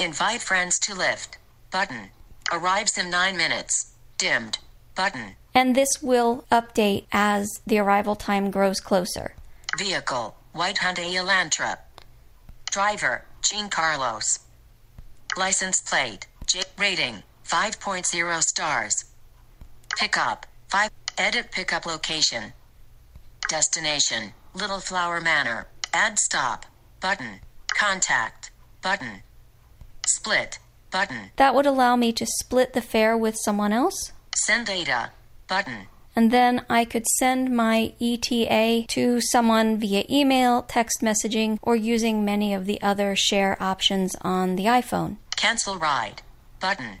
Invite 0.00 0.40
friends 0.40 0.78
to 0.80 0.92
Lyft. 0.92 1.36
Button. 1.70 2.08
Arrives 2.50 2.96
in 2.96 3.10
9 3.10 3.36
minutes. 3.36 3.92
Dimmed. 4.16 4.58
Button. 4.94 5.36
And 5.54 5.74
this 5.74 6.02
will 6.02 6.44
update 6.50 7.04
as 7.12 7.48
the 7.66 7.78
arrival 7.78 8.16
time 8.16 8.50
grows 8.50 8.80
closer. 8.80 9.34
Vehicle. 9.76 10.34
White 10.52 10.76
Hyundai 10.76 11.12
Elantra. 11.14 11.78
Driver. 12.70 13.24
Jean 13.42 13.68
Carlos. 13.68 14.40
License 15.36 15.80
plate. 15.82 16.26
J. 16.46 16.62
Rating 16.78 17.22
5.0 17.46 18.42
stars. 18.42 19.04
Pickup 19.98 20.46
5. 20.68 20.90
Edit 21.18 21.52
pickup 21.52 21.86
location. 21.86 22.52
Destination 23.54 24.32
Little 24.52 24.80
Flower 24.80 25.20
Manor. 25.20 25.68
Add 25.92 26.18
stop. 26.18 26.66
Button. 27.00 27.38
Contact. 27.68 28.50
Button. 28.82 29.22
Split. 30.08 30.58
Button. 30.90 31.30
That 31.36 31.54
would 31.54 31.64
allow 31.64 31.94
me 31.94 32.12
to 32.14 32.26
split 32.26 32.72
the 32.72 32.82
fare 32.82 33.16
with 33.16 33.36
someone 33.44 33.72
else. 33.72 34.10
Send 34.34 34.66
data. 34.66 35.12
Button. 35.46 35.86
And 36.16 36.32
then 36.32 36.66
I 36.68 36.84
could 36.84 37.06
send 37.06 37.54
my 37.54 37.92
ETA 38.00 38.86
to 38.88 39.20
someone 39.20 39.78
via 39.78 40.02
email, 40.10 40.62
text 40.62 41.00
messaging, 41.00 41.60
or 41.62 41.76
using 41.76 42.24
many 42.24 42.54
of 42.54 42.66
the 42.66 42.82
other 42.82 43.14
share 43.14 43.56
options 43.62 44.16
on 44.22 44.56
the 44.56 44.64
iPhone. 44.64 45.18
Cancel 45.36 45.78
ride. 45.78 46.22
Button. 46.58 46.98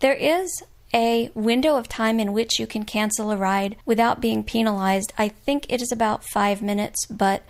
There 0.00 0.14
is 0.14 0.64
a 0.94 1.30
window 1.34 1.76
of 1.76 1.88
time 1.88 2.18
in 2.20 2.32
which 2.32 2.58
you 2.58 2.66
can 2.66 2.84
cancel 2.84 3.30
a 3.30 3.36
ride 3.36 3.76
without 3.84 4.20
being 4.20 4.44
penalized. 4.44 5.12
I 5.18 5.28
think 5.28 5.66
it 5.68 5.82
is 5.82 5.92
about 5.92 6.24
five 6.24 6.62
minutes, 6.62 7.06
but 7.06 7.42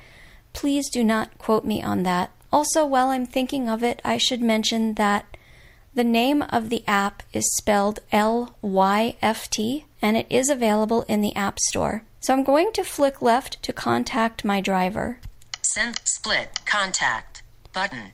please 0.53 0.89
do 0.91 1.05
not 1.05 1.37
quote 1.39 1.65
me 1.65 1.83
on 1.83 2.03
that. 2.05 2.31
Also, 2.53 2.87
while 2.87 3.09
I'm 3.09 3.27
thinking 3.27 3.69
of 3.69 3.83
it, 3.83 4.01
I 4.05 4.17
should 4.17 4.41
mention 4.41 4.95
that 4.95 5.27
the 5.95 6.05
name 6.05 6.43
of 6.43 6.69
the 6.69 6.85
app 6.87 7.23
is 7.33 7.55
spelled 7.57 8.01
L 8.13 8.57
Y 8.63 9.17
F 9.23 9.49
T 9.51 9.87
and 10.03 10.17
it 10.17 10.27
is 10.29 10.49
available 10.49 11.03
in 11.03 11.21
the 11.21 11.35
App 11.35 11.59
Store. 11.59 12.03
So 12.21 12.33
I'm 12.33 12.45
going 12.45 12.73
to 12.73 12.85
flick 12.85 13.23
left 13.23 13.63
to 13.63 13.73
contact 13.73 14.45
my 14.45 14.61
driver. 14.61 15.19
Send 15.63 16.01
split. 16.05 16.61
Contact. 16.67 17.43
Button. 17.73 18.13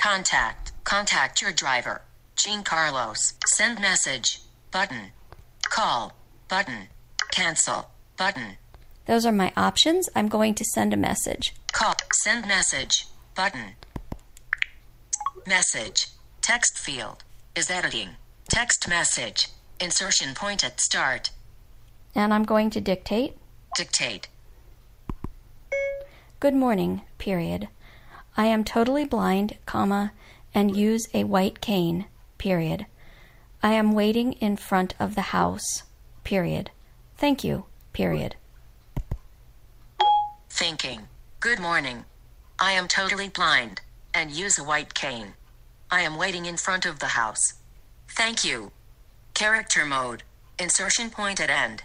Contact. 0.00 0.72
Contact 0.84 1.42
your 1.42 1.52
driver. 1.52 2.02
Jean 2.36 2.62
Carlos. 2.62 3.32
Send 3.46 3.80
message. 3.80 4.40
Button. 4.70 5.12
Call. 5.70 6.12
Button. 6.48 6.88
Cancel. 7.30 7.90
Button. 8.18 8.58
Those 9.06 9.24
are 9.24 9.32
my 9.32 9.52
options. 9.56 10.08
I'm 10.14 10.28
going 10.28 10.54
to 10.54 10.64
send 10.64 10.92
a 10.92 10.98
message. 10.98 11.54
Call. 11.72 11.94
Send 12.12 12.46
message. 12.46 13.06
Button. 13.34 13.72
Message. 15.46 16.08
Text 16.42 16.78
field. 16.78 17.24
Is 17.54 17.70
editing. 17.70 18.10
Text 18.48 18.86
message. 18.86 19.48
Insertion 19.80 20.34
point 20.34 20.62
at 20.62 20.78
start. 20.78 21.30
And 22.14 22.34
I'm 22.34 22.44
going 22.44 22.68
to 22.70 22.80
dictate. 22.80 23.36
Dictate. 23.76 24.28
Good 26.38 26.54
morning, 26.54 27.00
period. 27.16 27.68
I 28.36 28.46
am 28.46 28.62
totally 28.62 29.06
blind, 29.06 29.56
comma, 29.64 30.12
and 30.54 30.76
use 30.76 31.08
a 31.14 31.24
white 31.24 31.62
cane, 31.62 32.06
period. 32.38 32.86
I 33.62 33.72
am 33.72 33.92
waiting 33.92 34.32
in 34.34 34.56
front 34.56 34.94
of 34.98 35.14
the 35.14 35.32
house, 35.32 35.82
period. 36.24 36.70
Thank 37.16 37.42
you, 37.42 37.64
period. 37.92 38.36
Thinking. 40.50 41.08
Good 41.40 41.60
morning. 41.60 42.04
I 42.58 42.72
am 42.72 42.88
totally 42.88 43.28
blind 43.28 43.82
and 44.14 44.30
use 44.30 44.58
a 44.58 44.64
white 44.64 44.94
cane. 44.94 45.34
I 45.90 46.00
am 46.00 46.16
waiting 46.16 46.46
in 46.46 46.56
front 46.56 46.86
of 46.86 46.98
the 46.98 47.06
house. 47.06 47.54
Thank 48.08 48.44
you. 48.44 48.72
Character 49.34 49.84
mode. 49.84 50.22
Insertion 50.58 51.10
point 51.10 51.40
at 51.40 51.50
end. 51.50 51.82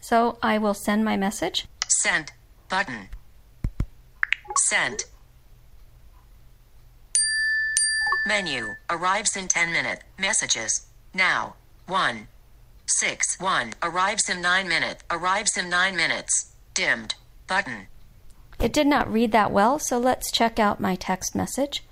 So 0.00 0.38
I 0.42 0.58
will 0.58 0.74
send 0.74 1.04
my 1.04 1.16
message. 1.16 1.66
Send. 1.88 2.32
Button. 2.68 3.08
Send. 4.68 5.04
Menu. 8.26 8.74
Arrives 8.88 9.36
in 9.36 9.48
10 9.48 9.70
minute. 9.70 10.02
Messages. 10.18 10.86
Now. 11.12 11.56
1. 11.86 12.26
6. 12.86 13.38
1. 13.38 13.74
Arrives 13.82 14.30
in 14.30 14.40
9 14.40 14.66
minute. 14.66 15.02
Arrives 15.10 15.58
in 15.58 15.68
9 15.68 15.94
minutes. 15.94 16.52
Dimmed. 16.72 17.14
Button. 17.46 17.88
It 18.58 18.72
did 18.72 18.86
not 18.86 19.12
read 19.12 19.32
that 19.32 19.50
well, 19.50 19.78
so 19.78 19.98
let's 19.98 20.32
check 20.32 20.58
out 20.58 20.80
my 20.80 20.94
text 20.94 21.34
message. 21.34 21.84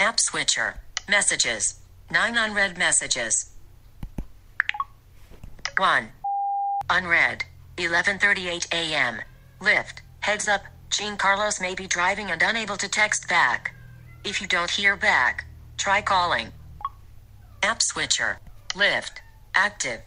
App 0.00 0.18
switcher. 0.18 0.80
Messages. 1.08 1.78
9 2.10 2.36
unread 2.36 2.76
messages. 2.76 3.52
1. 5.78 6.08
Unread. 6.90 7.44
11:38 7.76 8.66
a.m. 8.72 9.20
Lyft. 9.60 10.00
Heads 10.20 10.48
up. 10.48 10.64
Jean 10.90 11.16
Carlos 11.16 11.60
may 11.60 11.74
be 11.74 11.86
driving 11.86 12.30
and 12.30 12.42
unable 12.42 12.76
to 12.76 12.88
text 12.88 13.28
back. 13.28 13.75
If 14.26 14.40
you 14.40 14.48
don't 14.48 14.72
hear 14.72 14.96
back, 14.96 15.46
try 15.76 16.02
calling. 16.02 16.48
App 17.62 17.80
switcher. 17.80 18.40
Lyft. 18.70 19.18
Active. 19.54 20.00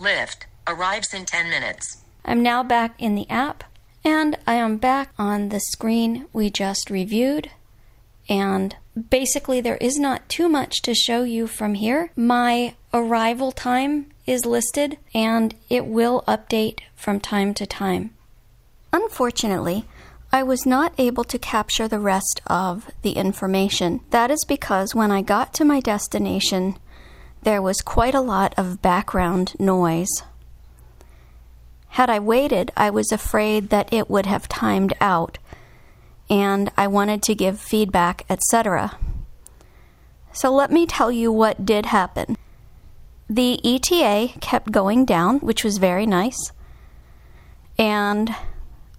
Lyft. 0.00 0.46
Arrives 0.66 1.12
in 1.12 1.26
10 1.26 1.50
minutes. 1.50 2.02
I'm 2.24 2.42
now 2.42 2.62
back 2.62 2.94
in 2.98 3.14
the 3.14 3.28
app, 3.28 3.64
and 4.02 4.38
I 4.46 4.54
am 4.54 4.78
back 4.78 5.10
on 5.18 5.50
the 5.50 5.60
screen 5.60 6.24
we 6.32 6.48
just 6.48 6.88
reviewed. 6.88 7.50
And 8.30 8.74
basically, 9.10 9.60
there 9.60 9.76
is 9.76 9.98
not 9.98 10.26
too 10.30 10.48
much 10.48 10.80
to 10.82 10.94
show 10.94 11.22
you 11.22 11.46
from 11.46 11.74
here. 11.74 12.10
My 12.16 12.76
arrival 12.94 13.52
time 13.52 14.06
is 14.24 14.46
listed, 14.46 14.96
and 15.12 15.54
it 15.68 15.84
will 15.84 16.24
update 16.26 16.78
from 16.96 17.20
time 17.20 17.52
to 17.52 17.66
time. 17.66 18.14
Unfortunately, 18.90 19.84
I 20.34 20.42
was 20.42 20.66
not 20.66 20.92
able 20.98 21.22
to 21.22 21.38
capture 21.38 21.86
the 21.86 22.00
rest 22.00 22.40
of 22.48 22.90
the 23.02 23.12
information. 23.12 24.00
That 24.10 24.32
is 24.32 24.44
because 24.44 24.92
when 24.92 25.12
I 25.12 25.22
got 25.22 25.54
to 25.54 25.64
my 25.64 25.78
destination, 25.78 26.76
there 27.44 27.62
was 27.62 27.80
quite 27.80 28.16
a 28.16 28.20
lot 28.20 28.52
of 28.56 28.82
background 28.82 29.54
noise. 29.60 30.24
Had 31.90 32.10
I 32.10 32.18
waited, 32.18 32.72
I 32.76 32.90
was 32.90 33.12
afraid 33.12 33.68
that 33.68 33.92
it 33.92 34.10
would 34.10 34.26
have 34.26 34.48
timed 34.48 34.92
out, 35.00 35.38
and 36.28 36.68
I 36.76 36.88
wanted 36.88 37.22
to 37.22 37.36
give 37.36 37.60
feedback, 37.60 38.26
etc. 38.28 38.98
So 40.32 40.52
let 40.52 40.72
me 40.72 40.84
tell 40.84 41.12
you 41.12 41.30
what 41.30 41.64
did 41.64 41.86
happen. 41.86 42.36
The 43.30 43.60
ETA 43.64 44.40
kept 44.40 44.72
going 44.72 45.04
down, 45.04 45.38
which 45.38 45.62
was 45.62 45.78
very 45.78 46.06
nice. 46.06 46.50
And 47.78 48.34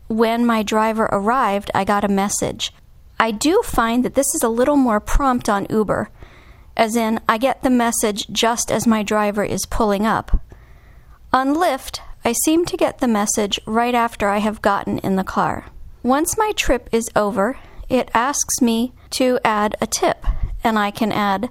when 0.07 0.45
my 0.45 0.63
driver 0.63 1.09
arrived, 1.11 1.71
I 1.73 1.83
got 1.83 2.03
a 2.03 2.09
message. 2.09 2.71
I 3.19 3.31
do 3.31 3.61
find 3.63 4.05
that 4.05 4.15
this 4.15 4.35
is 4.35 4.43
a 4.43 4.49
little 4.49 4.75
more 4.75 4.99
prompt 4.99 5.49
on 5.49 5.67
Uber, 5.69 6.09
as 6.77 6.95
in, 6.95 7.19
I 7.27 7.37
get 7.37 7.63
the 7.63 7.69
message 7.69 8.27
just 8.27 8.71
as 8.71 8.85
my 8.85 9.01
driver 9.01 9.43
is 9.43 9.65
pulling 9.65 10.05
up. 10.05 10.41
On 11.31 11.55
Lyft, 11.55 11.99
I 12.23 12.33
seem 12.43 12.65
to 12.65 12.77
get 12.77 12.99
the 12.99 13.07
message 13.07 13.59
right 13.65 13.95
after 13.95 14.27
I 14.27 14.39
have 14.39 14.61
gotten 14.61 14.99
in 14.99 15.15
the 15.15 15.23
car. 15.23 15.65
Once 16.03 16.37
my 16.37 16.51
trip 16.55 16.89
is 16.91 17.09
over, 17.15 17.57
it 17.87 18.11
asks 18.13 18.61
me 18.61 18.93
to 19.11 19.39
add 19.43 19.75
a 19.79 19.87
tip, 19.87 20.25
and 20.63 20.77
I 20.77 20.91
can 20.91 21.11
add 21.11 21.49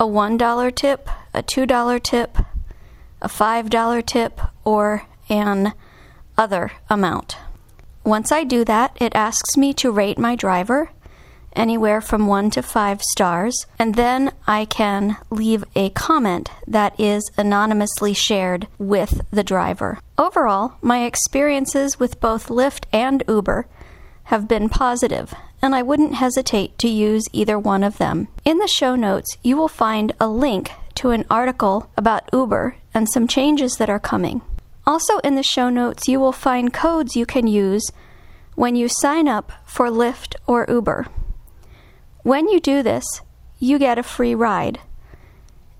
a 0.00 0.04
$1 0.04 0.74
tip, 0.74 1.08
a 1.32 1.42
$2 1.42 2.02
tip, 2.02 2.38
a 3.20 3.28
$5 3.28 4.06
tip, 4.06 4.40
or 4.64 5.06
an 5.28 5.72
other 6.36 6.72
amount. 6.90 7.36
Once 8.04 8.32
I 8.32 8.44
do 8.44 8.64
that, 8.64 8.96
it 9.00 9.14
asks 9.14 9.56
me 9.56 9.72
to 9.74 9.92
rate 9.92 10.18
my 10.18 10.34
driver 10.34 10.90
anywhere 11.54 12.00
from 12.00 12.26
one 12.26 12.50
to 12.50 12.62
five 12.62 13.02
stars, 13.02 13.66
and 13.78 13.94
then 13.94 14.32
I 14.46 14.64
can 14.64 15.18
leave 15.30 15.64
a 15.76 15.90
comment 15.90 16.50
that 16.66 16.98
is 16.98 17.30
anonymously 17.36 18.14
shared 18.14 18.66
with 18.78 19.20
the 19.30 19.44
driver. 19.44 19.98
Overall, 20.18 20.74
my 20.80 21.04
experiences 21.04 22.00
with 22.00 22.20
both 22.20 22.48
Lyft 22.48 22.84
and 22.92 23.22
Uber 23.28 23.66
have 24.24 24.48
been 24.48 24.68
positive, 24.68 25.34
and 25.60 25.74
I 25.74 25.82
wouldn't 25.82 26.14
hesitate 26.14 26.78
to 26.78 26.88
use 26.88 27.24
either 27.32 27.58
one 27.58 27.84
of 27.84 27.98
them. 27.98 28.28
In 28.44 28.58
the 28.58 28.66
show 28.66 28.94
notes, 28.94 29.36
you 29.42 29.56
will 29.56 29.68
find 29.68 30.12
a 30.18 30.28
link 30.28 30.70
to 30.96 31.10
an 31.10 31.24
article 31.30 31.90
about 31.96 32.28
Uber 32.32 32.76
and 32.94 33.08
some 33.08 33.26
changes 33.26 33.76
that 33.76 33.90
are 33.90 34.00
coming. 34.00 34.42
Also, 34.86 35.18
in 35.18 35.36
the 35.36 35.42
show 35.42 35.68
notes, 35.68 36.08
you 36.08 36.18
will 36.18 36.32
find 36.32 36.72
codes 36.72 37.14
you 37.14 37.24
can 37.24 37.46
use 37.46 37.90
when 38.54 38.74
you 38.74 38.88
sign 38.88 39.28
up 39.28 39.52
for 39.64 39.88
Lyft 39.88 40.34
or 40.46 40.66
Uber. 40.68 41.06
When 42.22 42.48
you 42.48 42.60
do 42.60 42.82
this, 42.82 43.04
you 43.58 43.78
get 43.78 43.98
a 43.98 44.02
free 44.02 44.34
ride. 44.34 44.80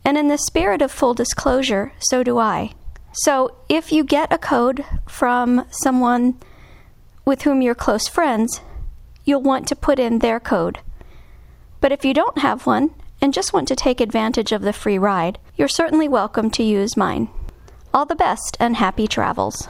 And 0.04 0.16
in 0.16 0.28
the 0.28 0.38
spirit 0.38 0.82
of 0.82 0.90
full 0.90 1.14
disclosure, 1.14 1.92
so 1.98 2.22
do 2.22 2.38
I. 2.38 2.72
So 3.12 3.56
if 3.68 3.92
you 3.92 4.04
get 4.04 4.32
a 4.32 4.38
code 4.38 4.84
from 5.08 5.66
someone 5.70 6.38
with 7.24 7.42
whom 7.42 7.60
you're 7.60 7.74
close 7.74 8.08
friends, 8.08 8.60
you'll 9.24 9.42
want 9.42 9.68
to 9.68 9.76
put 9.76 9.98
in 9.98 10.18
their 10.18 10.40
code. 10.40 10.78
But 11.80 11.92
if 11.92 12.04
you 12.04 12.14
don't 12.14 12.38
have 12.38 12.66
one 12.66 12.94
and 13.20 13.34
just 13.34 13.52
want 13.52 13.68
to 13.68 13.76
take 13.76 14.00
advantage 14.00 14.52
of 14.52 14.62
the 14.62 14.72
free 14.72 14.98
ride, 14.98 15.38
you're 15.56 15.68
certainly 15.68 16.08
welcome 16.08 16.50
to 16.52 16.62
use 16.62 16.96
mine. 16.96 17.28
All 17.94 18.06
the 18.06 18.16
best 18.16 18.56
and 18.58 18.76
happy 18.76 19.06
travels. 19.06 19.68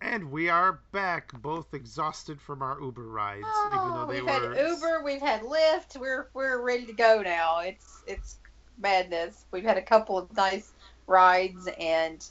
And 0.00 0.30
we 0.30 0.48
are 0.48 0.80
back, 0.92 1.32
both 1.42 1.74
exhausted 1.74 2.40
from 2.40 2.62
our 2.62 2.80
Uber 2.80 3.02
rides, 3.08 3.46
even 3.66 3.78
though 3.92 4.02
Oh, 4.02 4.06
they 4.06 4.20
we've 4.22 4.24
were. 4.24 4.54
had 4.54 4.68
Uber, 4.68 5.02
we've 5.04 5.20
had 5.20 5.42
Lyft. 5.42 5.96
We're 6.00 6.28
we're 6.34 6.62
ready 6.62 6.86
to 6.86 6.92
go 6.92 7.20
now. 7.22 7.58
It's 7.60 8.02
it's 8.06 8.38
madness. 8.78 9.44
We've 9.52 9.64
had 9.64 9.76
a 9.76 9.82
couple 9.82 10.16
of 10.16 10.34
nice 10.36 10.72
rides, 11.06 11.68
and 11.78 12.24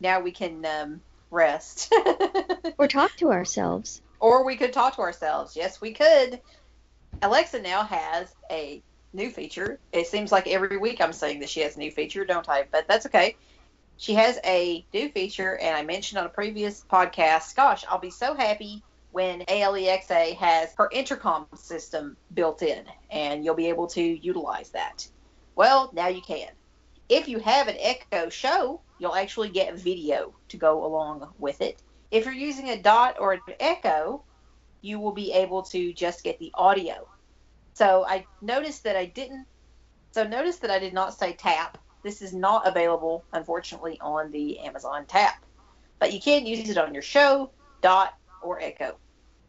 now 0.00 0.20
we 0.20 0.30
can 0.32 0.64
um, 0.64 1.00
rest. 1.30 1.92
Or 2.78 2.86
talk 2.86 3.16
to 3.16 3.32
ourselves. 3.32 4.00
or 4.20 4.44
we 4.44 4.56
could 4.56 4.72
talk 4.72 4.94
to 4.96 5.00
ourselves. 5.02 5.56
Yes, 5.56 5.80
we 5.80 5.92
could. 5.92 6.40
Alexa 7.22 7.60
now 7.60 7.82
has 7.82 8.32
a 8.52 8.80
new 9.12 9.30
feature. 9.30 9.78
It 9.92 10.06
seems 10.06 10.32
like 10.32 10.46
every 10.46 10.76
week 10.76 11.00
I'm 11.00 11.12
saying 11.12 11.40
that 11.40 11.48
she 11.48 11.60
has 11.60 11.76
a 11.76 11.78
new 11.78 11.90
feature, 11.90 12.24
don't 12.24 12.48
I? 12.48 12.64
But 12.70 12.86
that's 12.88 13.06
okay. 13.06 13.36
She 13.96 14.14
has 14.14 14.38
a 14.44 14.84
new 14.94 15.10
feature, 15.10 15.56
and 15.58 15.74
I 15.76 15.82
mentioned 15.82 16.20
on 16.20 16.26
a 16.26 16.30
previous 16.30 16.84
podcast, 16.90 17.56
gosh, 17.56 17.84
I'll 17.88 17.98
be 17.98 18.10
so 18.10 18.34
happy 18.34 18.82
when 19.10 19.40
ALEXA 19.40 20.36
has 20.36 20.72
her 20.76 20.88
intercom 20.92 21.46
system 21.56 22.16
built 22.32 22.62
in, 22.62 22.84
and 23.10 23.44
you'll 23.44 23.54
be 23.54 23.68
able 23.68 23.88
to 23.88 24.02
utilize 24.02 24.70
that. 24.70 25.08
Well, 25.56 25.90
now 25.92 26.08
you 26.08 26.22
can. 26.22 26.48
If 27.08 27.26
you 27.26 27.40
have 27.40 27.68
an 27.68 27.76
Echo 27.80 28.28
Show, 28.28 28.80
you'll 28.98 29.16
actually 29.16 29.48
get 29.48 29.76
video 29.76 30.34
to 30.48 30.56
go 30.56 30.84
along 30.84 31.28
with 31.38 31.60
it. 31.60 31.82
If 32.10 32.24
you're 32.24 32.34
using 32.34 32.70
a 32.70 32.80
dot 32.80 33.16
or 33.18 33.32
an 33.32 33.40
echo, 33.58 34.22
you 34.80 35.00
will 35.00 35.12
be 35.12 35.32
able 35.32 35.62
to 35.64 35.92
just 35.92 36.22
get 36.22 36.38
the 36.38 36.52
audio. 36.54 37.08
So 37.78 38.04
I 38.04 38.26
noticed 38.42 38.82
that 38.84 38.96
I 38.96 39.04
didn't. 39.06 39.46
So 40.10 40.24
notice 40.24 40.56
that 40.56 40.70
I 40.70 40.80
did 40.80 40.92
not 40.92 41.16
say 41.16 41.34
tap. 41.34 41.78
This 42.02 42.22
is 42.22 42.34
not 42.34 42.66
available, 42.66 43.24
unfortunately, 43.32 43.98
on 44.00 44.32
the 44.32 44.58
Amazon 44.58 45.06
tap. 45.06 45.44
But 46.00 46.12
you 46.12 46.20
can 46.20 46.44
use 46.44 46.68
it 46.68 46.76
on 46.76 46.92
your 46.92 47.04
show, 47.04 47.52
dot, 47.80 48.14
or 48.42 48.60
echo. 48.60 48.96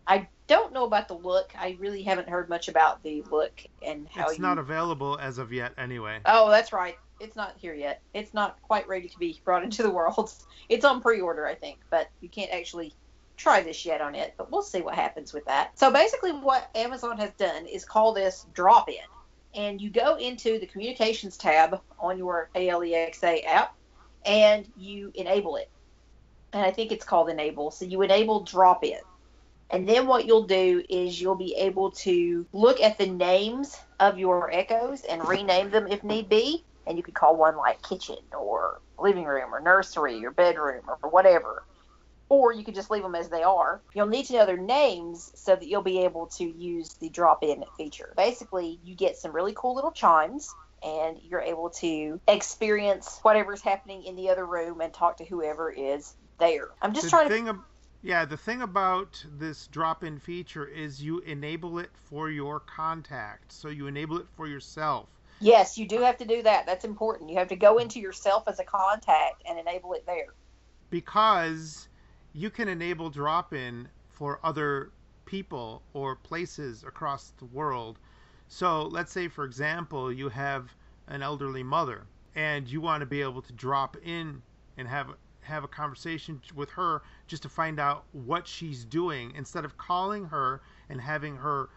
I 0.06 0.28
don't 0.46 0.74
know 0.74 0.86
about 0.86 1.08
the 1.08 1.16
look. 1.16 1.54
I 1.58 1.76
really 1.80 2.04
haven't 2.04 2.30
heard 2.30 2.50
much 2.50 2.68
about 2.68 3.02
the 3.02 3.24
look 3.32 3.64
and 3.82 4.08
how 4.08 4.28
It's 4.28 4.38
you. 4.38 4.44
not 4.44 4.60
available 4.60 5.18
as 5.20 5.40
of 5.40 5.52
yet, 5.52 5.74
anyway. 5.80 6.20
Oh, 6.26 6.52
that's 6.52 6.72
right. 6.72 6.98
It's 7.20 7.36
not 7.36 7.56
here 7.58 7.74
yet. 7.74 8.02
It's 8.14 8.34
not 8.36 8.62
quite 8.62 8.88
ready 8.88 9.08
to 9.08 9.18
be 9.18 9.40
brought 9.44 9.64
into 9.68 9.82
the 9.82 9.92
world. 9.92 10.32
It's 10.68 10.86
on 10.86 11.02
pre-order, 11.02 11.48
I 11.48 11.56
think, 11.56 11.80
but 11.90 12.10
you 12.22 12.30
can't 12.30 12.52
actually 12.52 12.94
try 13.40 13.64
this 13.64 13.86
yet 13.86 14.02
on 14.02 14.14
it. 14.14 14.36
But 14.38 14.52
we'll 14.52 14.62
see 14.62 14.82
what 14.82 14.96
happens 14.96 15.34
with 15.34 15.46
that. 15.46 15.80
So 15.80 15.92
basically, 15.92 16.32
what 16.32 16.70
Amazon 16.76 17.18
has 17.18 17.32
done 17.32 17.66
is 17.66 17.86
call 17.86 18.14
this 18.14 18.46
drop-in, 18.54 18.96
and 19.56 19.82
you 19.82 19.90
go 19.90 20.16
into 20.18 20.60
the 20.60 20.68
communications 20.68 21.38
tab 21.38 21.82
on 22.00 22.18
your 22.18 22.50
ALEXA 22.54 23.46
app, 23.46 23.76
and 24.26 24.68
you 24.78 25.12
enable 25.16 25.56
it. 25.56 25.70
And 26.54 26.64
I 26.64 26.72
think 26.72 26.92
it's 26.92 27.06
called 27.06 27.30
enable. 27.30 27.72
So 27.72 27.86
you 27.86 28.02
enable 28.02 28.42
drop-in. 28.44 29.00
And 29.72 29.88
then 29.88 30.08
what 30.08 30.26
you'll 30.26 30.48
do 30.48 30.84
is 30.90 31.22
you'll 31.22 31.36
be 31.36 31.56
able 31.56 31.92
to 31.92 32.46
look 32.54 32.82
at 32.82 32.98
the 32.98 33.06
names 33.06 33.78
of 34.00 34.18
your 34.18 34.52
echoes 34.52 35.04
and 35.04 35.28
rename 35.28 35.70
them 35.70 35.88
if 35.88 36.04
need 36.04 36.28
be. 36.28 36.64
And 36.88 36.98
you 36.98 37.04
could 37.04 37.14
call 37.14 37.38
one 37.38 37.56
like 37.56 37.84
kitchen 37.84 38.18
or 38.36 38.82
living 38.98 39.26
room 39.26 39.54
or 39.54 39.60
nursery 39.60 40.26
or 40.26 40.32
bedroom 40.32 40.82
or 40.88 41.10
whatever. 41.12 41.64
Or 42.30 42.54
you 42.54 42.64
could 42.64 42.76
just 42.76 42.92
leave 42.92 43.04
them 43.04 43.16
as 43.16 43.30
they 43.30 43.44
are. 43.44 43.84
You'll 43.94 44.08
need 44.08 44.28
to 44.28 44.34
know 44.34 44.46
their 44.46 44.58
names 44.58 45.32
so 45.36 45.56
that 45.56 45.68
you'll 45.68 45.82
be 45.82 46.04
able 46.06 46.28
to 46.38 46.44
use 46.46 46.94
the 47.02 47.10
drop 47.10 47.44
in 47.44 47.64
feature. 47.78 48.14
Basically, 48.16 48.80
you 48.84 48.96
get 48.96 49.18
some 49.18 49.32
really 49.34 49.54
cool 49.56 49.76
little 49.76 49.92
chimes 49.92 50.56
and 50.84 51.18
you're 51.24 51.42
able 51.42 51.72
to 51.72 52.22
experience 52.28 53.20
whatever's 53.24 53.62
happening 53.62 54.04
in 54.06 54.16
the 54.16 54.30
other 54.30 54.46
room 54.46 54.80
and 54.82 54.94
talk 54.94 55.18
to 55.18 55.26
whoever 55.26 55.72
is 55.72 56.16
there. 56.40 56.70
I'm 56.82 56.94
just 56.94 57.08
the 57.08 57.10
trying 57.10 57.30
to 57.30 57.50
ab- 57.50 57.66
yeah, 58.02 58.26
the 58.26 58.38
thing 58.38 58.62
about 58.62 59.26
this 59.30 59.68
drop-in 59.68 60.20
feature 60.20 60.66
is 60.66 61.04
you 61.04 61.20
enable 61.20 61.80
it 61.80 61.90
for 61.98 62.30
your 62.30 62.62
contact. 62.62 63.52
So 63.52 63.68
you 63.68 63.88
enable 63.88 64.18
it 64.20 64.28
for 64.38 64.48
yourself. 64.48 65.10
Yes, 65.42 65.78
you 65.78 65.88
do 65.88 66.02
have 66.02 66.18
to 66.20 66.26
do 66.26 66.44
that. 66.44 66.66
That's 66.66 66.86
important. 66.86 67.30
You 67.30 67.40
have 67.40 67.50
to 67.50 67.58
go 67.58 67.78
into 67.78 68.00
yourself 68.00 68.48
as 68.48 68.60
a 68.60 68.64
contact 68.64 69.44
and 69.46 69.60
enable 69.60 69.94
it 69.94 70.06
there. 70.06 70.34
because 70.90 71.89
you 72.34 72.50
can 72.50 72.68
enable 72.68 73.10
drop-in 73.10 73.88
for 74.10 74.40
other 74.44 74.92
people 75.26 75.82
or 75.94 76.16
places 76.16 76.84
across 76.84 77.34
the 77.38 77.46
world. 77.46 78.00
So 78.48 78.84
let's 78.84 79.12
say, 79.12 79.28
for 79.28 79.46
example, 79.46 80.12
you 80.12 80.30
have 80.30 80.74
an 81.08 81.22
elderly 81.22 81.64
mother 81.64 82.06
and 82.36 82.68
you 82.68 82.82
want 82.82 83.02
to 83.02 83.06
be 83.06 83.22
able 83.22 83.42
to 83.42 83.54
drop 83.54 83.98
in 84.04 84.42
and 84.78 84.88
have 84.88 85.08
have 85.42 85.64
a 85.64 85.68
conversation 85.68 86.40
with 86.54 86.70
her 86.70 87.02
just 87.28 87.42
to 87.42 87.50
find 87.50 87.80
out 87.80 88.04
what 88.12 88.48
she's 88.48 88.86
doing 88.86 89.34
instead 89.36 89.66
of 89.66 89.78
calling 89.78 90.26
her 90.26 90.62
and 90.90 91.02
having 91.02 91.36
her 91.36 91.70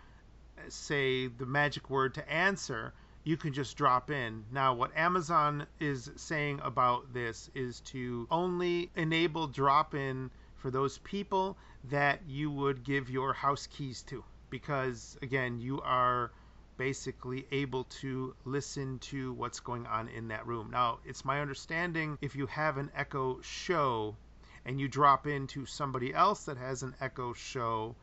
uh, 0.58 0.62
say 0.68 1.26
the 1.26 1.46
magic 1.46 1.88
word 1.88 2.12
to 2.12 2.30
answer 2.30 2.92
you 3.24 3.36
can 3.36 3.52
just 3.52 3.76
drop 3.76 4.10
in. 4.10 4.44
Now, 4.50 4.74
what 4.74 4.90
Amazon 4.96 5.66
is 5.78 6.10
saying 6.16 6.60
about 6.62 7.12
this 7.14 7.50
is 7.54 7.80
to 7.80 8.26
only 8.30 8.90
enable 8.96 9.46
drop 9.46 9.94
in 9.94 10.30
for 10.62 10.70
those 10.70 10.98
people 10.98 11.58
that 11.90 12.20
you 12.28 12.48
would 12.48 12.84
give 12.84 13.10
your 13.10 13.32
house 13.32 13.66
keys 13.66 14.02
to. 14.04 14.22
Because, 14.48 15.18
again, 15.20 15.58
you 15.58 15.80
are 15.80 16.30
basically 16.76 17.46
able 17.50 17.84
to 17.84 18.34
listen 18.44 19.00
to 19.00 19.32
what's 19.32 19.58
going 19.58 19.86
on 19.86 20.08
in 20.08 20.28
that 20.28 20.46
room. 20.46 20.70
Now, 20.70 21.00
it's 21.04 21.24
my 21.24 21.40
understanding 21.40 22.16
if 22.22 22.36
you 22.36 22.46
have 22.46 22.78
an 22.78 22.90
Echo 22.94 23.40
show 23.42 24.16
and 24.64 24.80
you 24.80 24.86
drop 24.86 25.26
into 25.26 25.66
somebody 25.66 26.14
else 26.14 26.44
that 26.44 26.56
has 26.56 26.84
an 26.84 26.94
Echo 27.00 27.32
show, 27.32 27.96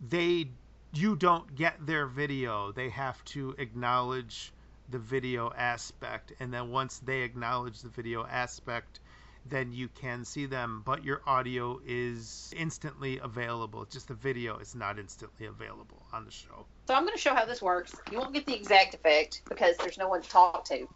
they 0.00 0.50
you 0.92 1.16
don't 1.16 1.54
get 1.54 1.86
their 1.86 2.06
video. 2.06 2.70
They 2.72 2.90
have 2.90 3.24
to 3.26 3.54
acknowledge 3.56 4.52
the 4.90 4.98
video 4.98 5.50
aspect, 5.56 6.32
and 6.38 6.52
then 6.52 6.70
once 6.70 6.98
they 6.98 7.22
acknowledge 7.22 7.80
the 7.80 7.88
video 7.88 8.26
aspect, 8.26 9.00
then 9.46 9.72
you 9.72 9.88
can 9.88 10.24
see 10.24 10.46
them. 10.46 10.82
But 10.84 11.04
your 11.04 11.22
audio 11.26 11.80
is 11.86 12.52
instantly 12.56 13.18
available. 13.18 13.84
Just 13.84 14.08
the 14.08 14.14
video 14.14 14.58
is 14.58 14.74
not 14.74 14.98
instantly 14.98 15.46
available 15.46 16.02
on 16.12 16.24
the 16.24 16.30
show. 16.30 16.66
So 16.86 16.94
I'm 16.94 17.02
going 17.02 17.14
to 17.14 17.20
show 17.20 17.34
how 17.34 17.44
this 17.44 17.62
works. 17.62 17.94
You 18.10 18.18
won't 18.18 18.32
get 18.32 18.46
the 18.46 18.54
exact 18.54 18.94
effect 18.94 19.42
because 19.48 19.76
there's 19.78 19.98
no 19.98 20.08
one 20.08 20.22
to 20.22 20.28
talk 20.28 20.64
to. 20.66 20.88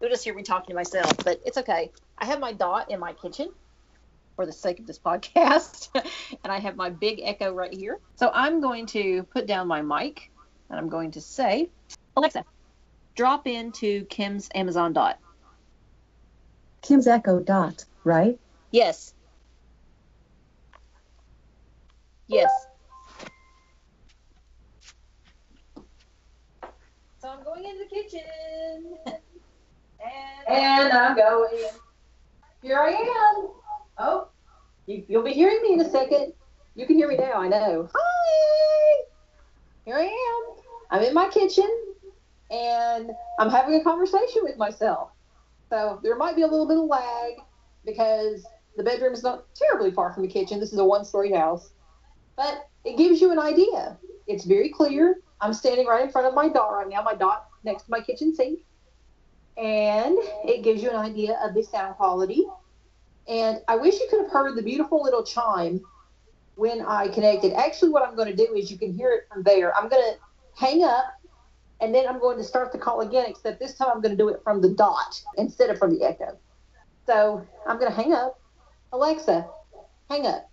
You'll 0.00 0.10
just 0.10 0.24
hear 0.24 0.34
me 0.34 0.42
talking 0.42 0.68
to 0.68 0.74
myself, 0.74 1.12
but 1.24 1.40
it's 1.44 1.58
okay. 1.58 1.90
I 2.16 2.26
have 2.26 2.40
my 2.40 2.52
dot 2.52 2.90
in 2.90 3.00
my 3.00 3.12
kitchen 3.12 3.50
for 4.36 4.46
the 4.46 4.52
sake 4.52 4.78
of 4.78 4.86
this 4.86 4.98
podcast, 5.04 5.88
and 6.42 6.52
I 6.52 6.58
have 6.58 6.76
my 6.76 6.90
big 6.90 7.20
echo 7.22 7.52
right 7.52 7.72
here. 7.72 7.98
So 8.16 8.30
I'm 8.32 8.60
going 8.60 8.86
to 8.86 9.24
put 9.24 9.46
down 9.46 9.68
my 9.68 9.82
mic 9.82 10.30
and 10.70 10.78
I'm 10.78 10.88
going 10.88 11.10
to 11.12 11.20
say, 11.20 11.68
Alexa, 12.16 12.44
drop 13.14 13.46
into 13.46 14.04
Kim's 14.06 14.48
Amazon 14.54 14.92
dot. 14.92 15.18
Kim's 16.82 17.06
Echo 17.06 17.40
Dot, 17.40 17.84
right? 18.04 18.38
Yes. 18.70 19.14
Yes. 22.28 22.50
So 27.18 27.28
I'm 27.28 27.44
going 27.44 27.64
into 27.64 27.84
the 27.84 27.90
kitchen. 27.90 28.96
And, 29.06 30.58
and 30.58 30.92
I'm 30.92 31.16
going. 31.16 31.64
Here 32.62 32.78
I 32.78 32.90
am. 32.90 33.48
Oh, 33.98 34.28
you, 34.86 35.04
you'll 35.08 35.22
be 35.22 35.32
hearing 35.32 35.60
me 35.62 35.74
in 35.74 35.80
a 35.80 35.90
second. 35.90 36.32
You 36.74 36.86
can 36.86 36.96
hear 36.96 37.08
me 37.08 37.16
now, 37.16 37.34
I 37.34 37.48
know. 37.48 37.88
Hi. 37.94 39.02
Here 39.84 39.96
I 39.96 40.04
am. 40.04 40.62
I'm 40.90 41.02
in 41.02 41.14
my 41.14 41.28
kitchen 41.28 41.68
and 42.50 43.10
I'm 43.38 43.50
having 43.50 43.74
a 43.74 43.84
conversation 43.84 44.42
with 44.42 44.56
myself. 44.56 45.10
So 45.68 46.00
there 46.02 46.16
might 46.16 46.36
be 46.36 46.42
a 46.42 46.46
little 46.46 46.66
bit 46.66 46.78
of 46.78 46.84
lag 46.84 47.34
because 47.84 48.46
the 48.76 48.82
bedroom 48.82 49.12
is 49.12 49.22
not 49.22 49.44
terribly 49.54 49.90
far 49.90 50.12
from 50.12 50.22
the 50.22 50.28
kitchen. 50.28 50.60
This 50.60 50.72
is 50.72 50.78
a 50.78 50.84
one 50.84 51.04
story 51.04 51.32
house. 51.32 51.70
But 52.36 52.68
it 52.84 52.96
gives 52.96 53.20
you 53.20 53.32
an 53.32 53.38
idea. 53.38 53.98
It's 54.26 54.44
very 54.44 54.70
clear. 54.70 55.20
I'm 55.40 55.52
standing 55.52 55.86
right 55.86 56.04
in 56.04 56.10
front 56.10 56.26
of 56.26 56.34
my 56.34 56.48
dot 56.48 56.72
right 56.72 56.88
now, 56.88 57.02
my 57.02 57.14
dot 57.14 57.48
next 57.64 57.84
to 57.84 57.90
my 57.90 58.00
kitchen 58.00 58.34
sink. 58.34 58.60
And 59.56 60.16
it 60.44 60.62
gives 60.62 60.82
you 60.82 60.90
an 60.90 60.96
idea 60.96 61.38
of 61.42 61.54
the 61.54 61.62
sound 61.62 61.96
quality. 61.96 62.46
And 63.28 63.60
I 63.68 63.76
wish 63.76 64.00
you 64.00 64.06
could 64.08 64.22
have 64.22 64.30
heard 64.30 64.56
the 64.56 64.62
beautiful 64.62 65.02
little 65.02 65.22
chime 65.22 65.80
when 66.54 66.80
I 66.82 67.08
connected. 67.08 67.52
Actually, 67.54 67.90
what 67.90 68.06
I'm 68.06 68.16
going 68.16 68.34
to 68.34 68.36
do 68.36 68.54
is 68.54 68.70
you 68.70 68.78
can 68.78 68.92
hear 68.92 69.12
it 69.12 69.26
from 69.32 69.42
there. 69.42 69.76
I'm 69.76 69.88
going 69.88 70.02
to 70.02 70.18
hang 70.58 70.82
up 70.82 71.20
and 71.80 71.94
then 71.94 72.06
I'm 72.06 72.20
going 72.20 72.36
to 72.36 72.44
start 72.44 72.72
the 72.72 72.78
call 72.78 73.00
again, 73.00 73.26
except 73.28 73.58
this 73.58 73.74
time 73.74 73.88
I'm 73.92 74.00
going 74.00 74.16
to 74.16 74.22
do 74.22 74.28
it 74.28 74.40
from 74.44 74.60
the 74.60 74.70
dot 74.70 75.20
instead 75.38 75.70
of 75.70 75.78
from 75.78 75.98
the 75.98 76.04
echo. 76.04 76.38
So 77.06 77.46
I'm 77.66 77.78
going 77.78 77.90
to 77.90 77.96
hang 77.96 78.12
up. 78.12 78.38
Alexa, 78.92 79.48
hang 80.08 80.26
up. 80.26 80.50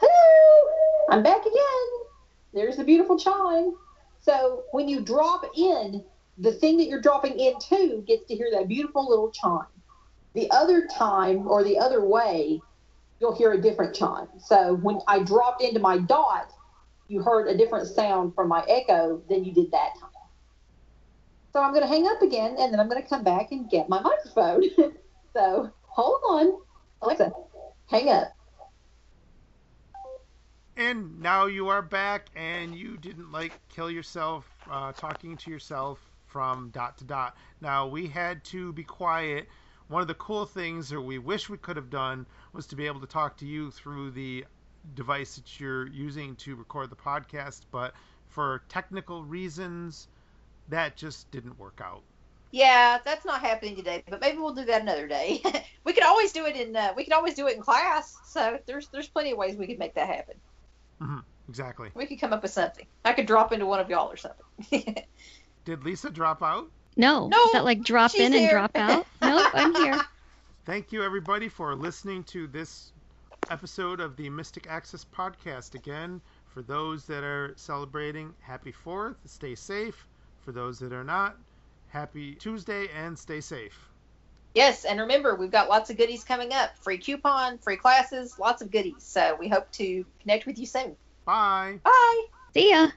Hello, 0.00 0.70
I'm 1.10 1.22
back 1.22 1.40
again. 1.40 1.88
There's 2.52 2.76
the 2.76 2.84
beautiful 2.84 3.18
chime. 3.18 3.74
So 4.20 4.64
when 4.72 4.88
you 4.88 5.00
drop 5.00 5.44
in, 5.56 6.04
the 6.38 6.52
thing 6.52 6.76
that 6.78 6.86
you're 6.86 7.00
dropping 7.00 7.38
into 7.38 8.02
gets 8.06 8.26
to 8.28 8.34
hear 8.34 8.50
that 8.52 8.68
beautiful 8.68 9.08
little 9.08 9.30
chime. 9.30 9.66
The 10.34 10.50
other 10.50 10.86
time 10.86 11.48
or 11.48 11.64
the 11.64 11.78
other 11.78 12.04
way, 12.04 12.60
you'll 13.20 13.34
hear 13.34 13.52
a 13.52 13.60
different 13.60 13.94
chime. 13.94 14.28
So 14.38 14.74
when 14.76 15.00
I 15.08 15.20
dropped 15.20 15.62
into 15.62 15.80
my 15.80 15.98
dot, 15.98 16.52
you 17.08 17.22
heard 17.22 17.48
a 17.48 17.56
different 17.56 17.88
sound 17.88 18.34
from 18.34 18.48
my 18.48 18.64
echo 18.68 19.22
than 19.28 19.44
you 19.44 19.52
did 19.52 19.70
that 19.72 19.94
time. 19.98 20.10
So 21.52 21.60
I'm 21.60 21.72
going 21.72 21.82
to 21.82 21.88
hang 21.88 22.06
up 22.06 22.22
again 22.22 22.56
and 22.58 22.72
then 22.72 22.78
I'm 22.78 22.88
going 22.88 23.02
to 23.02 23.08
come 23.08 23.24
back 23.24 23.50
and 23.50 23.68
get 23.68 23.88
my 23.88 24.00
microphone. 24.00 24.62
so 25.34 25.70
hold 25.82 26.20
on. 26.28 26.58
Alexa, 27.02 27.32
hang 27.86 28.08
up. 28.10 28.28
And 30.76 31.20
now 31.20 31.46
you 31.46 31.66
are 31.70 31.82
back, 31.82 32.26
and 32.36 32.72
you 32.72 32.96
didn't 32.98 33.32
like 33.32 33.58
kill 33.68 33.90
yourself 33.90 34.48
uh, 34.70 34.92
talking 34.92 35.36
to 35.38 35.50
yourself 35.50 35.98
from 36.28 36.70
dot 36.70 36.96
to 36.98 37.04
dot. 37.04 37.36
Now 37.60 37.88
we 37.88 38.06
had 38.06 38.44
to 38.44 38.72
be 38.72 38.84
quiet. 38.84 39.48
One 39.88 40.02
of 40.02 40.08
the 40.08 40.14
cool 40.14 40.46
things 40.46 40.88
that 40.90 41.00
we 41.00 41.18
wish 41.18 41.48
we 41.48 41.56
could 41.56 41.74
have 41.74 41.90
done 41.90 42.26
was 42.52 42.68
to 42.68 42.76
be 42.76 42.86
able 42.86 43.00
to 43.00 43.08
talk 43.08 43.36
to 43.38 43.46
you 43.46 43.72
through 43.72 44.12
the 44.12 44.44
device 44.94 45.36
that 45.36 45.60
you're 45.60 45.88
using 45.88 46.36
to 46.36 46.56
record 46.56 46.90
the 46.90 46.96
podcast, 46.96 47.62
but 47.70 47.94
for 48.28 48.62
technical 48.68 49.24
reasons, 49.24 50.08
that 50.68 50.96
just 50.96 51.30
didn't 51.30 51.58
work 51.58 51.80
out. 51.82 52.02
Yeah, 52.50 52.98
that's 53.04 53.26
not 53.26 53.40
happening 53.40 53.76
today, 53.76 54.02
but 54.08 54.20
maybe 54.20 54.38
we'll 54.38 54.54
do 54.54 54.64
that 54.64 54.82
another 54.82 55.06
day. 55.06 55.42
we 55.84 55.92
could 55.92 56.02
always 56.02 56.32
do 56.32 56.46
it 56.46 56.56
in 56.56 56.74
uh, 56.74 56.92
we 56.96 57.04
could 57.04 57.12
always 57.12 57.34
do 57.34 57.46
it 57.46 57.56
in 57.56 57.62
class. 57.62 58.16
So 58.26 58.58
there's 58.66 58.88
there's 58.88 59.08
plenty 59.08 59.32
of 59.32 59.38
ways 59.38 59.56
we 59.56 59.66
could 59.66 59.78
make 59.78 59.94
that 59.94 60.06
happen. 60.06 60.34
Mm-hmm. 61.02 61.18
Exactly. 61.48 61.90
We 61.94 62.06
could 62.06 62.20
come 62.20 62.32
up 62.32 62.42
with 62.42 62.50
something. 62.50 62.86
I 63.04 63.12
could 63.12 63.26
drop 63.26 63.52
into 63.52 63.66
one 63.66 63.80
of 63.80 63.88
y'all 63.88 64.10
or 64.10 64.16
something. 64.16 64.94
Did 65.64 65.84
Lisa 65.84 66.10
drop 66.10 66.42
out? 66.42 66.70
No. 66.96 67.28
No, 67.28 67.44
Is 67.44 67.52
that 67.52 67.64
like 67.64 67.82
drop 67.82 68.10
she's 68.10 68.20
in 68.20 68.34
and 68.34 68.50
drop 68.50 68.72
out? 68.74 69.06
nope, 69.22 69.46
I'm 69.54 69.74
here. 69.74 70.00
Thank 70.66 70.92
you, 70.92 71.02
everybody, 71.02 71.48
for 71.48 71.74
listening 71.74 72.24
to 72.24 72.46
this 72.46 72.92
episode 73.50 74.00
of 74.00 74.16
the 74.16 74.28
Mystic 74.30 74.66
Access 74.68 75.04
podcast. 75.04 75.74
Again, 75.74 76.20
for 76.46 76.62
those 76.62 77.04
that 77.06 77.24
are 77.24 77.52
celebrating, 77.56 78.34
happy 78.40 78.72
4th. 78.72 79.16
Stay 79.24 79.54
safe. 79.54 80.06
For 80.44 80.52
those 80.52 80.78
that 80.78 80.92
are 80.92 81.04
not, 81.04 81.36
happy 81.88 82.34
Tuesday 82.34 82.88
and 82.96 83.18
stay 83.18 83.40
safe. 83.40 83.78
yes, 84.54 84.84
and 84.84 84.98
remember 85.00 85.34
we've 85.34 85.50
got 85.50 85.68
lots 85.68 85.90
of 85.90 85.96
goodies 85.96 86.24
coming 86.24 86.52
up. 86.52 86.76
Free 86.78 86.98
coupon, 86.98 87.58
free 87.58 87.76
classes, 87.76 88.38
lots 88.38 88.62
of 88.62 88.70
goodies. 88.70 88.96
So 89.02 89.36
we 89.38 89.48
hope 89.48 89.70
to 89.72 90.04
connect 90.20 90.46
with 90.46 90.58
you 90.58 90.66
soon. 90.66 90.96
Bye. 91.24 91.78
Bye. 91.84 92.24
See 92.54 92.70
ya. 92.70 92.88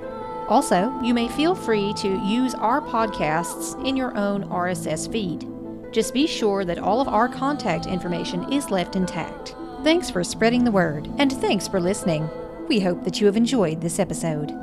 Also, 0.48 0.94
you 1.02 1.16
may 1.16 1.30
feel 1.30 1.56
free 1.56 1.96
to 1.96 2.24
use 2.24 2.54
our 2.54 2.80
podcasts 2.80 3.84
in 3.84 3.98
your 3.98 4.16
own 4.16 4.44
RSS 4.46 5.12
feed. 5.12 5.48
Just 5.92 6.14
be 6.14 6.28
sure 6.28 6.64
that 6.64 6.78
all 6.78 7.02
of 7.02 7.08
our 7.08 7.28
contact 7.28 7.88
information 7.88 8.54
is 8.54 8.70
left 8.70 8.96
intact. 8.96 9.56
Thanks 9.84 10.12
for 10.12 10.24
spreading 10.24 10.64
the 10.64 10.72
word, 10.72 11.10
and 11.18 11.32
thanks 11.32 11.68
for 11.68 11.82
listening. 11.82 12.30
We 12.68 12.80
hope 12.80 13.04
that 13.04 13.20
you 13.20 13.26
have 13.26 13.36
enjoyed 13.36 13.82
this 13.82 13.98
episode. 13.98 14.56